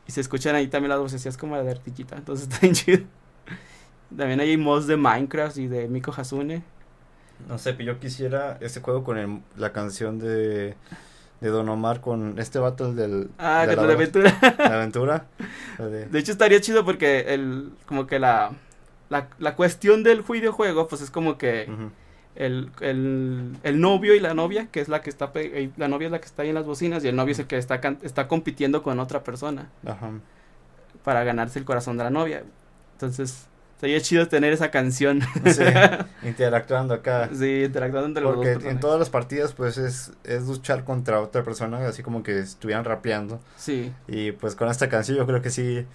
Y 0.08 0.12
se 0.12 0.20
escuchan 0.20 0.54
ahí 0.54 0.68
también 0.68 0.90
las 0.90 1.00
vocecillas 1.00 1.36
como 1.36 1.60
de 1.60 1.70
ardillita. 1.70 2.16
Entonces 2.16 2.48
está 2.48 2.60
bien 2.60 2.74
chido. 2.74 3.04
También 4.16 4.40
hay 4.40 4.57
mods 4.57 4.86
de 4.86 4.96
Minecraft 4.96 5.57
y 5.59 5.66
de 5.68 5.88
Miko 5.88 6.12
Hasune. 6.16 6.62
No 7.48 7.59
sé, 7.59 7.72
pero 7.74 7.94
yo 7.94 8.00
quisiera 8.00 8.57
ese 8.61 8.80
juego 8.80 9.04
con 9.04 9.18
el- 9.18 9.40
la 9.57 9.72
canción 9.72 10.18
de 10.18 10.74
de 11.40 11.48
Don 11.50 11.68
Omar 11.68 12.00
con 12.00 12.38
este 12.38 12.59
el 12.59 12.96
del 12.96 13.28
Ah, 13.36 13.66
de 13.66 13.76
con 13.76 13.86
la, 13.88 13.92
aventura. 13.92 14.38
la 14.59 14.74
aventura. 14.76 15.26
La 15.78 15.86
de- 15.86 16.07
De 16.07 16.18
hecho, 16.18 16.32
estaría 16.32 16.61
chido 16.62 16.82
porque 16.86 17.34
el, 17.34 17.72
como 17.84 18.07
que 18.07 18.18
la, 18.18 18.52
la, 19.11 19.28
la 19.38 19.54
cuestión 19.54 20.02
del 20.02 20.22
videojuego, 20.22 20.88
pues 20.88 21.02
es 21.02 21.11
como 21.11 21.36
que 21.36 21.68
el, 22.36 22.70
el, 22.80 23.54
el 23.64 23.80
novio 23.82 24.14
y 24.14 24.20
la 24.20 24.32
novia, 24.32 24.68
que 24.72 24.80
es 24.80 24.88
la 24.88 25.02
que 25.02 25.11
está, 25.11 25.30
la 25.76 25.88
novia 25.88 26.07
es 26.07 26.12
la 26.12 26.20
que 26.20 26.24
está 26.26 26.40
ahí 26.42 26.48
en 26.48 26.54
las 26.54 26.64
bocinas 26.64 27.04
y 27.04 27.09
el 27.09 27.16
novio 27.16 27.32
es 27.32 27.38
el 27.38 27.46
que 27.46 27.59
está, 27.59 27.74
está 28.02 28.28
compitiendo 28.28 28.82
con 28.82 28.98
otra 28.98 29.22
persona 29.22 29.68
Ajá. 29.84 30.12
para 31.04 31.22
ganarse 31.22 31.59
el 31.59 31.66
corazón 31.66 31.98
de 31.98 32.04
la 32.04 32.11
novia. 32.11 32.44
Entonces, 32.92 33.46
sería 33.81 34.01
chido 34.01 34.27
tener 34.29 34.53
esa 34.53 34.70
canción. 34.70 35.20
Sí, 35.47 35.62
interactuando 36.27 36.95
acá. 36.95 37.29
sí, 37.33 37.64
interactuando 37.64 38.07
entre 38.09 38.22
los 38.22 38.37
dos 38.37 38.47
Porque 38.47 38.68
en 38.68 38.81
todas 38.81 38.99
las 38.99 39.11
partidas 39.11 39.53
pues 39.53 39.79
es, 39.79 40.12
es 40.24 40.47
luchar 40.47 40.85
contra 40.85 41.20
otra 41.20 41.43
persona, 41.43 41.87
así 41.87 42.03
como 42.03 42.22
que 42.22 42.39
estuvieran 42.39 42.85
rapeando. 42.85 43.41
Sí. 43.57 43.93
Y 44.09 44.33
pues 44.33 44.55
con 44.55 44.68
esta 44.68 44.89
canción 44.89 45.16
yo 45.18 45.27
creo 45.27 45.43
que 45.43 45.51
sí, 45.51 45.87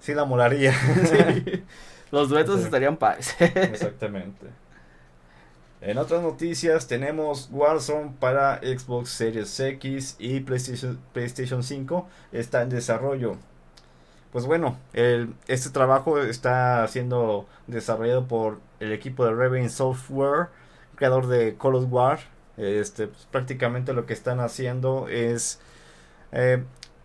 sí 0.00 0.14
la 0.14 0.24
molaría. 0.24 0.72
sí. 1.04 1.62
Los 2.10 2.28
duetos 2.30 2.60
Sí. 2.60 2.64
estarían 2.64 2.96
padres. 2.96 3.34
Exactamente. 3.38 4.46
En 5.80 5.96
otras 5.98 6.22
noticias 6.22 6.88
tenemos 6.88 7.48
Warzone 7.52 8.12
para 8.18 8.58
Xbox 8.58 9.10
Series 9.10 9.60
X 9.60 10.16
y 10.18 10.40
PlayStation, 10.40 10.98
PlayStation 11.12 11.62
5 11.62 12.08
está 12.32 12.62
en 12.62 12.70
desarrollo. 12.70 13.36
Pues 14.32 14.44
bueno, 14.44 14.78
el, 14.92 15.34
este 15.46 15.70
trabajo 15.70 16.18
está 16.18 16.86
siendo 16.88 17.46
desarrollado 17.66 18.28
por 18.28 18.60
el 18.78 18.92
equipo 18.92 19.24
de 19.24 19.32
Raven 19.32 19.70
Software, 19.70 20.48
creador 20.96 21.26
de 21.28 21.56
Call 21.56 21.76
of 21.76 21.86
War. 21.90 22.20
Este, 22.56 23.06
pues, 23.06 23.26
prácticamente 23.30 23.92
lo 23.92 24.04
que 24.04 24.12
están 24.12 24.40
haciendo 24.40 25.08
es 25.08 25.60
eh, 26.32 26.62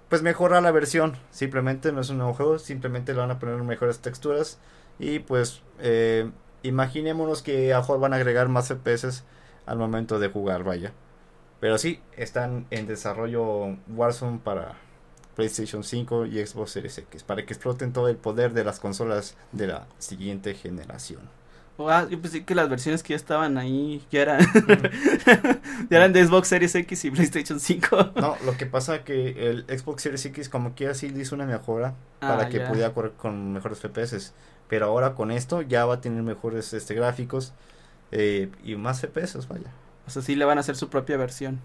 pues 0.10 0.22
mejorar 0.22 0.64
la 0.64 0.72
versión. 0.72 1.18
Simplemente 1.32 1.92
no 1.92 2.02
es 2.02 2.10
un 2.10 2.18
nuevo 2.18 2.34
juego, 2.34 2.60
simplemente 2.60 3.14
le 3.14 3.20
van 3.20 3.32
a 3.32 3.40
poner 3.40 3.56
mejores 3.64 4.00
texturas 4.00 4.60
y 5.00 5.20
pues 5.20 5.62
eh, 5.80 6.30
imaginémonos 6.62 7.42
que 7.42 7.74
a 7.74 7.80
van 7.80 8.14
a 8.14 8.18
agregar 8.18 8.50
más 8.50 8.68
FPS 8.68 9.24
al 9.66 9.78
momento 9.78 10.20
de 10.20 10.28
jugar, 10.30 10.64
vaya. 10.64 10.92
Pero 11.60 11.78
sí, 11.78 12.02
están 12.18 12.68
en 12.72 12.88
desarrollo 12.88 13.78
Warzone 13.88 14.40
para 14.44 14.76
PlayStation 15.36 15.84
5 15.84 16.26
y 16.28 16.46
Xbox 16.46 16.72
Series 16.72 16.98
X, 16.98 17.24
para 17.24 17.46
que 17.46 17.54
exploten 17.54 17.92
todo 17.94 18.08
el 18.08 18.16
poder 18.18 18.54
de 18.54 18.64
las 18.64 18.80
consolas 18.80 19.36
de 19.52 19.68
la 19.68 19.88
siguiente 20.00 20.54
generación. 20.54 21.22
Ah, 21.80 22.06
yo 22.08 22.22
pensé 22.22 22.46
que 22.46 22.54
las 22.54 22.70
versiones 22.70 23.02
que 23.02 23.10
ya 23.14 23.16
estaban 23.16 23.58
ahí 23.58 24.06
ya 24.12 24.22
eran, 24.22 24.40
ya 25.90 25.98
eran 25.98 26.14
de 26.14 26.26
Xbox 26.26 26.48
Series 26.48 26.76
X 26.76 27.06
y 27.06 27.12
PlayStation 27.12 27.60
5. 27.60 28.12
No, 28.16 28.38
lo 28.46 28.56
que 28.58 28.66
pasa 28.68 29.04
que 29.04 29.50
el 29.50 29.66
Xbox 29.68 30.04
Series 30.04 30.24
X 30.28 30.50
como 30.50 30.76
quiera 30.76 30.94
sí 30.94 31.10
le 31.10 31.22
hizo 31.22 31.34
una 31.36 31.46
mejora 31.46 31.96
para 32.20 32.44
Ah, 32.44 32.50
que 32.50 32.60
ya. 32.60 32.70
pudiera 32.70 32.94
correr 32.94 33.14
con 33.14 33.54
mejores 33.54 33.80
FPS. 33.80 34.34
Pero 34.70 34.86
ahora 34.86 35.16
con 35.16 35.32
esto 35.32 35.62
ya 35.64 35.86
va 35.86 35.96
a 35.96 36.02
tener 36.02 36.22
mejores 36.24 36.74
este, 36.74 36.94
gráficos 36.94 37.54
eh, 38.12 38.50
y 38.64 38.76
más 38.76 39.02
FPS, 39.02 39.48
vaya. 39.48 39.72
O 40.06 40.10
sea, 40.12 40.22
sí 40.22 40.36
le 40.36 40.46
van 40.46 40.60
a 40.60 40.62
hacer 40.62 40.76
su 40.76 40.90
propia 40.90 41.18
versión. 41.18 41.60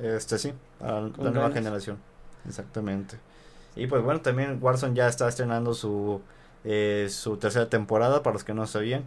Este 0.00 0.38
sí, 0.38 0.52
a 0.80 1.08
la 1.18 1.30
nueva 1.30 1.52
generación. 1.52 1.98
Exactamente. 2.46 3.18
Y 3.76 3.86
pues 3.86 4.02
bueno, 4.02 4.20
también 4.20 4.58
Warzone 4.60 4.94
ya 4.94 5.08
está 5.08 5.28
estrenando 5.28 5.74
su 5.74 6.20
eh, 6.64 7.08
su 7.10 7.38
tercera 7.38 7.68
temporada 7.68 8.22
para 8.22 8.34
los 8.34 8.44
que 8.44 8.54
no 8.54 8.66
sabían, 8.66 9.04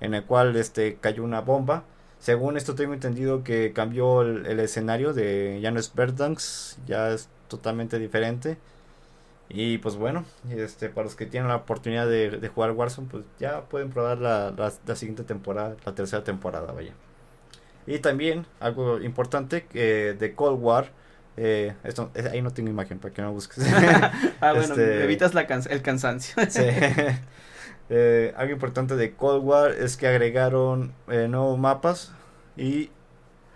en 0.00 0.14
el 0.14 0.24
cual 0.24 0.54
este 0.56 0.96
cayó 0.96 1.24
una 1.24 1.40
bomba. 1.40 1.84
Según 2.20 2.56
esto 2.56 2.74
tengo 2.74 2.94
entendido 2.94 3.44
que 3.44 3.72
cambió 3.72 4.22
el, 4.22 4.60
escenario 4.60 5.12
de 5.12 5.60
ya 5.62 5.70
no 5.70 5.80
es 5.80 5.94
Verdansk, 5.94 6.78
ya 6.86 7.10
es 7.10 7.28
totalmente 7.48 7.98
diferente. 7.98 8.58
Y 9.48 9.78
pues 9.78 9.96
bueno, 9.96 10.24
este 10.50 10.88
para 10.88 11.04
los 11.04 11.16
que 11.16 11.26
tienen 11.26 11.48
la 11.48 11.56
oportunidad 11.56 12.08
de, 12.08 12.50
jugar 12.54 12.72
Warzone, 12.72 13.08
pues 13.10 13.24
ya 13.38 13.62
pueden 13.62 13.90
probar 13.90 14.18
la, 14.18 14.52
la, 14.56 14.72
la 14.86 14.96
siguiente 14.96 15.24
temporada, 15.24 15.76
la 15.84 15.94
tercera 15.94 16.24
temporada, 16.24 16.72
vaya. 16.72 16.92
Y 17.86 17.98
también 17.98 18.46
algo 18.60 19.00
importante 19.00 19.66
que 19.66 20.14
de 20.14 20.34
Cold 20.34 20.62
War, 20.62 20.90
eh, 21.36 21.74
esto, 21.84 22.10
ahí 22.30 22.42
no 22.42 22.52
tengo 22.52 22.70
imagen 22.70 22.98
para 22.98 23.12
que 23.12 23.22
no 23.22 23.32
busques. 23.32 23.64
ah, 24.40 24.52
bueno, 24.52 24.60
Este- 24.60 25.04
evitas 25.04 25.34
la 25.34 25.42
el 25.42 25.82
cansancio. 25.82 26.34
Sí. 26.48 26.62
Eh, 27.90 28.32
algo 28.36 28.52
importante 28.54 28.96
de 28.96 29.14
Cold 29.14 29.44
War 29.44 29.72
es 29.72 29.96
que 29.98 30.06
agregaron 30.08 30.94
eh, 31.08 31.28
nuevos 31.28 31.58
mapas 31.58 32.12
y 32.56 32.90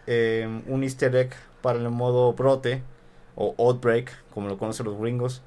eh, 0.06 0.62
un 0.66 0.82
easter 0.82 1.14
egg 1.16 1.30
para 1.62 1.78
el 1.78 1.88
modo 1.90 2.32
brote 2.34 2.82
o 3.36 3.54
outbreak, 3.58 4.10
como 4.34 4.48
lo 4.48 4.58
conocen 4.58 4.86
los 4.86 4.98
gringos, 4.98 5.42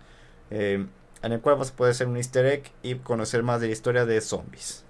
eh, 0.49 0.85
en 1.21 1.31
el 1.31 1.41
cual 1.41 1.57
vas 1.57 1.71
a 1.71 1.75
poder 1.75 1.91
hacer 1.91 2.07
un 2.07 2.17
easter 2.17 2.45
egg 2.45 2.71
y 2.81 2.95
conocer 2.95 3.43
más 3.43 3.61
de 3.61 3.67
la 3.67 3.73
historia 3.73 4.05
de 4.05 4.19
zombies. 4.21 4.83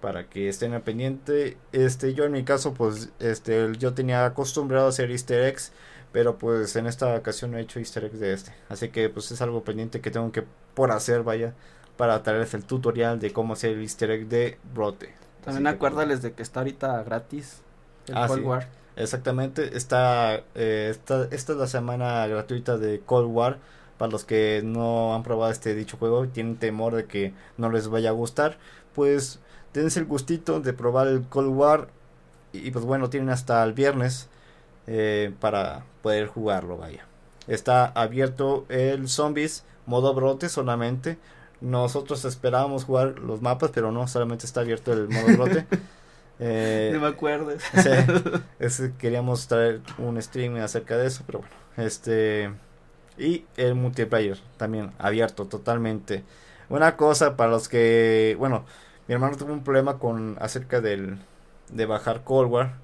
Para 0.00 0.28
que 0.28 0.48
estén 0.48 0.72
al 0.72 0.82
pendiente, 0.82 1.58
este, 1.72 2.14
yo 2.14 2.24
en 2.24 2.32
mi 2.32 2.42
caso, 2.42 2.72
pues, 2.74 3.10
este, 3.20 3.70
yo 3.78 3.92
tenía 3.92 4.24
acostumbrado 4.24 4.86
a 4.86 4.88
hacer 4.88 5.10
easter 5.10 5.42
eggs, 5.44 5.72
pero 6.12 6.38
pues 6.38 6.76
en 6.76 6.86
esta 6.86 7.14
ocasión 7.16 7.50
no 7.52 7.58
he 7.58 7.62
hecho 7.62 7.78
easter 7.78 8.04
eggs 8.04 8.20
de 8.20 8.32
este. 8.32 8.54
Así 8.68 8.90
que 8.90 9.08
pues 9.10 9.30
es 9.32 9.40
algo 9.42 9.64
pendiente 9.64 10.00
que 10.00 10.10
tengo 10.10 10.32
que 10.32 10.44
por 10.74 10.90
hacer, 10.92 11.22
vaya, 11.22 11.54
para 11.96 12.22
traerles 12.22 12.54
el 12.54 12.64
tutorial 12.66 13.20
de 13.20 13.32
cómo 13.32 13.54
hacer 13.54 13.72
el 13.72 13.82
easter 13.82 14.10
egg 14.10 14.28
de 14.28 14.58
brote. 14.74 15.14
También 15.44 15.66
Así 15.66 15.76
que, 15.76 15.76
acuérdales 15.76 16.22
de 16.22 16.34
que 16.34 16.42
está 16.42 16.60
ahorita 16.60 17.02
gratis 17.04 17.64
el 18.06 18.20
Ah, 18.20 18.22
Cold 18.22 18.42
sí. 18.42 18.44
War. 18.44 18.68
Exactamente, 18.96 19.76
está, 19.76 20.44
eh, 20.54 20.88
esta, 20.90 21.24
esta 21.30 21.52
es 21.52 21.58
la 21.58 21.66
semana 21.66 22.26
gratuita 22.26 22.76
de 22.78 23.00
Cold 23.04 23.28
War. 23.30 23.58
Para 23.96 24.10
los 24.12 24.24
que 24.24 24.62
no 24.64 25.14
han 25.14 25.22
probado 25.22 25.52
este 25.52 25.74
dicho 25.74 25.96
juego 25.98 26.24
y 26.24 26.28
tienen 26.28 26.58
temor 26.58 26.94
de 26.94 27.06
que 27.06 27.34
no 27.58 27.70
les 27.70 27.88
vaya 27.88 28.08
a 28.10 28.12
gustar, 28.12 28.58
pues 28.94 29.40
dense 29.74 30.00
el 30.00 30.06
gustito 30.06 30.60
de 30.60 30.72
probar 30.72 31.06
el 31.08 31.28
Cold 31.28 31.54
War. 31.54 31.88
Y 32.52 32.70
pues 32.72 32.84
bueno, 32.84 33.10
tienen 33.10 33.30
hasta 33.30 33.62
el 33.64 33.72
viernes 33.74 34.28
eh, 34.92 35.32
para 35.40 35.84
poder 36.02 36.26
jugarlo, 36.26 36.76
vaya. 36.76 37.06
Está 37.46 37.86
abierto 37.86 38.66
el 38.68 39.08
Zombies, 39.08 39.64
modo 39.86 40.12
brote 40.14 40.48
solamente. 40.48 41.16
Nosotros 41.60 42.24
esperábamos 42.24 42.84
jugar 42.84 43.20
los 43.20 43.40
mapas, 43.40 43.70
pero 43.72 43.92
no, 43.92 44.08
solamente 44.08 44.46
está 44.46 44.62
abierto 44.62 44.92
el 44.92 45.08
modo 45.08 45.28
brote. 45.36 45.66
Eh, 46.42 46.90
No 46.94 47.00
me 47.00 47.08
acuerdo. 47.08 47.52
Sí, 48.68 48.82
queríamos 48.98 49.46
traer 49.46 49.82
un 49.98 50.20
stream 50.22 50.56
acerca 50.56 50.96
de 50.96 51.06
eso, 51.06 51.22
pero 51.26 51.40
bueno, 51.40 51.54
este 51.76 52.50
y 53.18 53.44
el 53.58 53.74
multiplayer 53.74 54.38
también 54.56 54.92
abierto 54.98 55.46
totalmente. 55.46 56.24
Una 56.70 56.96
cosa 56.96 57.36
para 57.36 57.50
los 57.50 57.68
que, 57.68 58.36
bueno, 58.38 58.64
mi 59.06 59.14
hermano 59.14 59.36
tuvo 59.36 59.52
un 59.52 59.62
problema 59.64 59.98
con 59.98 60.36
acerca 60.40 60.80
del 60.80 61.18
de 61.68 61.86
bajar 61.86 62.24
Cold 62.24 62.50
War, 62.50 62.74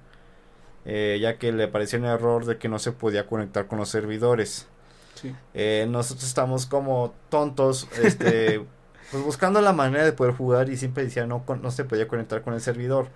eh, 0.87 1.19
ya 1.21 1.37
que 1.37 1.51
le 1.53 1.67
pareció 1.67 1.99
un 1.99 2.05
error 2.05 2.47
de 2.47 2.59
que 2.59 2.69
no 2.69 2.79
se 2.79 2.93
podía 2.93 3.27
conectar 3.27 3.67
con 3.67 3.79
los 3.79 3.89
servidores. 3.89 4.67
Sí. 5.15 5.35
Eh, 5.53 5.87
nosotros 5.91 6.27
estamos 6.27 6.67
como 6.67 7.13
tontos, 7.29 7.89
este, 8.03 8.65
pues 9.11 9.23
buscando 9.25 9.61
la 9.61 9.73
manera 9.73 10.05
de 10.05 10.13
poder 10.13 10.35
jugar 10.35 10.71
y 10.71 10.77
siempre 10.77 11.03
decía 11.05 11.27
no, 11.27 11.45
no 11.61 11.71
se 11.73 11.85
podía 11.85 12.07
conectar 12.07 12.43
con 12.43 12.55
el 12.55 12.61
servidor. 12.61 13.09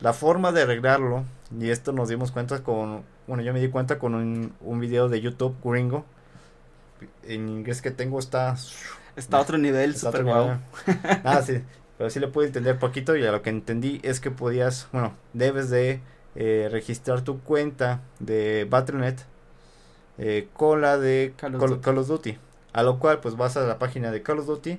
La 0.00 0.12
forma 0.12 0.52
de 0.52 0.62
arreglarlo, 0.62 1.24
y 1.58 1.70
esto 1.70 1.92
nos 1.92 2.08
dimos 2.08 2.32
cuenta 2.32 2.62
con, 2.62 3.04
bueno, 3.26 3.42
yo 3.42 3.54
me 3.54 3.60
di 3.60 3.68
cuenta 3.68 3.98
con 3.98 4.14
un, 4.14 4.52
un 4.60 4.80
video 4.80 5.08
de 5.08 5.20
YouTube 5.20 5.56
gringo. 5.64 6.04
En 7.22 7.48
inglés 7.48 7.80
que 7.80 7.90
tengo 7.90 8.18
está... 8.18 8.56
Está 9.14 9.38
a 9.38 9.40
otro 9.40 9.56
nivel, 9.56 9.92
está 9.92 10.12
super 10.12 10.26
otro. 10.26 10.58
Ah, 11.24 11.40
sí, 11.40 11.62
pero 11.96 12.10
sí 12.10 12.20
le 12.20 12.28
puedo 12.28 12.46
entender 12.46 12.78
poquito 12.78 13.16
y 13.16 13.24
a 13.24 13.32
lo 13.32 13.40
que 13.40 13.48
entendí 13.48 14.00
es 14.02 14.20
que 14.20 14.30
podías, 14.30 14.88
bueno, 14.92 15.14
debes 15.32 15.70
de 15.70 16.02
eh, 16.36 16.68
registrar 16.70 17.22
tu 17.22 17.40
cuenta 17.40 18.00
de 18.18 18.66
Battle.net 18.68 19.16
eh, 20.18 20.48
con 20.52 20.80
la 20.80 20.98
de 20.98 21.34
Call 21.36 21.54
of 21.56 21.60
Call, 21.60 21.70
Duty. 21.70 21.82
Call 21.82 21.98
of 21.98 22.08
Duty. 22.08 22.38
A 22.72 22.82
lo 22.82 22.98
cual 22.98 23.20
pues 23.20 23.36
vas 23.36 23.56
a 23.56 23.66
la 23.66 23.78
página 23.78 24.10
de 24.10 24.22
Call 24.22 24.38
of 24.40 24.46
Duty 24.46 24.78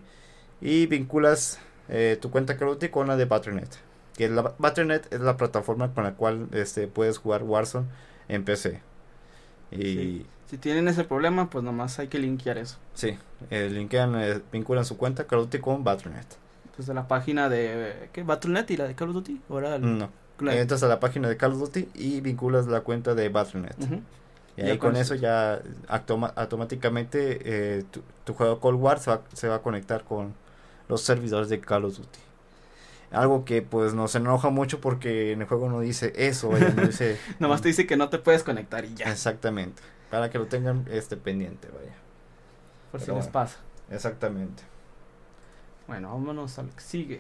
y 0.61 0.85
vinculas 0.87 1.59
eh, 1.89 2.17
tu 2.21 2.31
cuenta 2.31 2.57
Call 2.57 2.69
of 2.69 2.73
Duty 2.75 2.89
con 2.89 3.07
la 3.07 3.15
de 3.17 3.25
Battle.net. 3.25 3.69
Que 4.15 4.29
la 4.29 4.53
Battle.net 4.57 5.01
es 5.11 5.19
la 5.21 5.37
plataforma 5.37 5.93
con 5.93 6.03
la 6.03 6.13
cual 6.13 6.47
este, 6.53 6.87
puedes 6.87 7.17
jugar 7.19 7.43
Warzone 7.43 7.87
en 8.27 8.43
PC. 8.45 8.81
Y 9.71 9.77
Sí. 9.77 10.25
Si 10.49 10.57
tienen 10.57 10.87
ese 10.87 11.03
problema, 11.03 11.49
pues 11.49 11.61
nomás 11.65 11.99
hay 11.99 12.07
que 12.07 12.19
linkear 12.19 12.57
eso. 12.57 12.77
sí, 12.93 13.17
eh, 13.49 13.69
linkean, 13.69 14.15
eh, 14.15 14.39
vinculan 14.51 14.85
su 14.85 14.95
cuenta 14.95 15.25
Call 15.27 15.39
of 15.39 15.45
Duty 15.47 15.59
con 15.59 15.83
Battle.net. 15.83 16.23
Pues 16.75 16.87
de 16.87 16.93
la 16.93 17.05
página 17.07 17.49
de 17.49 18.07
¿qué? 18.13 18.23
Battle.net 18.23 18.65
y 18.69 18.77
la 18.77 18.87
de 18.87 18.95
Call 18.95 19.09
of 19.09 19.15
Duty. 19.15 19.41
Ahora 19.49 19.75
el- 19.75 19.97
No. 19.97 20.09
La- 20.39 20.55
Entras 20.55 20.83
a 20.83 20.87
la 20.87 20.99
página 20.99 21.27
de 21.29 21.37
Call 21.37 21.53
of 21.53 21.59
Duty 21.59 21.89
y 21.95 22.21
vinculas 22.21 22.67
la 22.67 22.81
cuenta 22.81 23.15
de 23.15 23.29
Battle.net. 23.29 24.01
Y 24.57 24.61
ahí 24.61 24.77
con 24.79 24.95
eso. 24.95 25.13
ya 25.15 25.61
automa- 25.87 26.33
automáticamente 26.35 27.39
eh, 27.77 27.83
tu, 27.91 28.01
tu 28.23 28.33
juego 28.33 28.59
Cold 28.59 28.79
War 28.81 28.99
se 28.99 29.11
va, 29.11 29.21
se 29.33 29.47
va 29.47 29.55
a 29.55 29.61
conectar 29.61 30.03
con 30.03 30.33
los 30.89 31.01
servidores 31.01 31.49
de 31.49 31.59
Call 31.59 31.85
of 31.85 31.97
Duty. 31.97 32.19
Algo 33.11 33.45
que 33.45 33.61
pues 33.61 33.93
nos 33.93 34.15
enoja 34.15 34.49
mucho 34.49 34.81
porque 34.81 35.31
en 35.31 35.41
el 35.41 35.47
juego 35.47 35.69
no 35.69 35.79
dice 35.79 36.11
eso, 36.17 36.51
no 36.51 36.81
dice... 36.87 37.17
Nomás 37.39 37.61
te 37.61 37.69
dice 37.69 37.85
que 37.87 37.95
no 37.97 38.09
te 38.09 38.17
puedes 38.17 38.43
conectar 38.43 38.83
y 38.83 38.93
ya. 38.95 39.09
Exactamente. 39.11 39.81
Para 40.11 40.29
que 40.29 40.37
lo 40.39 40.47
tengan 40.47 40.85
este 40.91 41.15
pendiente, 41.17 41.67
vaya. 41.69 41.93
Por 42.91 42.99
si 42.99 43.05
Pero 43.05 43.17
les 43.17 43.25
bueno. 43.27 43.31
pasa. 43.31 43.57
Exactamente. 43.91 44.63
Bueno, 45.87 46.09
vámonos 46.09 46.57
al 46.59 46.69
que 46.69 46.81
sigue. 46.81 47.19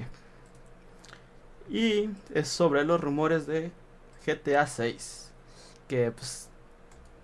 Y 1.69 2.09
es 2.33 2.47
sobre 2.47 2.83
los 2.85 3.01
rumores 3.01 3.45
de 3.47 3.71
GTA 4.25 4.67
6. 4.67 5.31
Que 5.87 6.11
pues... 6.11 6.49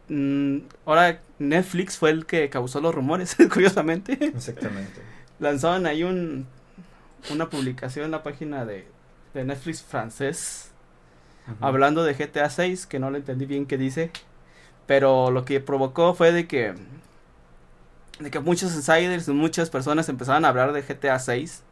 mm, 0.09 0.59
ahora 0.85 1.21
Netflix 1.39 1.97
fue 1.97 2.11
el 2.11 2.25
que 2.25 2.49
causó 2.49 2.81
los 2.81 2.95
rumores, 2.95 3.35
curiosamente. 3.53 4.33
Exactamente. 4.35 5.01
Lanzaron 5.39 5.85
ahí 5.85 6.03
un, 6.03 6.47
una 7.31 7.49
publicación 7.49 8.05
en 8.05 8.11
la 8.11 8.23
página 8.23 8.65
de, 8.65 8.87
de 9.33 9.45
Netflix 9.45 9.83
francés. 9.83 10.71
Hablando 11.61 12.03
de 12.03 12.13
GTA 12.15 12.49
6, 12.49 12.87
que 12.87 12.99
no 12.99 13.11
le 13.11 13.19
entendí 13.19 13.45
bien 13.45 13.65
qué 13.67 13.77
dice, 13.77 14.11
pero 14.87 15.31
lo 15.31 15.45
que 15.45 15.59
provocó 15.61 16.13
fue 16.15 16.31
de 16.31 16.47
que 16.47 16.75
de 18.19 18.31
que 18.31 18.39
muchos 18.39 18.73
insiders, 18.75 19.27
muchas 19.29 19.69
personas 19.69 20.07
empezaban 20.09 20.45
a 20.45 20.49
hablar 20.49 20.73
de 20.73 20.81
GTA 20.81 21.19
6 21.19 21.63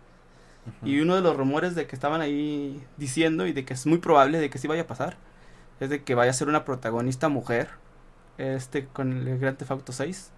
Y 0.84 0.99
uno 1.01 1.16
de 1.16 1.22
los 1.22 1.36
rumores 1.38 1.76
de 1.76 1.88
que 1.88 1.95
estaban 1.95 2.22
ahí 2.22 2.86
diciendo 2.97 3.47
y 3.47 3.53
de 3.53 3.66
que 3.66 3.74
es 3.74 3.86
muy 3.86 3.99
probable 3.99 4.39
de 4.39 4.49
que 4.49 4.57
sí 4.59 4.68
vaya 4.68 4.84
a 4.84 4.88
pasar 4.88 5.18
es 5.80 5.89
de 5.89 6.03
que 6.03 6.16
vaya 6.16 6.32
a 6.32 6.34
ser 6.36 6.49
una 6.49 6.66
protagonista 6.66 7.30
mujer 7.30 7.70
este 8.38 8.88
con 8.88 9.28
el 9.28 9.39
Grand 9.39 9.57
Theft 9.57 9.72
Auto 9.72 9.93
6 9.93 10.32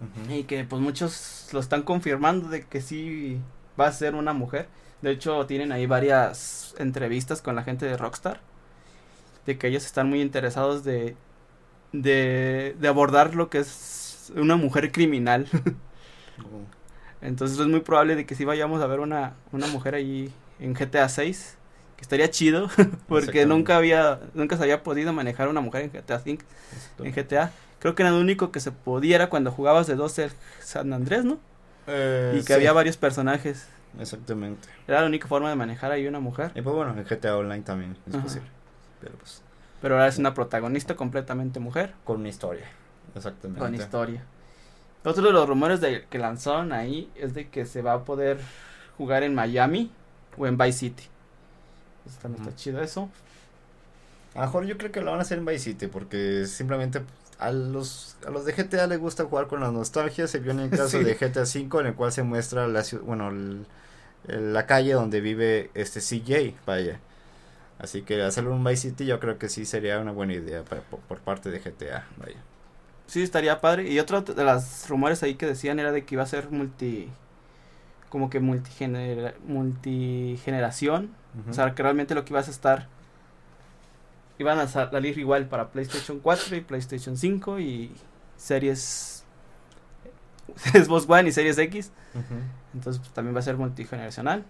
Ujú. 0.00 0.32
y 0.32 0.44
que 0.44 0.64
pues 0.64 0.80
muchos 0.80 1.48
lo 1.52 1.60
están 1.60 1.82
confirmando 1.82 2.48
de 2.48 2.66
que 2.66 2.80
sí 2.80 3.40
va 3.78 3.86
a 3.88 3.92
ser 3.92 4.14
una 4.14 4.32
mujer. 4.32 4.68
De 5.02 5.10
hecho, 5.10 5.46
tienen 5.46 5.72
ahí 5.72 5.86
varias 5.86 6.74
entrevistas 6.78 7.42
con 7.42 7.56
la 7.56 7.62
gente 7.62 7.86
de 7.86 7.96
Rockstar. 7.96 8.40
De 9.46 9.56
que 9.58 9.68
ellos 9.68 9.86
están 9.86 10.08
muy 10.08 10.20
interesados 10.20 10.84
de, 10.84 11.16
de, 11.92 12.76
de 12.78 12.88
abordar 12.88 13.34
lo 13.34 13.50
que 13.50 13.58
es 13.60 14.32
una 14.36 14.56
mujer 14.56 14.92
criminal. 14.92 15.48
Ujú. 16.38 16.68
Entonces 17.20 17.58
es 17.58 17.66
muy 17.66 17.80
probable 17.80 18.16
de 18.16 18.26
que 18.26 18.34
sí 18.34 18.44
vayamos 18.44 18.80
a 18.82 18.86
ver 18.86 19.00
una, 19.00 19.34
una 19.52 19.66
mujer 19.66 19.94
ahí 19.94 20.32
en 20.60 20.74
GTA 20.74 21.08
6. 21.08 21.56
Que 21.96 22.02
estaría 22.02 22.30
chido. 22.30 22.68
Porque 23.08 23.44
nunca 23.44 23.76
había, 23.76 24.20
nunca 24.34 24.56
se 24.56 24.62
había 24.62 24.82
podido 24.84 25.12
manejar 25.12 25.48
una 25.48 25.60
mujer 25.60 25.82
en 25.82 25.90
GTA 25.90 26.20
5 26.20 26.44
Exacto. 26.72 27.04
en 27.04 27.12
GTA. 27.12 27.50
Creo 27.80 27.94
que 27.94 28.02
era 28.02 28.10
lo 28.12 28.20
único 28.20 28.52
que 28.52 28.60
se 28.60 28.70
pudiera 28.72 29.28
cuando 29.30 29.50
jugabas 29.50 29.86
de 29.86 29.96
12 29.96 30.24
el 30.24 30.30
San 30.60 30.92
Andrés, 30.92 31.24
¿no? 31.24 31.38
Eh, 31.86 32.32
y 32.34 32.38
que 32.38 32.46
sí, 32.48 32.52
había 32.52 32.72
varios 32.72 32.96
personajes. 32.96 33.66
Exactamente. 33.98 34.68
Era 34.86 35.00
la 35.00 35.06
única 35.06 35.26
forma 35.26 35.48
de 35.48 35.56
manejar 35.56 35.90
ahí 35.90 36.06
una 36.06 36.20
mujer. 36.20 36.52
Y 36.54 36.62
pues 36.62 36.74
bueno, 36.74 36.92
en 36.96 37.04
GTA 37.04 37.36
Online 37.36 37.62
también 37.62 37.96
es 38.06 38.14
Ajá. 38.14 38.22
posible. 38.22 38.48
Pero 39.00 39.14
pues 39.16 39.42
Pero 39.80 39.94
ahora 39.94 40.06
es 40.08 40.18
una 40.18 40.34
protagonista 40.34 40.94
completamente 40.96 41.58
mujer. 41.60 41.94
con 42.04 42.20
una 42.20 42.28
historia. 42.28 42.66
Exactamente. 43.14 43.60
Con 43.60 43.74
historia. 43.74 44.22
Otro 45.04 45.22
de 45.22 45.32
los 45.32 45.48
rumores 45.48 45.80
de, 45.80 46.04
que 46.10 46.18
lanzaron 46.18 46.72
ahí 46.72 47.10
es 47.16 47.34
de 47.34 47.48
que 47.48 47.64
se 47.66 47.82
va 47.82 47.94
a 47.94 48.04
poder 48.04 48.38
jugar 48.96 49.22
en 49.22 49.34
Miami 49.34 49.90
o 50.36 50.46
en 50.46 50.58
Vice 50.58 50.78
City. 50.78 51.04
Está, 52.06 52.28
está 52.28 52.42
Ujú. 52.42 52.52
chido 52.56 52.82
eso. 52.82 53.08
A 54.34 54.40
lo 54.40 54.46
mejor 54.46 54.66
yo 54.66 54.76
creo 54.78 54.92
que 54.92 55.00
lo 55.00 55.10
van 55.10 55.20
a 55.20 55.22
hacer 55.22 55.38
en 55.38 55.46
Vice 55.46 55.60
City 55.64 55.86
porque 55.86 56.46
simplemente 56.46 57.02
a 57.38 57.50
los, 57.52 58.16
a 58.26 58.30
los 58.30 58.44
de 58.44 58.52
GTA 58.52 58.86
les 58.86 58.98
gusta 58.98 59.24
jugar 59.24 59.46
con 59.46 59.60
la 59.60 59.70
nostalgia. 59.70 60.26
Se 60.26 60.38
vio 60.40 60.52
en 60.52 60.60
el 60.60 60.70
caso 60.70 60.98
Sí. 60.98 61.04
de 61.04 61.14
GTA 61.16 61.42
V 61.42 61.80
en 61.80 61.86
el 61.86 61.94
cual 61.94 62.12
se 62.12 62.22
muestra 62.22 62.66
la 62.68 62.84
bueno, 63.02 63.28
el- 63.30 63.64
el- 64.26 64.52
la 64.52 64.66
calle 64.66 64.92
donde 64.92 65.20
vive 65.20 65.70
este 65.74 66.00
CJ, 66.00 66.54
vaya. 66.66 66.98
Así 67.78 68.02
que 68.02 68.20
hacerlo 68.22 68.54
en 68.54 68.64
Vice 68.64 68.88
City 68.90 69.06
yo 69.06 69.20
creo 69.20 69.38
que 69.38 69.48
sí 69.48 69.64
sería 69.64 70.00
una 70.00 70.10
buena 70.12 70.34
idea 70.34 70.62
para- 70.64 70.82
por, 70.82 70.98
por 71.00 71.18
parte 71.20 71.50
de 71.50 71.60
GTA, 71.60 72.06
vaya. 72.18 72.36
Sí, 73.08 73.22
estaría 73.22 73.60
padre. 73.60 73.90
Y 73.90 73.98
otro 73.98 74.20
de 74.22 74.44
los 74.44 74.88
rumores 74.88 75.22
ahí 75.24 75.34
que 75.34 75.46
decían 75.46 75.80
era 75.80 75.90
de 75.90 76.04
que 76.04 76.14
iba 76.14 76.22
a 76.22 76.26
ser 76.26 76.50
multi. 76.50 77.08
Como 78.10 78.30
que 78.30 78.38
multigenera, 78.40 79.34
multigeneración. 79.46 81.10
O 81.50 81.52
sea, 81.52 81.74
que 81.74 81.82
realmente 81.82 82.14
lo 82.14 82.24
que 82.24 82.32
ibas 82.32 82.48
a 82.48 82.50
estar. 82.52 82.86
Iban 84.38 84.58
a 84.60 84.68
sa- 84.68 84.90
salir 84.90 85.18
igual 85.18 85.46
para 85.48 85.70
PlayStation 85.70 86.20
4 86.20 86.54
y 86.56 86.60
PlayStation 86.60 87.16
5 87.16 87.58
y 87.58 87.92
series. 88.36 89.24
Xbox 90.56 91.04
One 91.08 91.28
y 91.28 91.32
Series 91.32 91.58
X. 91.58 91.92
Entonces 92.74 93.00
pues, 93.00 93.12
también 93.12 93.34
va 93.34 93.40
a 93.40 93.42
ser 93.42 93.56
multigeneracional. 93.56 94.44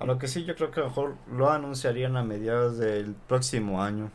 A 0.00 0.04
lo 0.06 0.18
que 0.18 0.26
sí, 0.28 0.44
yo 0.44 0.56
creo 0.56 0.70
que 0.70 0.80
a 0.80 0.84
lo 0.84 0.88
mejor 0.88 1.14
lo 1.32 1.50
anunciarían 1.50 2.16
a 2.16 2.24
mediados 2.24 2.78
del 2.78 3.14
próximo 3.28 3.82
año. 3.82 4.10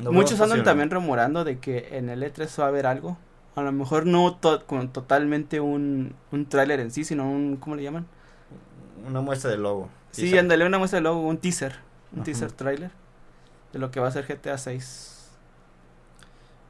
Muchos 0.00 0.40
andan 0.40 0.62
también 0.64 0.90
rumorando 0.90 1.44
de 1.44 1.58
que 1.58 1.96
en 1.96 2.08
el 2.08 2.22
E3 2.22 2.60
va 2.60 2.64
a 2.64 2.68
haber 2.68 2.86
algo. 2.86 3.18
A 3.56 3.62
lo 3.62 3.72
mejor 3.72 4.06
no 4.06 4.34
to- 4.36 4.64
con 4.66 4.88
totalmente 4.92 5.60
un, 5.60 6.14
un 6.32 6.46
tráiler 6.46 6.80
en 6.80 6.90
sí, 6.90 7.04
sino 7.04 7.30
un. 7.30 7.56
¿Cómo 7.56 7.76
le 7.76 7.82
llaman? 7.82 8.06
Una 9.06 9.20
muestra 9.20 9.50
del 9.50 9.62
logo. 9.62 9.88
Sí, 10.12 10.22
quizá. 10.30 10.40
ándale, 10.40 10.64
una 10.66 10.78
muestra 10.78 10.98
de 10.98 11.02
logo, 11.02 11.20
un 11.26 11.38
teaser. 11.38 11.76
Un 12.12 12.20
Ajá. 12.20 12.24
teaser 12.24 12.52
trailer 12.52 12.90
de 13.72 13.78
lo 13.78 13.90
que 13.90 14.00
va 14.00 14.08
a 14.08 14.10
ser 14.10 14.26
GTA 14.26 14.58
6. 14.58 15.28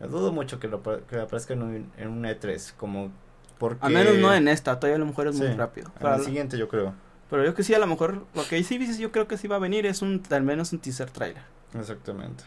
Me 0.01 0.07
dudo 0.09 0.33
mucho 0.33 0.59
que, 0.59 0.69
lo, 0.69 0.83
que 0.83 1.19
aparezca 1.21 1.53
en 1.53 1.63
un, 1.63 1.93
en 1.99 2.09
un 2.09 2.23
E3, 2.25 2.73
como 2.77 3.11
porque... 3.59 3.85
A 3.85 3.91
menos 3.91 4.17
no 4.17 4.33
en 4.33 4.49
esta, 4.49 4.79
todavía 4.81 4.97
a 4.97 4.99
lo 4.99 5.07
mejor 5.07 5.27
es 5.29 5.37
muy 5.37 5.49
rápido. 5.49 5.91
Para 6.01 6.17
la- 6.17 6.25
siguiente 6.25 6.57
yo 6.57 6.69
creo. 6.69 6.95
pero 7.29 7.45
yo 7.45 7.55
que 7.55 7.63
sí, 7.63 7.75
a 7.75 7.79
lo 7.79 7.87
mejor, 7.87 8.25
lo 8.35 8.45
que 8.49 8.63
sí 8.65 8.97
yo 8.99 9.13
creo 9.13 9.29
que 9.29 9.37
sí 9.37 9.47
va 9.49 9.57
a 9.57 9.59
venir 9.59 9.85
es 9.85 10.01
un, 10.01 10.23
al 10.31 10.43
menos 10.43 10.73
un 10.73 10.79
teaser 10.79 11.11
trailer. 11.11 11.43
Exactamente. 11.79 12.45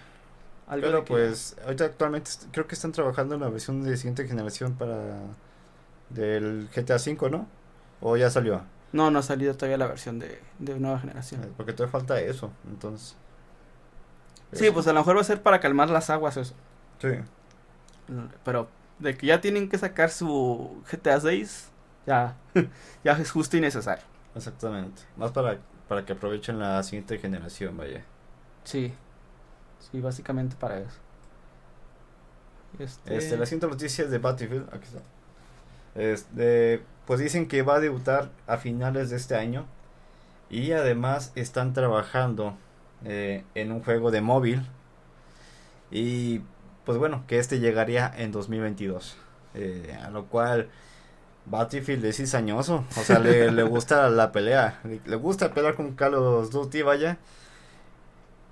Algo 0.67 0.85
Pero 0.87 1.03
que- 1.05 1.13
pues, 1.13 1.55
ahorita 1.63 1.85
actualmente 1.85 2.31
creo 2.51 2.67
que 2.67 2.75
están 2.75 2.91
trabajando 2.91 3.35
en 3.35 3.41
la 3.41 3.49
versión 3.49 3.83
de 3.83 3.95
siguiente 3.97 4.27
generación 4.27 4.73
para... 4.75 5.19
Del 6.09 6.69
GTA 6.75 6.97
V, 6.97 7.29
¿no? 7.31 7.47
¿O 8.01 8.17
ya 8.17 8.29
salió? 8.29 8.63
No, 8.91 9.09
no 9.09 9.19
ha 9.19 9.23
salido 9.23 9.55
todavía 9.55 9.77
la 9.77 9.87
versión 9.87 10.19
de, 10.19 10.39
de 10.59 10.79
nueva 10.79 10.99
generación. 10.99 11.43
Eh, 11.43 11.49
Porque 11.57 11.73
todavía 11.73 11.91
falta 11.91 12.19
eso, 12.21 12.51
entonces... 12.69 13.15
Sí, 14.51 14.69
pues 14.71 14.85
a 14.87 14.93
lo 14.93 14.99
mejor 14.99 15.17
va 15.17 15.21
a 15.21 15.23
ser 15.23 15.41
para 15.41 15.59
calmar 15.59 15.89
las 15.89 16.09
aguas 16.11 16.37
eso. 16.37 16.53
Sí. 16.99 17.09
Pero 18.43 18.67
de 18.99 19.17
que 19.17 19.27
ya 19.27 19.41
tienen 19.41 19.69
que 19.69 19.77
sacar 19.77 20.09
su 20.09 20.81
GTA 20.91 21.19
6, 21.19 21.71
ya, 22.05 22.35
ya 23.03 23.13
es 23.13 23.31
justo 23.31 23.57
y 23.57 23.61
necesario. 23.61 24.03
Exactamente. 24.35 25.03
Más 25.17 25.31
para, 25.31 25.57
para 25.87 26.05
que 26.05 26.13
aprovechen 26.13 26.59
la 26.59 26.81
siguiente 26.83 27.17
generación, 27.17 27.77
vaya. 27.77 28.03
Sí, 28.63 28.93
sí, 29.91 30.01
básicamente 30.01 30.55
para 30.59 30.79
eso. 30.79 30.99
Este, 32.79 33.15
Este, 33.17 33.37
la 33.37 33.45
siguiente 33.45 33.67
noticia 33.67 34.03
es 34.05 34.11
de 34.11 34.17
Battlefield. 34.19 34.67
Aquí 34.73 34.85
está. 34.85 35.01
Este, 35.95 36.83
pues 37.05 37.19
dicen 37.19 37.47
que 37.47 37.61
va 37.61 37.75
a 37.75 37.79
debutar 37.79 38.31
a 38.47 38.57
finales 38.57 39.09
de 39.09 39.17
este 39.17 39.35
año. 39.35 39.65
Y 40.49 40.71
además 40.73 41.31
están 41.35 41.73
trabajando 41.73 42.57
eh, 43.05 43.43
en 43.55 43.71
un 43.71 43.83
juego 43.83 44.11
de 44.11 44.21
móvil. 44.21 44.63
Y 45.91 46.41
pues 46.85 46.97
bueno, 46.97 47.23
que 47.27 47.39
este 47.39 47.59
llegaría 47.59 48.11
en 48.17 48.31
2022. 48.31 49.15
Eh, 49.55 49.97
a 50.03 50.09
lo 50.09 50.25
cual 50.25 50.69
Battlefield 51.45 52.05
es 52.05 52.17
cizañoso. 52.17 52.85
O 52.97 53.03
sea, 53.03 53.19
le, 53.19 53.51
le 53.51 53.63
gusta 53.63 54.09
la 54.09 54.31
pelea. 54.31 54.79
Le, 54.83 55.01
le 55.05 55.15
gusta 55.15 55.53
pelear 55.53 55.75
con 55.75 55.93
Call 55.95 56.13
Duty, 56.13 56.81
vaya. 56.83 57.17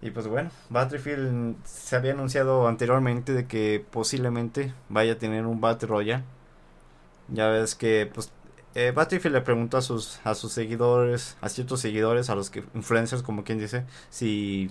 Y 0.02 0.10
pues 0.12 0.28
bueno, 0.28 0.50
Battlefield 0.70 1.56
se 1.64 1.96
había 1.96 2.14
anunciado 2.14 2.68
anteriormente 2.68 3.34
de 3.34 3.46
que 3.48 3.86
posiblemente 3.92 4.74
vaya 4.90 5.14
a 5.14 5.18
tener 5.18 5.46
un 5.46 5.62
Battle 5.62 5.88
Royale. 5.90 6.24
Ya 7.28 7.48
ves 7.50 7.76
que 7.76 8.10
pues 8.12 8.32
eh, 8.74 8.92
Battlefield 8.96 9.36
le 9.36 9.42
preguntó 9.42 9.78
a 9.78 9.82
sus 9.82 10.20
a 10.24 10.34
sus 10.34 10.54
seguidores, 10.54 11.38
a 11.42 11.50
ciertos 11.50 11.82
seguidores, 11.82 12.30
a 12.30 12.36
los 12.36 12.50
que 12.50 12.64
influencers 12.74 13.22
como 13.22 13.44
quien 13.44 13.60
dice, 13.60 13.86
si 14.10 14.70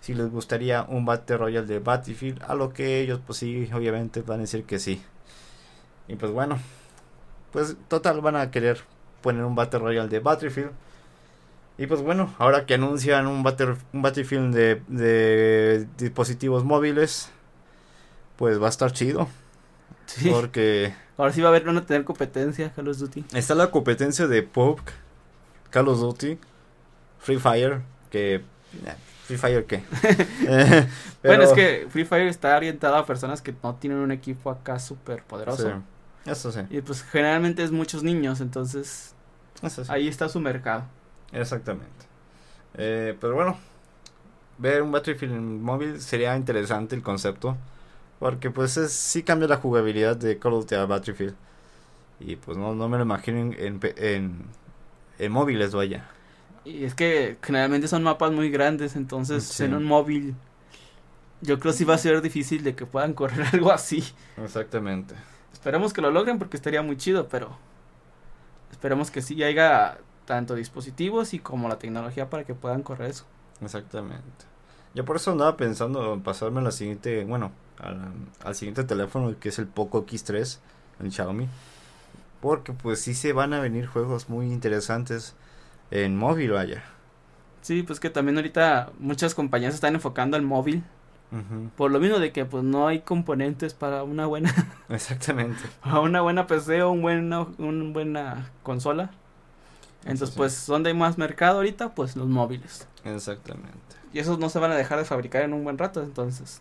si 0.00 0.14
les 0.14 0.30
gustaría 0.30 0.84
un 0.88 1.04
Battle 1.04 1.36
Royale 1.38 1.66
de 1.66 1.80
Battlefield, 1.80 2.42
a 2.46 2.54
lo 2.54 2.72
que 2.72 3.00
ellos 3.00 3.20
pues 3.26 3.38
sí, 3.38 3.68
obviamente 3.74 4.22
van 4.22 4.38
a 4.40 4.42
decir 4.42 4.64
que 4.64 4.78
sí. 4.78 5.02
Y 6.08 6.16
pues 6.16 6.32
bueno, 6.32 6.58
pues 7.52 7.76
total 7.88 8.20
van 8.20 8.36
a 8.36 8.50
querer 8.50 8.80
poner 9.22 9.44
un 9.44 9.54
Battle 9.54 9.80
Royale 9.80 10.08
de 10.08 10.20
Battlefield. 10.20 10.70
Y 11.78 11.86
pues 11.86 12.02
bueno, 12.02 12.34
ahora 12.38 12.66
que 12.66 12.74
anuncian 12.74 13.28
un, 13.28 13.44
Battle, 13.44 13.76
un 13.92 14.02
Battlefield 14.02 14.52
de, 14.52 14.82
de 14.88 15.86
dispositivos 15.96 16.64
móviles, 16.64 17.30
pues 18.36 18.60
va 18.60 18.66
a 18.66 18.70
estar 18.70 18.92
chido. 18.92 19.28
sí, 20.06 20.28
Porque 20.28 20.92
ahora 21.16 21.32
sí 21.32 21.40
va 21.40 21.48
a 21.48 21.50
haber, 21.50 21.64
van 21.64 21.76
a 21.76 21.86
tener 21.86 22.04
competencia 22.04 22.72
Call 22.72 22.88
of 22.88 22.98
Duty. 22.98 23.24
está 23.32 23.54
la 23.54 23.70
competencia 23.70 24.26
de 24.26 24.42
PUBG, 24.42 24.82
Call 25.70 25.88
of 25.88 26.00
Duty, 26.00 26.38
Free 27.20 27.38
Fire, 27.38 27.82
que... 28.10 28.42
Free 29.26 29.36
Fire 29.36 29.64
qué. 29.66 29.82
Eh, 30.46 30.88
Bueno, 31.22 31.44
es 31.44 31.52
que 31.52 31.86
Free 31.90 32.04
Fire 32.04 32.26
está 32.26 32.56
orientado 32.56 32.96
a 32.96 33.04
personas 33.06 33.42
que 33.42 33.54
no 33.62 33.74
tienen 33.74 33.98
un 33.98 34.10
equipo 34.10 34.50
acá 34.50 34.78
súper 34.78 35.22
poderoso. 35.22 35.68
Sí, 36.24 36.30
eso 36.30 36.50
sí. 36.50 36.60
Y 36.70 36.80
pues 36.80 37.02
generalmente 37.02 37.62
es 37.62 37.70
muchos 37.70 38.02
niños, 38.02 38.40
entonces 38.40 39.14
Eso 39.62 39.84
sí. 39.84 39.90
Ahí 39.92 40.08
está 40.08 40.28
su 40.28 40.40
mercado. 40.40 40.84
Exactamente. 41.32 42.06
Eh, 42.74 43.16
pero 43.20 43.34
bueno, 43.34 43.58
ver 44.58 44.82
un 44.82 44.92
Battlefield 44.92 45.34
en 45.34 45.62
móvil 45.62 46.00
sería 46.00 46.36
interesante 46.36 46.94
el 46.96 47.02
concepto. 47.02 47.56
Porque 48.18 48.50
pues 48.50 48.76
es, 48.76 48.92
sí 48.92 49.22
cambia 49.22 49.48
la 49.48 49.58
jugabilidad 49.58 50.16
de 50.16 50.38
Call 50.38 50.54
of 50.54 50.64
Duty 50.64 50.74
a 50.76 50.86
Battlefield. 50.86 51.36
Y 52.20 52.36
pues 52.36 52.58
no, 52.58 52.74
no 52.74 52.88
me 52.88 52.98
lo 52.98 53.04
imagino 53.04 53.38
en, 53.40 53.54
en, 53.58 53.80
en, 53.98 54.46
en 55.18 55.32
móviles, 55.32 55.74
vaya. 55.74 56.08
Y 56.64 56.84
es 56.84 56.94
que 56.94 57.38
generalmente 57.42 57.88
son 57.88 58.02
mapas 58.02 58.32
muy 58.32 58.50
grandes, 58.50 58.96
entonces 58.96 59.44
Sí. 59.44 59.64
en 59.64 59.74
un 59.74 59.84
móvil 59.84 60.34
yo 61.40 61.58
creo 61.60 61.72
sí 61.72 61.84
va 61.84 61.94
a 61.94 61.98
ser 61.98 62.20
difícil 62.20 62.62
de 62.64 62.74
que 62.74 62.86
puedan 62.86 63.14
correr 63.14 63.46
algo 63.52 63.72
así. 63.72 64.04
Exactamente. 64.36 65.14
Esperemos 65.52 65.92
que 65.92 66.00
lo 66.00 66.10
logren 66.10 66.38
porque 66.38 66.56
estaría 66.56 66.82
muy 66.82 66.96
chido, 66.96 67.28
pero 67.28 67.56
esperemos 68.70 69.10
que 69.10 69.22
sí 69.22 69.42
haya 69.42 69.98
tanto 70.28 70.54
dispositivos 70.54 71.32
y 71.34 71.38
como 71.38 71.68
la 71.68 71.78
tecnología 71.78 72.28
para 72.28 72.44
que 72.44 72.54
puedan 72.54 72.82
correr 72.82 73.10
eso. 73.10 73.24
Exactamente. 73.62 74.44
Yo 74.94 75.04
por 75.04 75.16
eso 75.16 75.32
andaba 75.32 75.56
pensando 75.56 76.12
en 76.14 76.22
pasarme 76.22 76.60
a 76.60 76.64
la 76.64 76.70
siguiente, 76.70 77.24
bueno, 77.24 77.50
al, 77.78 78.12
al 78.44 78.54
siguiente 78.54 78.84
teléfono 78.84 79.34
que 79.40 79.48
es 79.48 79.58
el 79.58 79.66
Poco 79.66 80.04
X3, 80.06 80.58
el 81.00 81.10
Xiaomi. 81.10 81.48
Porque 82.40 82.72
pues 82.72 83.00
sí 83.00 83.14
se 83.14 83.32
van 83.32 83.52
a 83.54 83.60
venir 83.60 83.86
juegos 83.86 84.28
muy 84.28 84.46
interesantes 84.52 85.34
en 85.90 86.16
móvil, 86.16 86.52
vaya. 86.52 86.84
Sí, 87.62 87.82
pues 87.82 88.00
que 88.00 88.10
también 88.10 88.36
ahorita 88.36 88.92
muchas 88.98 89.34
compañías 89.34 89.74
están 89.74 89.94
enfocando 89.94 90.36
al 90.36 90.42
móvil, 90.42 90.84
por 91.76 91.90
lo 91.90 92.00
mismo 92.00 92.18
de 92.18 92.32
que 92.32 92.46
pues 92.46 92.64
no 92.64 92.86
hay 92.86 93.00
componentes 93.00 93.74
para 93.74 94.02
una 94.02 94.26
buena 94.26 94.54
Exactamente. 94.88 95.60
para 95.82 96.00
una 96.00 96.22
buena 96.22 96.46
PC 96.46 96.82
o 96.82 96.90
un 96.90 97.02
buena 97.02 97.46
una 97.58 97.92
buena 97.92 98.50
consola. 98.62 99.10
Entonces, 100.12 100.30
sí. 100.30 100.36
pues 100.36 100.66
donde 100.66 100.90
hay 100.90 100.96
más 100.96 101.18
mercado 101.18 101.56
ahorita, 101.58 101.94
pues 101.94 102.16
los 102.16 102.26
móviles. 102.28 102.86
Exactamente. 103.04 103.78
Y 104.12 104.18
esos 104.18 104.38
no 104.38 104.48
se 104.48 104.58
van 104.58 104.70
a 104.72 104.76
dejar 104.76 104.98
de 104.98 105.04
fabricar 105.04 105.42
en 105.42 105.52
un 105.52 105.64
buen 105.64 105.78
rato, 105.78 106.02
entonces. 106.02 106.60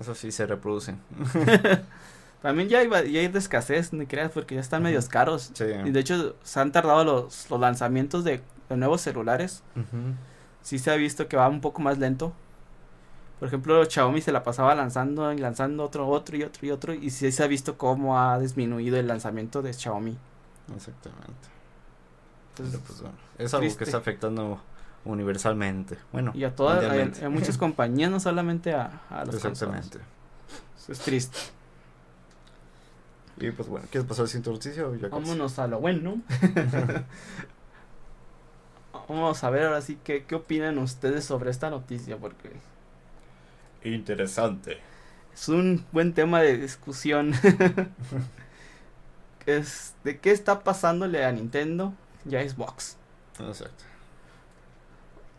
Eso 0.00 0.14
sí 0.14 0.30
se 0.30 0.46
reproducen. 0.46 0.98
También 2.42 2.68
ya 2.68 2.78
hay, 2.80 2.88
ya 2.88 3.20
hay 3.20 3.28
de 3.28 3.38
escasez, 3.38 3.92
ni 3.92 4.06
creas, 4.06 4.30
porque 4.30 4.54
ya 4.54 4.60
están 4.60 4.82
Ujú. 4.82 4.88
medios 4.88 5.08
caros. 5.08 5.50
Sí. 5.54 5.64
Y 5.84 5.90
de 5.90 6.00
hecho, 6.00 6.36
se 6.42 6.60
han 6.60 6.70
tardado 6.70 7.04
los, 7.04 7.50
los 7.50 7.58
lanzamientos 7.60 8.22
de, 8.24 8.40
de 8.68 8.76
nuevos 8.76 9.00
celulares. 9.00 9.62
Ujú, 9.74 10.14
Sí 10.62 10.78
se 10.80 10.90
ha 10.90 10.96
visto 10.96 11.28
que 11.28 11.36
va 11.36 11.48
un 11.48 11.60
poco 11.60 11.80
más 11.80 11.98
lento. 11.98 12.32
Por 13.38 13.48
ejemplo, 13.48 13.84
Xiaomi 13.84 14.20
se 14.20 14.32
la 14.32 14.42
pasaba 14.42 14.74
lanzando 14.74 15.32
y 15.32 15.38
lanzando 15.38 15.84
otro, 15.84 16.08
otro 16.08 16.36
y 16.36 16.42
otro 16.42 16.66
y 16.66 16.70
otro. 16.70 16.92
Y 16.94 17.10
sí 17.10 17.30
se 17.32 17.42
ha 17.44 17.46
visto 17.46 17.76
cómo 17.78 18.18
ha 18.18 18.38
disminuido 18.38 18.96
el 18.98 19.06
lanzamiento 19.06 19.62
de 19.62 19.72
Xiaomi. 19.72 20.16
Exactamente. 20.74 21.48
Entonces, 22.58 22.72
Pero, 22.72 22.80
pues, 22.86 23.00
bueno, 23.02 23.16
es 23.38 23.54
algo 23.54 23.60
triste. 23.60 23.76
que 23.76 23.84
está 23.84 23.98
afectando 23.98 24.60
universalmente. 25.04 25.96
Bueno, 26.12 26.32
y 26.34 26.44
a 26.44 26.54
todas, 26.54 26.84
a, 26.84 27.26
a 27.26 27.30
muchas 27.30 27.56
compañías, 27.58 28.10
no 28.10 28.20
solamente 28.20 28.74
a, 28.74 29.00
a 29.10 29.24
los 29.24 29.34
Exactamente. 29.36 29.38
consolas. 29.38 29.90
Es 30.88 30.98
triste. 31.00 31.38
Y 33.38 33.50
pues 33.50 33.68
bueno, 33.68 33.86
¿quieres 33.90 34.08
pasar 34.08 34.22
a 34.22 34.24
la 34.24 34.28
siguiente 34.28 34.50
noticia 34.50 34.86
o 34.86 34.94
ya 34.94 35.10
casi? 35.12 35.30
Vámonos 35.30 35.58
a 35.58 35.66
lo 35.66 35.78
bueno. 35.80 36.22
Vamos 39.08 39.44
a 39.44 39.50
ver 39.50 39.66
ahora 39.66 39.80
sí 39.82 39.98
qué, 40.02 40.24
qué 40.26 40.34
opinan 40.34 40.78
ustedes 40.78 41.24
sobre 41.24 41.50
esta 41.50 41.70
noticia, 41.70 42.16
porque 42.18 42.50
Interesante. 43.84 44.78
es 45.32 45.48
un 45.48 45.84
buen 45.92 46.12
tema 46.14 46.40
de 46.40 46.58
discusión. 46.58 47.32
es 49.46 49.94
de 50.04 50.18
qué 50.20 50.32
está 50.32 50.64
pasándole 50.64 51.24
a 51.24 51.32
Nintendo 51.32 51.94
y 52.28 52.36
a 52.36 52.48
Xbox. 52.48 52.96
Exacto. 53.38 53.84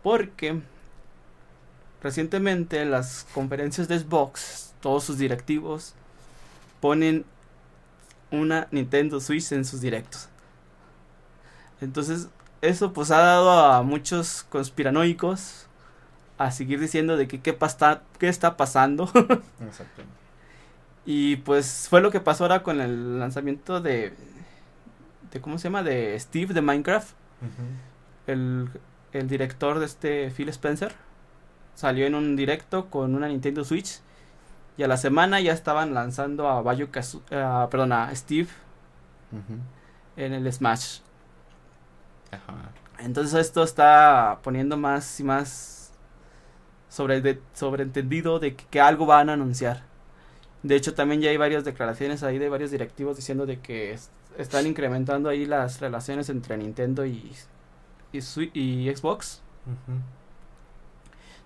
Porque 0.03 0.61
recientemente 2.01 2.81
en 2.81 2.91
las 2.91 3.25
conferencias 3.33 3.87
de 3.87 3.99
Xbox, 3.99 4.73
todos 4.81 5.03
sus 5.03 5.17
directivos 5.17 5.93
ponen 6.79 7.25
una 8.31 8.67
Nintendo 8.71 9.19
Switch 9.19 9.51
en 9.51 9.65
sus 9.65 9.81
directos. 9.81 10.29
Entonces, 11.81 12.27
eso 12.61 12.93
pues 12.93 13.11
ha 13.11 13.17
dado 13.19 13.51
a 13.51 13.81
muchos 13.83 14.43
conspiranoicos 14.49 15.65
a 16.37 16.51
seguir 16.51 16.79
diciendo 16.79 17.17
de 17.17 17.27
que 17.27 17.41
qué, 17.41 17.53
pasta- 17.53 18.03
qué 18.19 18.27
está 18.29 18.57
pasando. 18.57 19.05
Exacto. 19.61 20.03
y 21.05 21.37
pues 21.37 21.87
fue 21.89 22.01
lo 22.01 22.11
que 22.11 22.19
pasó 22.19 22.43
ahora 22.43 22.63
con 22.63 22.79
el 22.81 23.19
lanzamiento 23.19 23.81
de, 23.81 24.13
de 25.31 25.41
¿cómo 25.41 25.57
se 25.57 25.65
llama? 25.65 25.83
De 25.83 26.19
Steve 26.19 26.53
de 26.53 26.61
Minecraft 26.61 27.09
el, 28.27 28.69
el 29.13 29.27
director 29.27 29.79
de 29.79 29.85
este 29.85 30.31
Phil 30.31 30.49
Spencer 30.49 30.93
salió 31.75 32.05
en 32.07 32.15
un 32.15 32.35
directo 32.35 32.89
con 32.89 33.15
una 33.15 33.27
Nintendo 33.27 33.63
Switch 33.63 33.99
y 34.77 34.83
a 34.83 34.87
la 34.87 34.97
semana 34.97 35.39
ya 35.39 35.53
estaban 35.53 35.93
lanzando 35.93 36.47
a 36.49 36.61
Bayo 36.61 36.91
Kazu- 36.91 37.21
ah, 37.31 37.67
perdón, 37.71 37.93
a 37.93 38.13
Steve 38.15 38.47
Ujú. 39.31 39.59
en 40.15 40.33
el 40.33 40.51
Smash. 40.51 40.99
Ajá. 42.31 42.71
Entonces 42.99 43.33
esto 43.39 43.63
está 43.63 44.39
poniendo 44.43 44.77
más 44.77 45.19
y 45.19 45.23
más 45.23 45.91
sobre 46.89 47.21
de, 47.21 47.41
sobreentendido 47.53 48.39
de 48.39 48.55
que, 48.55 48.65
que 48.65 48.81
algo 48.81 49.05
van 49.05 49.29
a 49.29 49.33
anunciar. 49.33 49.83
De 50.63 50.75
hecho 50.75 50.93
también 50.95 51.21
ya 51.21 51.29
hay 51.29 51.37
varias 51.37 51.63
declaraciones 51.63 52.23
ahí 52.23 52.39
de 52.39 52.49
varios 52.49 52.71
directivos 52.71 53.15
diciendo 53.15 53.45
de 53.45 53.59
que 53.59 53.97
están 54.37 54.67
incrementando 54.67 55.29
ahí 55.29 55.45
las 55.45 55.79
relaciones 55.79 56.29
entre 56.29 56.57
Nintendo 56.57 57.05
y, 57.05 57.31
y, 58.11 58.19
y 58.53 58.95
Xbox. 58.95 59.41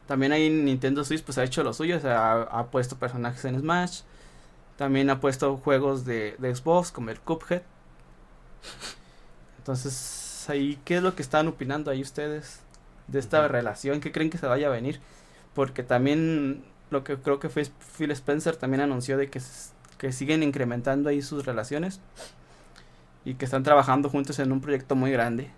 También 0.08 0.32
ahí 0.32 0.50
Nintendo 0.50 1.04
Switch 1.04 1.24
pues 1.24 1.38
ha 1.38 1.44
hecho 1.44 1.64
lo 1.64 1.74
suyo, 1.74 1.98
o 1.98 2.00
sea, 2.00 2.34
ha, 2.34 2.42
ha 2.44 2.68
puesto 2.68 2.98
personajes 2.98 3.44
en 3.46 3.60
Smash. 3.60 4.02
También 4.78 5.10
ha 5.10 5.20
puesto 5.20 5.58
juegos 5.58 6.06
de, 6.06 6.36
de 6.40 6.56
Xbox 6.56 6.92
como 6.92 7.12
el 7.12 7.20
Cuphead. 7.20 7.62
Entonces, 9.58 10.46
ahí, 10.50 10.80
¿qué 10.86 10.98
es 10.98 11.04
lo 11.04 11.16
que 11.16 11.22
están 11.22 11.48
opinando 11.48 11.92
ahí 11.92 12.02
ustedes 12.02 12.62
de 13.08 13.20
esta 13.20 13.48
relación? 13.48 14.02
¿Qué 14.02 14.12
creen 14.12 14.30
que 14.30 14.38
se 14.38 14.48
vaya 14.48 14.68
a 14.68 14.72
venir? 14.72 15.00
Porque 15.54 15.84
también 15.84 16.64
lo 16.90 17.04
que 17.04 17.18
creo 17.18 17.40
que 17.40 17.50
fue 17.50 17.66
Phil 17.98 18.12
Spencer 18.12 18.56
también 18.56 18.82
anunció 18.82 19.18
de 19.18 19.30
que, 19.30 19.40
que 19.98 20.12
siguen 20.12 20.44
incrementando 20.44 21.10
ahí 21.10 21.22
sus 21.22 21.46
relaciones 21.46 22.02
y 23.26 23.36
que 23.36 23.46
están 23.46 23.64
trabajando 23.64 24.10
juntos 24.10 24.40
en 24.40 24.52
un 24.52 24.62
proyecto 24.62 24.96
muy 24.96 25.12
grande. 25.12 25.50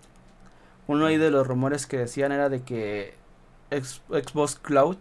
Uno 0.87 1.05
ahí 1.05 1.17
de 1.17 1.31
los 1.31 1.47
rumores 1.47 1.85
que 1.87 1.97
decían 1.97 2.31
era 2.31 2.49
de 2.49 2.61
que 2.63 3.15
Xbox 3.71 4.55
Cloud 4.55 4.97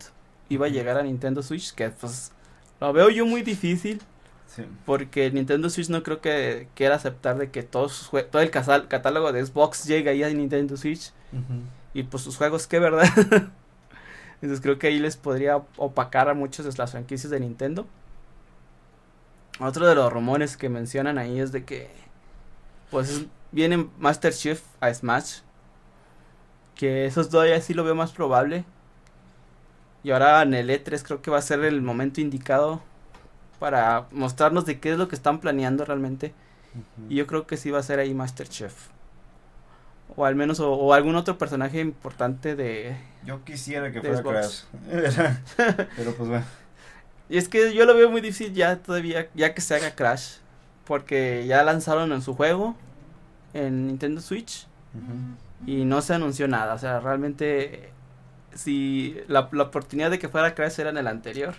iba 0.48 0.66
a 0.66 0.70
llegar 0.70 0.96
a 0.96 1.02
Nintendo 1.02 1.42
Switch, 1.42 1.74
que 1.74 1.90
pues 1.90 2.32
lo 2.80 2.92
veo 2.92 3.10
yo 3.10 3.26
muy 3.26 3.42
difícil 3.42 4.00
Sí. 4.46 4.66
porque 4.84 5.30
Nintendo 5.30 5.70
Switch 5.70 5.88
no 5.88 6.02
creo 6.02 6.20
que 6.20 6.68
quiera 6.74 6.96
aceptar 6.96 7.38
de 7.38 7.50
que 7.50 7.62
todos 7.62 8.10
todo 8.30 8.42
el 8.42 8.50
catálogo 8.50 9.32
de 9.32 9.46
Xbox 9.46 9.86
llegue 9.86 10.10
ahí 10.10 10.22
a 10.22 10.28
Nintendo 10.28 10.76
Switch 10.76 11.10
y 11.94 12.02
pues 12.02 12.22
sus 12.22 12.36
juegos 12.36 12.66
qué 12.66 12.78
verdad. 12.78 13.06
Entonces 14.42 14.60
creo 14.60 14.78
que 14.78 14.88
ahí 14.88 14.98
les 14.98 15.16
podría 15.16 15.56
opacar 15.78 16.28
a 16.28 16.34
muchas 16.34 16.66
de 16.66 16.72
las 16.76 16.90
franquicias 16.90 17.30
de 17.30 17.40
Nintendo. 17.40 17.86
Otro 19.58 19.86
de 19.86 19.94
los 19.94 20.12
rumores 20.12 20.56
que 20.58 20.68
mencionan 20.68 21.16
ahí 21.16 21.40
es 21.40 21.50
de 21.52 21.64
que 21.64 21.90
pues 22.92 23.24
viene 23.50 23.88
Master 23.98 24.32
Chief 24.32 24.60
a 24.78 24.92
Smash. 24.94 25.38
Que 26.76 27.06
eso 27.06 27.26
todavía 27.26 27.60
sí 27.60 27.74
lo 27.74 27.82
veo 27.82 27.96
más 27.96 28.12
probable. 28.12 28.64
Y 30.04 30.10
ahora 30.10 30.42
en 30.42 30.54
el 30.54 30.68
E3 30.68 31.02
creo 31.02 31.22
que 31.22 31.30
va 31.30 31.38
a 31.38 31.42
ser 31.42 31.64
el 31.64 31.80
momento 31.80 32.20
indicado 32.20 32.82
para 33.58 34.06
mostrarnos 34.10 34.66
de 34.66 34.78
qué 34.78 34.92
es 34.92 34.98
lo 34.98 35.08
que 35.08 35.14
están 35.14 35.40
planeando 35.40 35.84
realmente. 35.84 36.34
Y 37.08 37.16
yo 37.16 37.26
creo 37.26 37.46
que 37.46 37.56
sí 37.56 37.70
va 37.70 37.78
a 37.78 37.82
ser 37.82 37.98
ahí 37.98 38.12
Master 38.12 38.48
Chief. 38.48 38.72
O 40.14 40.26
al 40.26 40.34
menos, 40.34 40.60
o, 40.60 40.72
o 40.72 40.92
algún 40.92 41.16
otro 41.16 41.38
personaje 41.38 41.80
importante 41.80 42.54
de... 42.56 42.96
Yo 43.24 43.42
quisiera 43.44 43.90
que 43.90 44.00
fuera. 44.00 44.22
Crash. 44.22 44.64
Pero 45.96 46.14
pues 46.14 46.28
bueno. 46.28 46.44
Y 47.30 47.38
es 47.38 47.48
que 47.48 47.72
yo 47.72 47.86
lo 47.86 47.94
veo 47.94 48.10
muy 48.10 48.20
difícil 48.20 48.52
ya 48.52 48.76
todavía, 48.76 49.28
ya 49.34 49.54
que 49.54 49.62
se 49.62 49.74
haga 49.74 49.94
Crash. 49.94 50.34
Porque 50.84 51.46
ya 51.46 51.62
lanzaron 51.62 52.12
en 52.12 52.22
su 52.22 52.34
juego, 52.34 52.74
en 53.54 53.86
Nintendo 53.86 54.20
Switch, 54.20 54.66
y 55.66 55.84
no 55.84 56.02
se 56.02 56.14
anunció 56.14 56.48
nada. 56.48 56.74
O 56.74 56.78
sea, 56.78 57.00
realmente, 57.00 57.92
si 58.54 59.16
la, 59.28 59.48
la 59.52 59.64
oportunidad 59.64 60.10
de 60.10 60.18
que 60.18 60.28
fuera 60.28 60.54
Crash 60.54 60.80
era 60.80 60.90
en 60.90 60.98
el 60.98 61.06
anterior. 61.06 61.54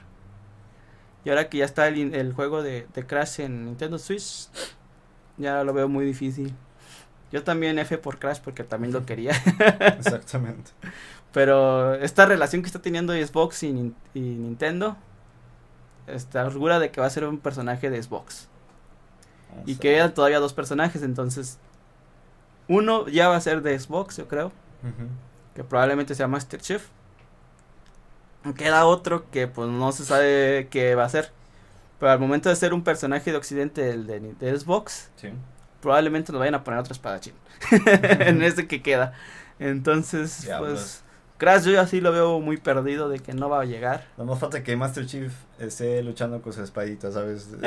Y 1.26 1.30
ahora 1.30 1.48
que 1.48 1.60
ya 1.60 1.66
está 1.66 1.88
el, 1.88 2.14
el 2.14 2.34
juego 2.34 2.62
de, 2.64 2.88
de 2.94 3.06
Crash 3.06 3.40
en 3.40 3.66
Nintendo 3.66 3.98
Switch, 3.98 4.50
ya 5.38 5.64
lo 5.64 5.74
veo 5.74 5.88
muy 5.88 6.06
difícil. 6.06 6.54
Yo 7.32 7.44
también 7.44 7.80
F 7.80 7.98
por 7.98 8.20
Crash 8.20 8.40
porque 8.42 8.64
también 8.64 8.94
lo 8.94 9.06
quería. 9.06 9.32
Exactamente. 9.98 10.72
Pero 11.32 11.96
esta 11.96 12.26
relación 12.26 12.62
que 12.62 12.68
está 12.68 12.82
teniendo 12.82 13.14
Xbox 13.14 13.64
y, 13.64 13.94
y 14.14 14.20
Nintendo 14.20 14.98
está 16.08 16.50
segura 16.52 16.80
de 16.80 16.92
que 16.92 17.02
va 17.02 17.08
a 17.08 17.10
ser 17.10 17.26
un 17.26 17.40
personaje 17.40 17.90
de 17.90 18.02
Xbox. 18.04 18.50
Y 19.66 19.72
Exacto. 19.72 19.82
quedan 19.82 20.14
todavía 20.14 20.40
dos 20.40 20.54
personajes, 20.54 21.04
entonces 21.04 21.58
Uno 22.68 23.08
ya 23.08 23.28
va 23.30 23.36
a 23.36 23.42
ser 23.42 23.62
de 23.62 23.78
Xbox, 23.80 24.18
yo 24.18 24.28
creo. 24.28 24.52
Que 25.56 25.64
probablemente 25.64 26.16
sea 26.16 26.28
Master 26.28 26.60
Chief. 26.62 26.84
Queda 28.58 28.86
otro 28.86 29.30
que 29.32 29.48
pues 29.48 29.70
no 29.70 29.92
se 29.94 30.04
sabe 30.06 30.68
qué 30.70 30.96
va 30.96 31.06
a 31.06 31.10
ser. 31.10 31.32
Pero 32.00 32.12
al 32.12 32.20
momento 32.20 32.50
de 32.50 32.56
ser 32.58 32.74
un 32.74 32.84
personaje 32.84 33.32
de 33.32 33.38
Occidente 33.38 33.82
del 33.82 34.06
de, 34.08 34.20
de 34.20 34.58
Xbox, 34.60 35.10
Sí. 35.16 35.30
probablemente 35.82 36.32
nos 36.34 36.40
vayan 36.40 36.56
a 36.56 36.64
poner 36.64 36.80
otro 36.82 36.92
espadachín. 36.94 37.34
en 38.20 38.42
ese 38.44 38.68
que 38.68 38.82
queda. 38.82 39.14
Entonces, 39.60 40.50
pues. 40.60 41.02
Crash 41.38 41.64
yo 41.66 41.80
así 41.82 42.00
lo 42.02 42.12
veo 42.12 42.40
muy 42.40 42.58
perdido 42.58 43.10
de 43.10 43.20
que 43.20 43.34
no 43.34 43.50
va 43.50 43.62
a 43.62 43.66
llegar. 43.66 44.08
No 44.18 44.26
más 44.26 44.40
falta 44.40 44.64
que 44.64 44.76
Master 44.76 45.06
Chief 45.06 45.32
esté 45.60 46.02
luchando 46.04 46.42
con 46.42 46.52
su 46.54 46.62
espadita, 46.64 47.12
¿sabes? 47.12 47.50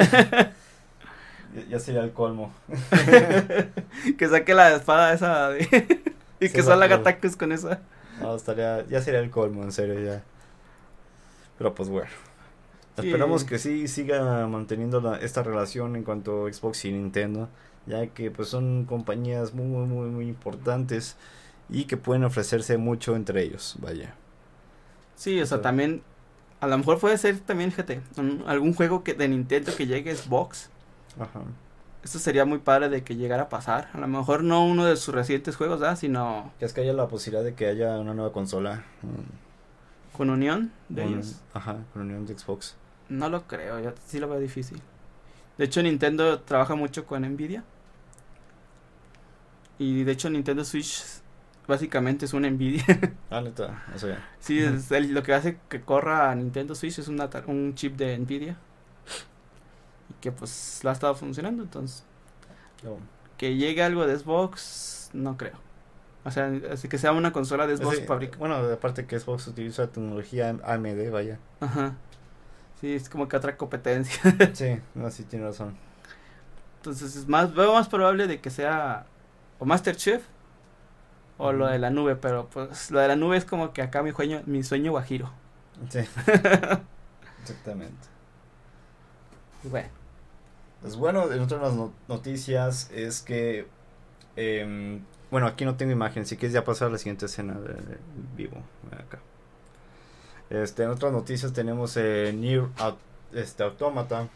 ya, 1.69 1.81
sería 1.81 2.03
el 2.03 2.13
colmo. 2.13 2.53
que 4.19 4.29
saque 4.29 4.55
la 4.55 4.75
espada 4.75 5.13
esa 5.13 5.51
de- 5.51 5.63
y 6.41 6.49
Sí, 6.49 6.53
que 6.53 6.63
va, 6.63 6.85
ataques 6.85 7.37
con 7.37 7.53
esa. 7.53 7.81
No, 8.21 8.35
estaría, 8.37 8.87
ya 8.87 9.01
sería 9.03 9.21
el 9.21 9.31
colmo, 9.31 9.63
en 9.63 9.73
serio, 9.73 9.99
ya. 10.01 10.23
Pero 11.59 11.75
pues 11.75 11.89
bueno. 11.89 12.11
Sí. 13.01 13.07
Esperamos 13.09 13.45
que 13.45 13.59
sí 13.59 13.89
siga 13.89 14.47
manteniendo 14.47 15.01
la- 15.01 15.19
esta 15.19 15.43
relación 15.43 15.97
en 15.97 16.03
cuanto 16.03 16.47
a 16.47 16.53
Xbox 16.53 16.85
y 16.87 16.93
Nintendo, 16.93 17.49
ya 17.87 18.07
que 18.07 18.31
pues 18.31 18.49
son 18.49 18.85
compañías 18.87 19.53
muy, 19.55 19.67
muy, 19.67 19.87
muy, 19.87 20.09
muy 20.09 20.29
importantes 20.29 21.17
y 21.69 21.85
que 21.85 21.97
pueden 21.97 22.25
ofrecerse 22.25 22.79
mucho 22.79 23.17
entre 23.17 23.43
ellos, 23.43 23.77
vaya. 23.81 24.15
Sí, 25.15 25.41
o 25.41 25.47
sea, 25.47 25.61
también. 25.63 26.03
A 26.59 26.67
lo 26.67 26.79
mejor 26.79 26.99
puede 26.99 27.19
ser 27.19 27.39
también, 27.41 27.71
fíjate, 27.71 28.01
algún 28.47 28.73
juego 28.73 29.05
que 29.05 29.13
de 29.13 29.29
Nintendo 29.29 29.75
que 29.77 29.87
llegue 29.87 30.11
a 30.11 30.17
Xbox. 30.17 30.71
Ajá. 31.21 31.41
Esto 32.05 32.19
sería 32.21 32.45
muy 32.45 32.59
padre 32.59 32.89
de 32.89 33.03
que 33.03 33.17
llegara 33.17 33.45
a 33.45 33.49
pasar. 33.49 33.89
A 33.93 33.99
lo 33.99 34.07
mejor 34.07 34.45
no 34.45 34.65
uno 34.65 34.85
de 34.85 34.97
sus 34.97 35.13
recientes 35.15 35.57
juegos, 35.57 35.81
¿verdad? 35.81 35.97
Sino 35.99 36.53
Que 36.59 36.65
es 36.67 36.73
que 36.73 36.83
haya 36.83 36.93
la 36.93 37.09
posibilidad 37.09 37.43
de 37.45 37.55
que 37.55 37.67
haya 37.67 37.99
una 37.99 38.15
nueva 38.15 38.33
consola. 38.33 38.85
mm, 39.03 40.17
con 40.17 40.31
unión 40.31 40.71
de 40.89 41.05
ellos. 41.05 41.41
Ajá, 41.53 41.77
con 41.93 42.03
unión 42.03 42.25
de 42.27 42.39
Xbox. 42.39 42.77
No 43.09 43.29
lo 43.29 43.47
creo, 43.47 43.81
yo 43.81 43.93
sí 44.07 44.19
lo 44.19 44.29
veo 44.29 44.39
difícil. 44.41 44.81
De 45.59 45.65
hecho, 45.65 45.83
Nintendo 45.83 46.41
trabaja 46.41 46.75
mucho 46.75 47.07
con 47.07 47.23
Nvidia. 47.23 47.65
Y 49.79 50.05
de 50.05 50.13
hecho, 50.13 50.31
Nintendo 50.31 50.65
Switch 50.65 51.03
básicamente 51.67 52.25
es 52.25 52.33
una 52.33 52.49
Nvidia. 52.51 52.85
Ah, 53.31 53.41
neta, 53.41 53.83
eso 53.95 54.09
ya. 54.09 54.25
sí, 54.39 54.59
es 54.61 54.91
el- 54.93 55.13
lo 55.13 55.23
que 55.23 55.35
hace 55.35 55.59
que 55.69 55.81
corra 55.81 56.31
a 56.31 56.35
Nintendo 56.35 56.75
Switch 56.77 56.99
es 56.99 57.09
una 57.09 57.29
un 57.49 57.75
chip 57.75 57.97
de 57.97 58.17
Nvidia. 58.19 58.57
Y 60.11 60.15
que 60.21 60.33
pues 60.33 60.81
la 60.83 60.91
ha 60.91 60.93
estado 60.93 61.15
funcionando. 61.15 61.63
Entonces, 61.63 62.05
No. 62.83 62.97
que 63.39 63.57
llegue 63.57 63.83
algo 63.83 64.07
de 64.07 64.19
Xbox, 64.19 65.11
no 65.13 65.37
creo. 65.37 65.55
O 66.25 66.31
sea, 66.31 66.51
así 66.73 66.89
que 66.89 66.99
sea 66.99 67.13
una 67.13 67.33
consola 67.33 67.67
de 67.67 67.77
Xbox 67.77 67.99
Sí, 67.99 68.03
fabrica. 68.05 68.37
bueno, 68.39 68.57
aparte 68.57 69.07
que 69.07 69.19
Xbox 69.19 69.47
utiliza 69.47 69.87
tecnología 69.87 70.57
AMD, 70.65 71.11
vaya. 71.11 71.39
Ajá. 71.61 71.95
Sí, 72.81 72.95
es 72.95 73.09
como 73.09 73.29
que 73.29 73.37
otra 73.37 73.57
competencia. 73.57 74.21
Sí, 74.53 74.79
no, 74.95 75.11
sí 75.11 75.23
tiene 75.25 75.47
razón. 75.47 75.77
Entonces 76.79 77.17
es 77.17 77.27
más, 77.29 77.55
veo 77.55 77.73
más 77.73 77.89
probable 77.89 78.27
de 78.27 78.41
que 78.41 78.51
sea 78.51 79.07
o 79.59 79.65
Master 79.65 79.97
Chief 79.97 80.23
o 81.39 81.53
lo 81.53 81.67
de 81.67 81.79
la 81.79 81.91
nube, 81.91 82.17
pero 82.17 82.49
pues 82.49 82.91
lo 82.91 83.01
de 83.01 83.09
la 83.09 83.17
nube 83.17 83.37
es 83.37 83.45
como 83.45 83.73
que 83.73 83.83
acá 83.83 84.03
mi 84.03 84.13
sueño, 84.13 84.43
mi 84.47 84.63
sueño 84.63 84.91
guajiro. 84.93 85.31
Sí. 85.89 86.01
Exactamente. 87.43 88.09
Bueno, 89.71 89.89
Pues 90.83 90.97
bueno, 90.97 91.33
en 91.33 91.41
otras 91.41 91.75
no- 91.75 91.93
noticias 92.09 92.91
es 92.93 93.23
que, 93.23 93.67
em, 94.37 95.01
bueno, 95.31 95.47
aquí 95.47 95.65
no 95.65 95.77
tengo 95.77 95.93
imagen, 95.93 96.23
así 96.23 96.37
que 96.37 96.51
ya 96.51 96.65
pasar 96.65 96.89
a 96.89 96.91
la 96.93 96.99
siguiente 96.99 97.27
escena 97.27 97.55
de, 97.55 97.77
vivo, 98.37 98.57
acá. 98.93 99.19
Este, 100.51 100.85
en 100.85 100.91
otras 100.91 101.13
noticias 101.13 101.53
tenemos 101.53 101.97
eh, 101.97 102.33
este, 103.33 103.63
Automata, 103.65 104.29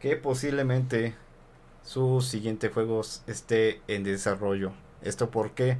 que 0.00 0.16
posiblemente 0.16 1.14
su 1.84 2.20
siguiente 2.20 2.68
juego 2.68 3.00
esté 3.26 3.80
en 3.88 4.04
desarrollo. 4.04 4.72
¿Esto 5.02 5.30
por 5.30 5.52
qué? 5.52 5.78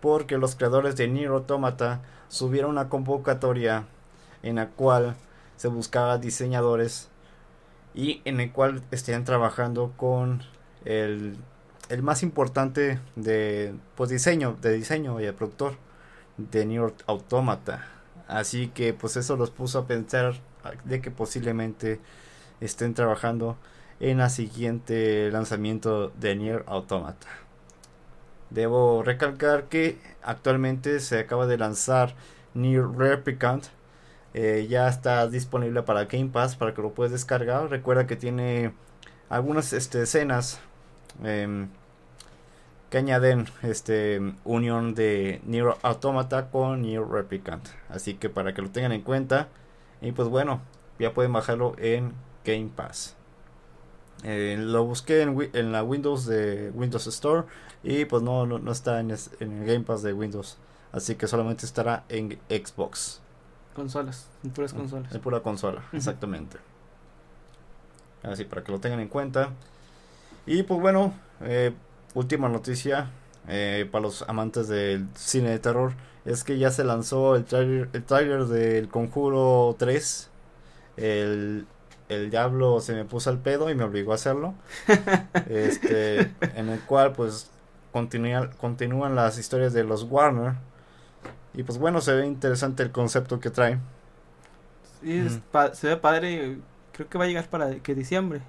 Porque 0.00 0.38
los 0.38 0.56
creadores 0.56 0.96
de 0.96 1.06
Nier 1.08 1.30
Automata 1.30 2.00
subieron 2.28 2.70
una 2.72 2.88
convocatoria 2.88 3.84
en 4.42 4.56
la 4.56 4.68
cual 4.68 5.14
se 5.56 5.68
buscaba 5.68 6.18
diseñadores 6.18 7.08
y 7.94 8.22
en 8.24 8.40
el 8.40 8.52
cual 8.52 8.82
estarían 8.90 9.24
trabajando 9.24 9.92
con 9.96 10.42
el, 10.84 11.36
el 11.88 12.02
más 12.02 12.22
importante 12.22 13.00
de 13.16 13.74
pues 13.96 14.10
diseño 14.10 14.56
de 14.60 14.72
diseño 14.72 15.20
y 15.20 15.24
el 15.24 15.34
productor 15.34 15.76
de 16.36 16.64
Nier 16.66 16.94
Automata. 17.06 17.86
Así 18.28 18.68
que 18.68 18.94
pues 18.94 19.16
eso 19.16 19.36
los 19.36 19.50
puso 19.50 19.80
a 19.80 19.86
pensar 19.86 20.34
de 20.84 21.00
que 21.00 21.10
posiblemente 21.10 22.00
estén 22.60 22.94
trabajando 22.94 23.56
en 23.98 24.18
la 24.18 24.30
siguiente 24.30 25.30
lanzamiento 25.30 26.10
de 26.10 26.36
Nier 26.36 26.64
Automata. 26.66 27.26
Debo 28.50 29.02
recalcar 29.02 29.64
que 29.64 29.98
actualmente 30.22 31.00
se 31.00 31.18
acaba 31.18 31.46
de 31.46 31.58
lanzar 31.58 32.14
Nier 32.54 32.86
Replicant 32.88 33.66
eh, 34.34 34.66
ya 34.68 34.88
está 34.88 35.26
disponible 35.28 35.82
para 35.82 36.04
Game 36.04 36.30
Pass 36.30 36.56
para 36.56 36.74
que 36.74 36.82
lo 36.82 36.92
puedas 36.92 37.12
descargar. 37.12 37.68
Recuerda 37.68 38.06
que 38.06 38.16
tiene 38.16 38.72
algunas 39.28 39.72
este, 39.72 40.02
escenas 40.02 40.60
em, 41.24 41.68
que 42.90 42.98
añaden 42.98 43.46
este 43.62 44.20
unión 44.44 44.94
de 44.94 45.40
Nier 45.44 45.74
Automata 45.82 46.50
con 46.50 46.82
Nier 46.82 47.06
Replicant. 47.06 47.68
Así 47.88 48.14
que 48.14 48.28
para 48.28 48.54
que 48.54 48.62
lo 48.62 48.70
tengan 48.70 48.92
en 48.92 49.02
cuenta. 49.02 49.48
Y 50.00 50.12
pues 50.12 50.28
bueno, 50.28 50.60
ya 50.98 51.12
pueden 51.12 51.32
bajarlo 51.32 51.74
en 51.78 52.12
Game 52.44 52.70
Pass. 52.74 53.16
Eh, 54.22 54.56
lo 54.58 54.84
busqué 54.84 55.22
en, 55.22 55.50
en 55.54 55.72
la 55.72 55.82
Windows 55.82 56.26
de 56.26 56.70
Windows 56.74 57.06
Store 57.06 57.44
y 57.82 58.04
pues 58.04 58.22
no, 58.22 58.44
no, 58.46 58.58
no 58.58 58.70
está 58.70 59.00
en, 59.00 59.10
en 59.40 59.52
el 59.52 59.66
Game 59.66 59.84
Pass 59.84 60.02
de 60.02 60.12
Windows. 60.12 60.58
Así 60.92 61.14
que 61.14 61.26
solamente 61.26 61.66
estará 61.66 62.04
en 62.08 62.38
Xbox. 62.48 63.20
Consolas, 63.74 64.28
en 64.44 64.50
puras 64.50 64.72
consolas. 64.72 65.12
Es 65.12 65.18
pura 65.18 65.40
consola, 65.40 65.82
exactamente. 65.92 66.58
Así 68.22 68.44
para 68.44 68.62
que 68.62 68.72
lo 68.72 68.80
tengan 68.80 69.00
en 69.00 69.08
cuenta. 69.08 69.50
Y 70.46 70.62
pues 70.62 70.80
bueno, 70.80 71.14
eh, 71.42 71.72
última 72.14 72.48
noticia 72.48 73.10
eh, 73.48 73.88
para 73.90 74.02
los 74.02 74.22
amantes 74.28 74.68
del 74.68 75.06
cine 75.14 75.50
de 75.50 75.58
terror 75.58 75.92
es 76.24 76.44
que 76.44 76.58
ya 76.58 76.70
se 76.70 76.84
lanzó 76.84 77.36
el 77.36 77.44
trailer, 77.44 77.88
el 77.92 78.04
tráiler 78.04 78.44
del 78.46 78.88
Conjuro 78.88 79.74
3. 79.78 80.28
El, 80.96 81.66
el 82.10 82.30
diablo 82.30 82.80
se 82.80 82.94
me 82.94 83.04
puso 83.06 83.30
al 83.30 83.38
pedo 83.38 83.70
y 83.70 83.74
me 83.74 83.84
obligó 83.84 84.12
a 84.12 84.16
hacerlo. 84.16 84.54
este, 85.48 86.30
en 86.54 86.68
el 86.68 86.80
cual 86.80 87.12
pues 87.12 87.50
continúa- 87.92 88.50
continúan 88.58 89.14
las 89.14 89.38
historias 89.38 89.72
de 89.72 89.84
los 89.84 90.02
Warner. 90.04 90.54
Y 91.54 91.62
pues 91.64 91.78
bueno, 91.78 92.00
se 92.00 92.14
ve 92.14 92.26
interesante 92.26 92.82
el 92.82 92.92
concepto 92.92 93.40
que 93.40 93.50
trae. 93.50 93.78
Sí, 95.02 95.40
pa- 95.50 95.74
se 95.74 95.88
ve 95.88 95.96
padre, 95.96 96.58
creo 96.92 97.08
que 97.08 97.18
va 97.18 97.24
a 97.24 97.26
llegar 97.26 97.48
para 97.48 97.76
que 97.76 97.94
diciembre. 97.94 98.42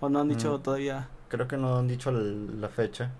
O 0.00 0.08
no 0.08 0.20
han 0.20 0.28
dicho 0.28 0.58
Mm. 0.58 0.62
todavía. 0.62 1.08
Creo 1.28 1.48
que 1.48 1.56
no 1.56 1.78
han 1.78 1.88
dicho 1.88 2.10
la 2.10 2.68
fecha. 2.68 3.10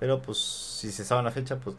Pero 0.00 0.20
pues 0.22 0.38
si 0.38 0.90
se 0.90 1.04
sabe 1.04 1.22
la 1.22 1.30
fecha, 1.30 1.56
pues 1.56 1.76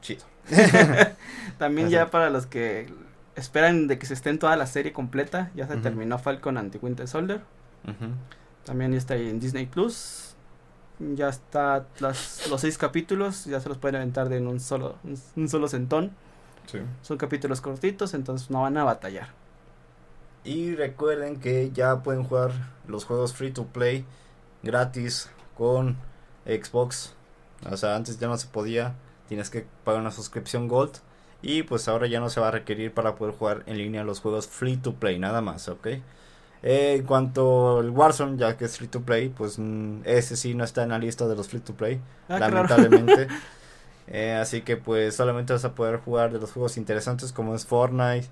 chido. 0.00 0.24
También 1.58 1.88
ya 1.88 2.10
para 2.10 2.30
los 2.30 2.46
que 2.46 2.92
esperan 3.36 3.88
de 3.88 3.98
que 3.98 4.06
se 4.06 4.14
esté 4.14 4.30
en 4.30 4.38
toda 4.38 4.54
la 4.56 4.66
serie 4.66 4.92
completa, 4.92 5.50
ya 5.56 5.66
se 5.66 5.76
terminó 5.78 6.18
Falcon 6.18 6.56
and 6.58 6.70
the 6.70 6.78
Winter 6.78 7.08
Soldier. 7.08 7.40
También 8.64 8.92
ya 8.92 8.98
está 8.98 9.14
ahí 9.14 9.28
en 9.28 9.40
Disney 9.40 9.66
Plus. 9.66 10.23
Ya 10.98 11.28
está 11.28 11.86
las, 11.98 12.48
los 12.48 12.60
seis 12.60 12.78
capítulos, 12.78 13.46
ya 13.46 13.60
se 13.60 13.68
los 13.68 13.78
pueden 13.78 13.96
aventar 13.96 14.28
de 14.28 14.36
en 14.36 14.46
un 14.46 14.60
solo, 14.60 14.96
un, 15.36 15.48
solo 15.48 15.68
sentón. 15.68 16.12
Sí. 16.66 16.78
Son 17.02 17.18
capítulos 17.18 17.60
cortitos, 17.60 18.14
entonces 18.14 18.50
no 18.50 18.62
van 18.62 18.76
a 18.76 18.84
batallar. 18.84 19.28
Y 20.44 20.74
recuerden 20.74 21.40
que 21.40 21.70
ya 21.72 22.02
pueden 22.02 22.24
jugar 22.24 22.52
los 22.86 23.04
juegos 23.04 23.34
free 23.34 23.50
to 23.50 23.66
play 23.66 24.04
gratis 24.62 25.30
con 25.56 25.96
Xbox. 26.46 27.14
O 27.70 27.76
sea, 27.76 27.96
antes 27.96 28.18
ya 28.18 28.28
no 28.28 28.36
se 28.36 28.46
podía. 28.46 28.94
Tienes 29.28 29.50
que 29.50 29.66
pagar 29.84 30.00
una 30.00 30.10
suscripción 30.10 30.68
Gold. 30.68 30.98
Y 31.42 31.62
pues 31.62 31.88
ahora 31.88 32.06
ya 32.06 32.20
no 32.20 32.30
se 32.30 32.40
va 32.40 32.48
a 32.48 32.50
requerir 32.50 32.92
para 32.92 33.16
poder 33.16 33.34
jugar 33.34 33.64
en 33.66 33.76
línea 33.76 34.04
los 34.04 34.20
juegos 34.20 34.46
free 34.46 34.76
to 34.76 34.94
play, 34.94 35.18
nada 35.18 35.42
más, 35.42 35.68
¿ok? 35.68 35.88
Eh, 36.66 36.94
en 36.94 37.04
cuanto 37.04 37.80
al 37.80 37.90
Warzone, 37.90 38.38
ya 38.38 38.56
que 38.56 38.64
es 38.64 38.78
free 38.78 38.88
to 38.88 39.02
play, 39.02 39.28
pues 39.28 39.58
mm, 39.58 40.00
ese 40.04 40.34
sí 40.34 40.54
no 40.54 40.64
está 40.64 40.82
en 40.82 40.88
la 40.88 40.98
lista 40.98 41.28
de 41.28 41.36
los 41.36 41.46
free 41.46 41.60
to 41.60 41.74
play. 41.74 42.00
Ah, 42.28 42.38
lamentablemente. 42.38 43.28
Eh, 44.06 44.34
así 44.34 44.60
que 44.60 44.76
pues 44.76 45.16
solamente 45.16 45.54
vas 45.54 45.64
a 45.64 45.74
poder 45.74 45.98
jugar 45.98 46.30
de 46.30 46.38
los 46.38 46.52
juegos 46.52 46.76
interesantes 46.76 47.32
como 47.32 47.54
es 47.54 47.64
Fortnite. 47.64 48.28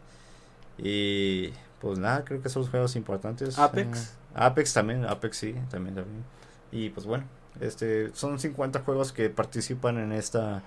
Y 0.76 1.48
pues 1.80 1.98
nada, 1.98 2.26
creo 2.26 2.42
que 2.42 2.50
son 2.50 2.60
los 2.60 2.70
juegos 2.70 2.94
importantes. 2.94 3.58
Apex. 3.58 3.98
Eh, 3.98 4.08
Apex 4.34 4.74
también, 4.74 5.06
Apex 5.06 5.34
sí, 5.34 5.54
también, 5.70 5.94
también. 5.94 6.24
Y 6.72 6.90
pues 6.90 7.06
bueno, 7.06 7.24
Este, 7.58 8.14
son 8.14 8.38
50 8.38 8.80
juegos 8.80 9.12
que 9.12 9.30
participan 9.30 9.96
en 9.96 10.12
esta 10.12 10.62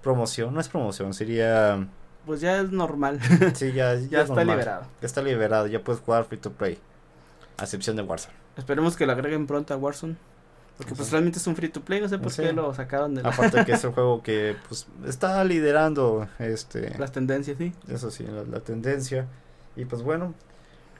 promoción. 0.00 0.54
No 0.54 0.60
es 0.60 0.68
promoción, 0.68 1.12
sería... 1.12 1.88
Pues 2.26 2.40
ya 2.40 2.60
es 2.60 2.70
normal. 2.70 3.18
Sí, 3.54 3.72
ya, 3.72 3.94
ya, 3.94 4.00
ya 4.00 4.18
es 4.18 4.22
está 4.22 4.26
normal. 4.26 4.46
liberado. 4.46 4.82
Ya 5.00 5.06
está 5.06 5.22
liberado, 5.22 5.66
ya 5.66 5.82
puedes 5.82 6.00
jugar 6.02 6.24
free 6.24 6.38
to 6.38 6.52
play. 6.52 6.78
A 7.58 7.64
excepción 7.64 7.96
de 7.96 8.02
Warzone. 8.02 8.34
Esperemos 8.56 8.96
que 8.96 9.06
lo 9.06 9.12
agreguen 9.12 9.46
pronto 9.46 9.74
a 9.74 9.76
Warzone. 9.76 10.16
Porque 10.76 10.94
pues 10.94 11.10
realmente 11.10 11.38
es 11.38 11.46
un 11.46 11.56
free 11.56 11.68
to 11.68 11.82
play, 11.82 12.00
no 12.00 12.08
sé 12.08 12.18
por 12.18 12.32
Sí. 12.32 12.40
qué 12.42 12.52
lo 12.54 12.72
sacaron 12.72 13.14
de 13.14 13.22
la- 13.22 13.28
Aparte 13.28 13.64
que 13.66 13.72
es 13.72 13.84
un 13.84 13.92
juego 13.92 14.22
que 14.22 14.56
pues 14.66 14.86
está 15.06 15.44
liderando 15.44 16.26
este 16.38 16.96
las 16.98 17.12
tendencias, 17.12 17.58
sí. 17.58 17.74
eso 17.88 18.10
sí, 18.10 18.24
la, 18.24 18.44
la 18.44 18.60
tendencia. 18.60 19.26
Y 19.76 19.84
pues 19.84 20.02
bueno, 20.02 20.32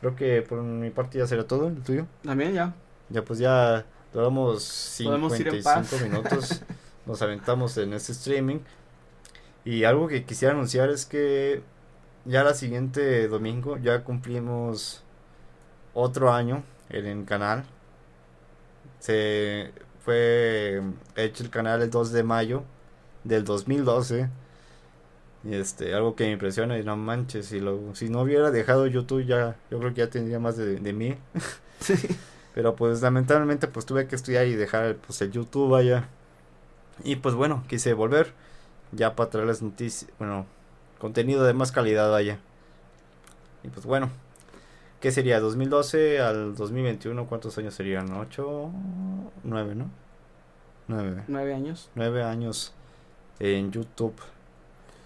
creo 0.01 0.15
que 0.17 0.43
por 0.43 0.61
mi 0.63 0.91
parte 0.91 1.19
ya 1.19 1.27
será 1.27 1.45
todo, 1.47 1.69
el 1.69 1.83
tuyo. 1.83 2.07
También 2.23 2.53
ya. 2.53 2.75
Ya 3.09 3.23
pues 3.25 3.39
ya 3.39 3.87
duramos 4.13 5.01
Podemos 5.03 5.41
ir 5.41 5.49
en 5.49 5.55
55 5.63 5.63
paz. 5.97 6.03
minutos. 6.03 6.63
Nos 7.07 7.23
aventamos 7.23 7.77
en 7.79 7.95
este 7.95 8.13
streaming. 8.13 8.59
Y 9.65 9.85
algo 9.85 10.09
que 10.09 10.25
quisiera 10.25 10.55
anunciar 10.55 10.91
es 10.91 11.07
que 11.07 11.63
ya 12.25 12.45
la 12.45 12.55
siguiente 12.55 13.29
domingo 13.29 13.77
ya 13.79 14.05
cumplimos 14.05 15.03
otro 15.95 16.33
año 16.33 16.63
en 16.89 17.07
el 17.07 17.25
canal. 17.25 17.65
Se 19.01 19.73
fue 20.05 20.83
hecho 21.17 21.43
el 21.45 21.51
canal 21.51 21.83
el 21.83 21.91
2 21.91 22.13
de 22.13 22.23
mayo 22.23 22.65
del 23.25 23.45
2012. 23.45 24.29
Y 25.45 25.55
este, 25.55 25.95
algo 25.95 26.17
que 26.17 26.25
me 26.25 26.33
impresiona 26.33 26.79
y 26.79 26.85
no 26.85 26.97
manches, 26.97 27.47
si 27.47 27.61
lo, 27.61 27.95
si 27.95 28.11
no 28.11 28.21
hubiera 28.23 28.51
dejado 28.51 28.87
YouTube 28.87 29.25
ya, 29.25 29.57
yo 29.71 29.79
creo 29.79 29.95
que 29.95 30.01
ya 30.01 30.11
tendría 30.11 30.39
más 30.39 30.57
de, 30.57 30.77
de 30.77 30.93
mí. 30.93 31.17
Sí. 31.81 31.95
Pero 32.55 32.77
pues 32.77 33.01
lamentablemente 33.01 33.67
pues 33.67 33.87
tuve 33.87 34.07
que 34.07 34.15
estudiar 34.15 34.47
y 34.47 34.55
dejar 34.55 34.97
pues 34.97 35.23
el 35.23 35.31
YouTube 35.31 35.75
allá. 35.75 36.09
Y 37.05 37.17
pues 37.17 37.35
bueno, 37.35 37.65
quise 37.69 37.95
volver 37.95 38.35
ya 38.93 39.15
para 39.15 39.31
traerles 39.31 39.63
noticias, 39.63 40.11
bueno, 40.19 40.47
contenido 40.99 41.45
de 41.45 41.55
más 41.55 41.73
calidad 41.73 42.15
allá. 42.15 42.39
Y 43.63 43.69
pues 43.69 43.87
bueno, 43.87 44.11
¿qué 45.01 45.11
sería? 45.11 45.41
2012 45.41 46.21
al 46.21 46.55
2021, 46.55 47.27
¿cuántos 47.27 47.57
años 47.59 47.75
serían? 47.75 48.13
8, 48.13 48.71
9, 49.45 49.75
¿no? 49.75 49.91
9. 50.89 51.25
Nueve 51.29 51.55
años. 51.55 51.91
9 51.95 52.25
años 52.25 52.75
en 53.39 53.71
YouTube 53.71 54.15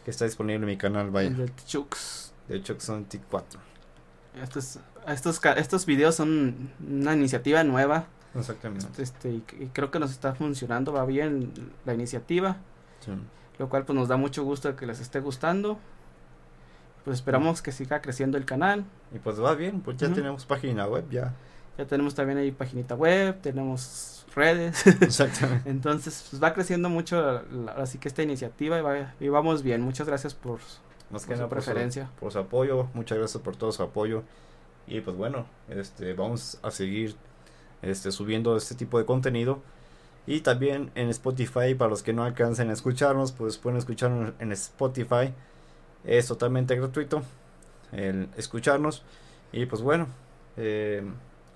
que 0.05 0.11
está 0.11 0.25
disponible 0.25 0.57
en 0.57 0.67
mi 0.67 0.77
canal, 0.77 1.11
vaya. 1.11 1.29
El 1.29 1.37
de 1.37 1.53
Chux. 1.67 2.33
De 2.49 2.63
son 2.79 3.07
24. 3.11 3.61
Estos, 4.43 4.79
estos, 5.09 5.41
estos 5.57 5.87
videos 5.87 6.15
son 6.15 6.71
una 6.87 7.15
iniciativa 7.15 7.65
nueva. 7.65 8.07
Exactamente. 8.35 9.03
Este, 9.03 9.31
y, 9.31 9.45
y 9.61 9.67
creo 9.73 9.91
que 9.91 9.99
nos 9.99 10.11
está 10.11 10.35
funcionando, 10.35 10.93
va 10.93 11.07
bien 11.07 11.53
la 11.87 11.95
iniciativa. 11.95 12.57
Sí. 13.01 13.13
Lo 13.59 13.69
cual 13.69 13.85
pues 13.85 13.97
nos 13.97 14.09
da 14.09 14.17
mucho 14.17 14.43
gusto 14.45 14.75
que 14.77 14.87
les 14.87 15.01
esté 15.01 15.21
gustando. 15.21 15.79
Pues 17.05 17.19
esperamos 17.19 17.61
que 17.63 17.71
siga 17.73 18.01
creciendo 18.01 18.39
el 18.39 18.45
canal. 18.45 18.85
Y 19.15 19.19
pues 19.19 19.41
va 19.41 19.55
bien, 19.55 19.81
pues 19.83 19.97
ya 19.99 20.13
tenemos 20.13 20.45
página 20.47 20.87
web 20.87 21.05
ya. 21.11 21.35
Ya 21.77 21.87
tenemos 21.87 22.15
también 22.15 22.39
ahí 22.39 22.51
paginita 22.53 22.95
web, 22.95 23.41
tenemos 23.43 24.25
redes. 24.35 24.87
Exactamente. 24.87 25.69
Entonces, 25.71 26.27
pues 26.31 26.43
va 26.43 26.55
creciendo 26.55 26.89
mucho 26.89 27.43
la- 27.53 27.73
así 27.73 27.99
que 27.99 28.09
esta 28.09 28.23
iniciativa 28.23 28.79
y, 28.79 28.83
va- 28.83 29.15
y 29.21 29.29
vamos 29.29 29.63
bien. 29.63 29.83
Muchas 29.83 30.07
gracias 30.07 30.35
por, 30.35 30.61
Más 31.11 31.23
por 31.23 31.29
que 31.29 31.35
su 31.35 31.41
nada 31.41 31.49
por 31.49 31.61
su, 31.61 31.65
preferencia. 31.67 32.11
por 32.19 32.33
su 32.33 32.39
apoyo, 32.39 32.89
muchas 32.95 33.19
gracias 33.19 33.43
por 33.43 33.57
todo 33.57 33.71
su 33.73 33.83
apoyo. 33.83 34.23
Y 34.87 35.01
pues 35.01 35.17
bueno, 35.17 35.47
este 35.69 36.15
vamos 36.15 36.59
a 36.63 36.71
seguir 36.71 37.17
este 37.83 38.13
subiendo 38.13 38.57
este 38.57 38.75
tipo 38.75 38.99
de 38.99 39.05
contenido. 39.05 39.61
Y 40.27 40.41
también 40.41 40.91
en 40.95 41.09
Spotify, 41.11 41.75
para 41.75 41.91
los 41.91 42.03
que 42.03 42.13
no 42.13 42.25
alcancen 42.25 42.71
a 42.71 42.73
escucharnos, 42.73 43.33
pues 43.33 43.59
pueden 43.59 43.79
escucharnos 43.79 44.33
en 44.39 44.53
Spotify. 44.53 45.35
Es 46.05 46.29
totalmente 46.29 46.77
gratuito 46.77 47.23
el 47.93 48.29
escucharnos. 48.37 49.03
Y 49.53 49.67
pues 49.67 49.83
bueno, 49.83 50.09
eh, 50.57 51.03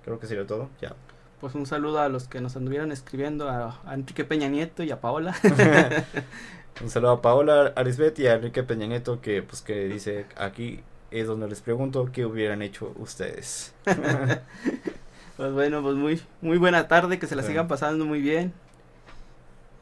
creo 0.05 0.19
que 0.19 0.27
sería 0.27 0.47
todo. 0.47 0.69
Ya. 0.81 0.95
Pues 1.41 1.55
un 1.55 1.67
saludo 1.67 2.01
a 2.01 2.09
los 2.09 2.29
que 2.29 2.41
nos 2.41 2.57
anduvieron 2.57 2.93
escribiendo, 2.93 3.49
a, 3.49 3.81
a 3.87 3.95
Enrique 3.95 4.25
Peña 4.25 4.49
Nieto 4.49 4.83
y 4.83 4.91
a 4.91 5.01
Paola. 5.01 5.35
Un 6.81 6.91
saludo 6.91 7.13
a 7.13 7.23
Paola 7.23 7.73
Arisbet 7.75 8.19
y 8.21 8.27
a 8.29 8.35
Enrique 8.35 8.63
Peña 8.63 8.87
Nieto 8.87 9.21
que 9.21 9.43
pues 9.43 9.63
que 9.63 9.89
dice 9.89 10.27
aquí 10.37 10.81
es 11.11 11.27
donde 11.27 11.49
les 11.49 11.61
pregunto 11.61 12.09
qué 12.13 12.25
hubieran 12.25 12.63
hecho 12.63 12.95
ustedes. 12.99 13.75
Pues 15.39 15.53
bueno, 15.53 15.81
pues 15.83 15.95
muy, 15.95 16.21
muy 16.43 16.59
buena 16.59 16.87
tarde, 16.89 17.19
que 17.19 17.27
se 17.27 17.35
la 17.37 17.43
Sí. 17.43 17.49
sigan 17.49 17.67
pasando 17.69 18.05
muy 18.05 18.21
bien. 18.21 18.53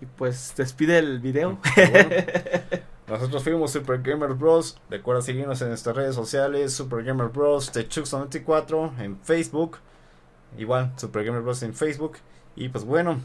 Y 0.01 0.07
pues 0.07 0.53
despide 0.57 0.99
el 0.99 1.19
video. 1.21 1.59
Bueno, 1.75 2.09
nosotros 3.09 3.43
fuimos 3.43 3.71
Super 3.73 4.03
Gamer 4.03 4.35
Bros. 4.35 4.79
Recuerda 4.91 5.23
seguirnos 5.23 5.61
en 5.63 5.69
nuestras 5.69 5.97
redes 5.97 6.15
sociales, 6.15 6.75
Super 6.75 7.03
Gamer 7.03 7.29
Bros, 7.29 7.73
Techux94 7.73 8.99
en 9.01 9.19
Facebook. 9.23 9.79
Igual, 10.59 10.93
Super 10.97 11.25
Gamer 11.25 11.41
Bros 11.41 11.63
en 11.63 11.73
Facebook. 11.75 12.19
Y 12.55 12.69
pues 12.69 12.85
bueno, 12.85 13.19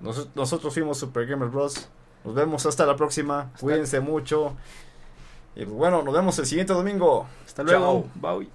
nos- 0.00 0.34
nosotros 0.34 0.72
fuimos 0.74 0.96
Super 0.98 1.26
Gamer 1.26 1.48
Bros. 1.50 1.88
Nos 2.24 2.34
vemos 2.34 2.64
hasta 2.64 2.86
la 2.86 2.96
próxima. 2.96 3.40
Hasta- 3.52 3.60
Cuídense 3.60 4.00
mucho. 4.00 4.56
Y 5.54 5.64
pues 5.66 5.76
bueno, 5.76 6.02
nos 6.02 6.14
vemos 6.14 6.38
el 6.38 6.46
siguiente 6.46 6.72
domingo. 6.72 7.26
Hasta 7.44 7.62
luego. 7.62 8.06
Chao. 8.22 8.38
Bye. 8.38 8.48